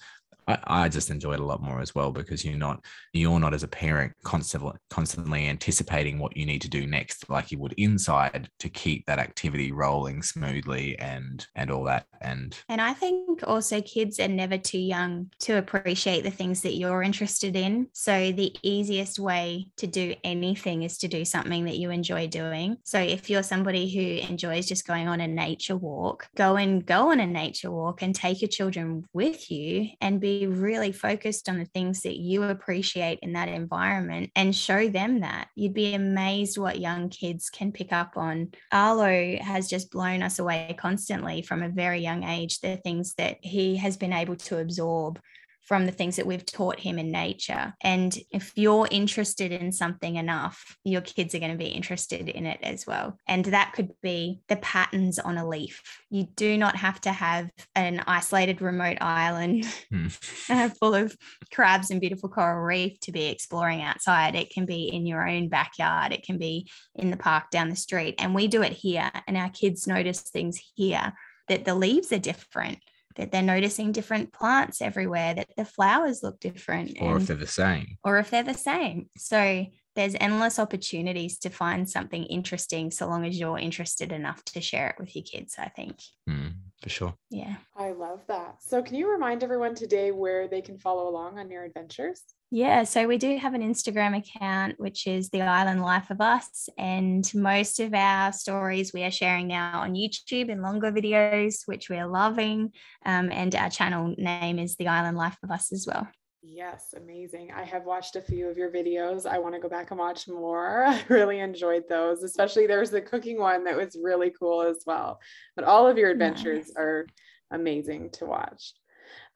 I, 0.46 0.58
I 0.66 0.88
just 0.88 1.10
enjoy 1.10 1.34
it 1.34 1.40
a 1.40 1.44
lot 1.44 1.62
more 1.62 1.80
as 1.80 1.94
well 1.94 2.12
because 2.12 2.44
you're 2.44 2.56
not 2.56 2.84
you're 3.12 3.40
not 3.40 3.54
as 3.54 3.62
a 3.62 3.68
parent 3.68 4.12
constantly 4.22 4.72
constantly 4.90 5.48
anticipating 5.48 6.18
what 6.18 6.36
you 6.36 6.46
need 6.46 6.62
to 6.62 6.68
do 6.68 6.86
next 6.86 7.28
like 7.28 7.50
you 7.50 7.58
would 7.58 7.74
inside 7.74 8.48
to 8.58 8.68
keep 8.68 9.06
that 9.06 9.18
activity 9.18 9.72
rolling 9.72 10.22
smoothly 10.22 10.98
and 10.98 11.46
and 11.54 11.70
all 11.70 11.84
that 11.84 12.06
and 12.20 12.58
and 12.68 12.80
I 12.80 12.92
think 12.92 13.40
also 13.46 13.80
kids 13.80 14.20
are 14.20 14.28
never 14.28 14.58
too 14.58 14.78
young 14.78 15.30
to 15.40 15.58
appreciate 15.58 16.24
the 16.24 16.30
things 16.30 16.62
that 16.62 16.74
you're 16.74 17.02
interested 17.02 17.56
in. 17.56 17.88
So 17.92 18.32
the 18.32 18.54
easiest 18.62 19.18
way 19.18 19.70
to 19.76 19.86
do 19.86 20.14
anything 20.24 20.82
is 20.82 20.98
to 20.98 21.08
do 21.08 21.24
something 21.24 21.64
that 21.64 21.76
you 21.76 21.90
enjoy 21.90 22.26
doing. 22.26 22.78
So 22.84 22.98
if 22.98 23.30
you're 23.30 23.42
somebody 23.42 23.88
who 23.88 24.28
enjoys 24.28 24.66
just 24.66 24.86
going 24.86 25.08
on 25.08 25.20
a 25.20 25.28
nature 25.28 25.76
walk, 25.76 26.28
go 26.36 26.56
and 26.56 26.84
go 26.84 27.10
on 27.10 27.20
a 27.20 27.26
nature 27.26 27.70
walk 27.70 28.02
and 28.02 28.14
take 28.14 28.42
your 28.42 28.48
children 28.48 29.04
with 29.12 29.50
you 29.50 29.88
and 30.00 30.20
be 30.20 30.35
really 30.44 30.92
focused 30.92 31.48
on 31.48 31.58
the 31.58 31.64
things 31.64 32.02
that 32.02 32.18
you 32.18 32.42
appreciate 32.42 33.20
in 33.22 33.32
that 33.32 33.48
environment 33.48 34.30
and 34.36 34.54
show 34.54 34.88
them 34.88 35.20
that. 35.20 35.48
You'd 35.54 35.72
be 35.72 35.94
amazed 35.94 36.58
what 36.58 36.78
young 36.78 37.08
kids 37.08 37.48
can 37.48 37.72
pick 37.72 37.92
up 37.92 38.12
on. 38.16 38.50
Arlo 38.70 39.36
has 39.36 39.68
just 39.68 39.90
blown 39.90 40.22
us 40.22 40.38
away 40.38 40.76
constantly 40.78 41.40
from 41.40 41.62
a 41.62 41.70
very 41.70 42.00
young 42.00 42.24
age. 42.24 42.60
The 42.60 42.76
things 42.76 43.14
that 43.14 43.38
he 43.40 43.76
has 43.76 43.96
been 43.96 44.12
able 44.12 44.36
to 44.36 44.58
absorb 44.58 45.18
from 45.66 45.84
the 45.84 45.92
things 45.92 46.16
that 46.16 46.26
we've 46.26 46.46
taught 46.46 46.78
him 46.78 46.98
in 46.98 47.10
nature. 47.10 47.74
And 47.82 48.16
if 48.30 48.52
you're 48.54 48.88
interested 48.90 49.50
in 49.50 49.72
something 49.72 50.16
enough, 50.16 50.76
your 50.84 51.00
kids 51.00 51.34
are 51.34 51.40
going 51.40 51.52
to 51.52 51.58
be 51.58 51.66
interested 51.66 52.28
in 52.28 52.46
it 52.46 52.60
as 52.62 52.86
well. 52.86 53.18
And 53.26 53.44
that 53.46 53.72
could 53.72 53.90
be 54.00 54.40
the 54.48 54.56
patterns 54.56 55.18
on 55.18 55.36
a 55.36 55.48
leaf. 55.48 55.82
You 56.08 56.28
do 56.36 56.56
not 56.56 56.76
have 56.76 57.00
to 57.02 57.12
have 57.12 57.50
an 57.74 58.02
isolated 58.06 58.62
remote 58.62 58.98
island 59.00 59.64
mm. 59.92 60.76
full 60.78 60.94
of 60.94 61.16
crabs 61.52 61.90
and 61.90 62.00
beautiful 62.00 62.28
coral 62.28 62.62
reef 62.62 63.00
to 63.00 63.12
be 63.12 63.26
exploring 63.26 63.82
outside. 63.82 64.36
It 64.36 64.50
can 64.50 64.66
be 64.66 64.84
in 64.84 65.04
your 65.04 65.28
own 65.28 65.48
backyard, 65.48 66.12
it 66.12 66.22
can 66.22 66.38
be 66.38 66.70
in 66.94 67.10
the 67.10 67.16
park 67.16 67.50
down 67.50 67.70
the 67.70 67.76
street. 67.76 68.14
And 68.18 68.34
we 68.34 68.46
do 68.46 68.62
it 68.62 68.72
here, 68.72 69.10
and 69.26 69.36
our 69.36 69.50
kids 69.50 69.86
notice 69.86 70.20
things 70.20 70.60
here 70.76 71.12
that 71.48 71.64
the 71.64 71.74
leaves 71.74 72.12
are 72.12 72.18
different 72.18 72.78
that 73.16 73.32
they're 73.32 73.42
noticing 73.42 73.92
different 73.92 74.32
plants 74.32 74.80
everywhere, 74.80 75.34
that 75.34 75.48
the 75.56 75.64
flowers 75.64 76.22
look 76.22 76.40
different. 76.40 76.96
Or 77.00 77.12
and, 77.12 77.22
if 77.22 77.28
they're 77.28 77.36
the 77.36 77.46
same. 77.46 77.98
Or 78.04 78.18
if 78.18 78.30
they're 78.30 78.42
the 78.42 78.54
same. 78.54 79.08
So 79.16 79.66
there's 79.96 80.14
endless 80.20 80.58
opportunities 80.58 81.38
to 81.38 81.50
find 81.50 81.88
something 81.88 82.24
interesting 82.24 82.90
so 82.90 83.06
long 83.08 83.24
as 83.24 83.38
you're 83.38 83.58
interested 83.58 84.12
enough 84.12 84.44
to 84.44 84.60
share 84.60 84.90
it 84.90 84.96
with 84.98 85.16
your 85.16 85.24
kids, 85.24 85.56
I 85.58 85.68
think. 85.70 85.96
Mm, 86.28 86.52
for 86.82 86.90
sure. 86.90 87.14
Yeah. 87.30 87.56
I 87.74 87.92
love 87.92 88.20
that. 88.28 88.56
So, 88.60 88.82
can 88.82 88.94
you 88.94 89.10
remind 89.10 89.42
everyone 89.42 89.74
today 89.74 90.12
where 90.12 90.48
they 90.48 90.60
can 90.60 90.78
follow 90.78 91.08
along 91.08 91.38
on 91.38 91.50
your 91.50 91.64
adventures? 91.64 92.22
Yeah, 92.52 92.84
so 92.84 93.08
we 93.08 93.18
do 93.18 93.36
have 93.38 93.54
an 93.54 93.62
Instagram 93.62 94.16
account, 94.16 94.78
which 94.78 95.08
is 95.08 95.30
The 95.30 95.42
Island 95.42 95.82
Life 95.82 96.10
of 96.10 96.20
Us. 96.20 96.68
And 96.78 97.28
most 97.34 97.80
of 97.80 97.92
our 97.92 98.32
stories 98.32 98.92
we 98.92 99.02
are 99.02 99.10
sharing 99.10 99.48
now 99.48 99.80
on 99.80 99.94
YouTube 99.94 100.48
in 100.48 100.62
longer 100.62 100.92
videos, 100.92 101.66
which 101.66 101.90
we 101.90 101.96
are 101.96 102.06
loving. 102.06 102.72
Um, 103.04 103.32
and 103.32 103.52
our 103.56 103.68
channel 103.68 104.14
name 104.16 104.60
is 104.60 104.76
The 104.76 104.86
Island 104.86 105.16
Life 105.16 105.36
of 105.42 105.50
Us 105.50 105.72
as 105.72 105.88
well. 105.88 106.06
Yes, 106.40 106.94
amazing. 106.96 107.50
I 107.52 107.64
have 107.64 107.84
watched 107.84 108.14
a 108.14 108.22
few 108.22 108.48
of 108.48 108.56
your 108.56 108.70
videos. 108.70 109.26
I 109.26 109.38
want 109.38 109.56
to 109.56 109.60
go 109.60 109.68
back 109.68 109.90
and 109.90 109.98
watch 109.98 110.28
more. 110.28 110.84
I 110.86 111.02
really 111.08 111.40
enjoyed 111.40 111.82
those, 111.88 112.22
especially 112.22 112.68
there's 112.68 112.92
the 112.92 113.00
cooking 113.00 113.40
one 113.40 113.64
that 113.64 113.76
was 113.76 113.98
really 114.00 114.32
cool 114.38 114.62
as 114.62 114.84
well. 114.86 115.18
But 115.56 115.64
all 115.64 115.88
of 115.88 115.98
your 115.98 116.10
adventures 116.10 116.66
nice. 116.68 116.76
are 116.76 117.06
amazing 117.50 118.10
to 118.12 118.26
watch. 118.26 118.72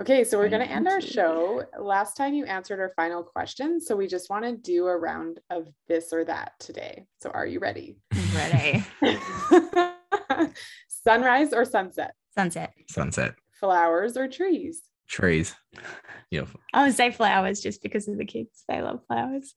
Okay, 0.00 0.24
so 0.24 0.38
we're 0.38 0.48
going 0.48 0.66
to 0.66 0.72
end 0.72 0.88
our 0.88 1.00
show. 1.00 1.64
Last 1.78 2.16
time 2.16 2.34
you 2.34 2.44
answered 2.46 2.80
our 2.80 2.92
final 2.96 3.22
question, 3.22 3.80
so 3.80 3.94
we 3.94 4.06
just 4.06 4.30
want 4.30 4.44
to 4.44 4.56
do 4.56 4.86
a 4.86 4.96
round 4.96 5.40
of 5.50 5.68
this 5.88 6.12
or 6.12 6.24
that 6.24 6.52
today. 6.58 7.06
So 7.20 7.30
are 7.30 7.46
you 7.46 7.58
ready? 7.58 7.98
Ready. 8.34 8.84
Sunrise 10.88 11.52
or 11.52 11.64
sunset? 11.64 12.14
Sunset. 12.34 12.72
Sunset. 12.88 13.34
Flowers 13.58 14.16
or 14.16 14.28
trees? 14.28 14.82
Trees. 15.08 15.54
Yeah. 16.30 16.44
I 16.72 16.86
would 16.86 16.94
say 16.94 17.10
flowers 17.10 17.60
just 17.60 17.82
because 17.82 18.08
of 18.08 18.16
the 18.16 18.24
kids. 18.24 18.64
They 18.68 18.80
love 18.80 19.00
flowers. 19.06 19.54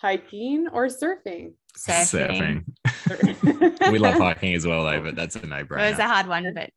Hiking 0.00 0.68
or 0.72 0.86
surfing? 0.86 1.52
Surfing. 1.78 2.64
surfing. 2.86 3.90
we 3.92 3.98
love 3.98 4.14
hiking 4.14 4.54
as 4.54 4.66
well, 4.66 4.84
though, 4.84 5.00
but 5.02 5.14
that's 5.14 5.36
a 5.36 5.46
no-brainer. 5.46 5.86
It 5.86 5.90
was 5.90 5.98
a 5.98 6.08
hard 6.08 6.26
one, 6.26 6.52
but 6.54 6.70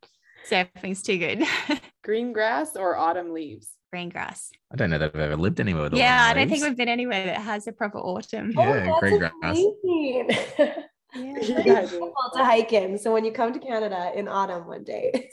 surfing's 0.49 1.01
too 1.01 1.17
good. 1.17 1.43
Green 2.05 2.33
grass 2.33 2.75
or 2.75 2.95
autumn 2.95 3.33
leaves? 3.33 3.67
Green 3.91 4.09
grass. 4.09 4.51
I 4.71 4.75
don't 4.75 4.91
know 4.91 4.99
that 4.99 5.15
I've 5.15 5.19
ever 5.19 5.35
lived 5.35 5.59
anywhere 5.59 5.85
with 5.85 5.95
Yeah, 5.95 6.23
I 6.29 6.35
don't 6.35 6.47
think 6.47 6.63
we've 6.63 6.77
been 6.77 6.87
anywhere 6.87 7.25
that 7.25 7.41
has 7.41 7.65
a 7.65 7.71
proper 7.71 7.97
autumn. 7.97 8.51
Yeah, 8.55 8.93
oh, 8.93 8.99
green 8.99 9.17
grass. 9.17 9.33
yeah. 9.83 10.83
Yeah. 11.15 11.85
to 11.85 12.43
hike 12.43 12.73
in. 12.73 12.99
So 12.99 13.11
when 13.11 13.25
you 13.25 13.31
come 13.31 13.53
to 13.53 13.59
Canada 13.59 14.11
in 14.13 14.27
autumn 14.27 14.67
one 14.67 14.83
day, 14.83 15.31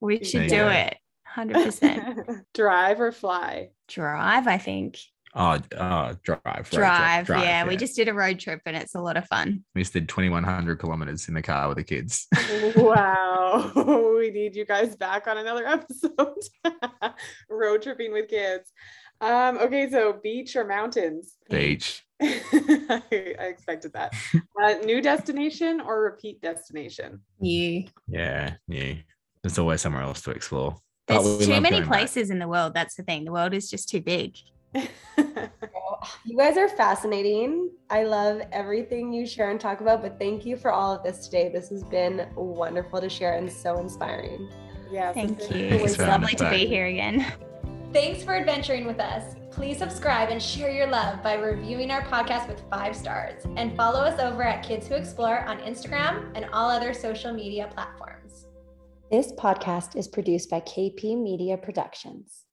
we 0.00 0.22
should 0.22 0.48
do 0.48 0.68
it. 0.68 0.96
100%. 1.36 2.44
Drive 2.54 3.00
or 3.00 3.10
fly? 3.10 3.70
Drive, 3.88 4.46
I 4.46 4.58
think. 4.58 5.00
Oh, 5.36 5.58
oh 5.76 6.12
drive, 6.22 6.70
drive, 6.70 7.26
drive. 7.26 7.28
yeah. 7.28 7.42
yeah. 7.42 7.66
We 7.66 7.76
just 7.76 7.96
did 7.96 8.08
a 8.08 8.14
road 8.14 8.38
trip 8.38 8.60
and 8.66 8.76
it's 8.76 8.94
a 8.94 9.00
lot 9.00 9.16
of 9.16 9.26
fun. 9.26 9.64
We 9.74 9.82
just 9.82 9.92
did 9.92 10.08
2,100 10.08 10.78
kilometers 10.78 11.26
in 11.28 11.34
the 11.34 11.42
car 11.42 11.68
with 11.68 11.78
the 11.78 11.84
kids. 11.84 12.28
wow. 12.76 13.72
we 14.16 14.30
need 14.30 14.54
you 14.54 14.64
guys 14.64 14.94
back 14.94 15.26
on 15.26 15.38
another 15.38 15.66
episode. 15.66 16.38
road 17.50 17.82
tripping 17.82 18.12
with 18.12 18.28
kids. 18.28 18.70
Um, 19.20 19.58
okay, 19.58 19.90
so 19.90 20.12
beach 20.22 20.54
or 20.54 20.64
mountains? 20.64 21.34
Beach. 21.50 22.04
I, 22.20 23.02
I 23.38 23.44
expected 23.46 23.92
that. 23.94 24.14
Uh, 24.62 24.74
new 24.84 25.00
destination 25.00 25.80
or 25.80 26.02
repeat 26.02 26.40
destination? 26.40 27.20
New. 27.40 27.84
Yeah, 28.06 28.54
new. 28.68 28.98
There's 29.42 29.58
always 29.58 29.80
somewhere 29.80 30.02
else 30.02 30.22
to 30.22 30.30
explore. 30.30 30.76
There's 31.06 31.46
too 31.46 31.60
many 31.60 31.82
places 31.82 32.28
back. 32.28 32.34
in 32.34 32.38
the 32.38 32.48
world. 32.48 32.74
That's 32.74 32.94
the 32.94 33.02
thing. 33.02 33.24
The 33.24 33.32
world 33.32 33.52
is 33.52 33.68
just 33.68 33.88
too 33.88 34.00
big. 34.00 34.36
you 36.24 36.36
guys 36.36 36.56
are 36.56 36.68
fascinating. 36.68 37.70
I 37.90 38.04
love 38.04 38.42
everything 38.52 39.12
you 39.12 39.26
share 39.26 39.50
and 39.50 39.60
talk 39.60 39.80
about, 39.80 40.02
but 40.02 40.18
thank 40.18 40.44
you 40.44 40.56
for 40.56 40.72
all 40.72 40.94
of 40.94 41.02
this 41.02 41.26
today. 41.26 41.50
This 41.52 41.68
has 41.70 41.84
been 41.84 42.28
wonderful 42.34 43.00
to 43.00 43.08
share 43.08 43.34
and 43.34 43.50
so 43.50 43.78
inspiring. 43.78 44.48
Yeah, 44.90 45.12
thank 45.12 45.40
you. 45.50 45.66
It's 45.66 45.98
lovely 45.98 46.34
to 46.34 46.50
be 46.50 46.66
here 46.66 46.86
again. 46.86 47.26
Thanks 47.92 48.24
for 48.24 48.34
adventuring 48.34 48.86
with 48.86 48.98
us. 48.98 49.36
Please 49.52 49.78
subscribe 49.78 50.30
and 50.30 50.42
share 50.42 50.72
your 50.72 50.88
love 50.88 51.22
by 51.22 51.34
reviewing 51.34 51.92
our 51.92 52.02
podcast 52.02 52.48
with 52.48 52.60
five 52.68 52.96
stars 52.96 53.44
and 53.56 53.76
follow 53.76 54.00
us 54.00 54.18
over 54.18 54.42
at 54.42 54.64
Kids 54.64 54.88
Who 54.88 54.94
Explore 54.94 55.44
on 55.44 55.58
Instagram 55.58 56.32
and 56.34 56.46
all 56.52 56.68
other 56.68 56.92
social 56.92 57.32
media 57.32 57.70
platforms. 57.72 58.46
This 59.12 59.30
podcast 59.32 59.94
is 59.94 60.08
produced 60.08 60.50
by 60.50 60.58
KP 60.60 61.16
Media 61.22 61.56
Productions. 61.56 62.43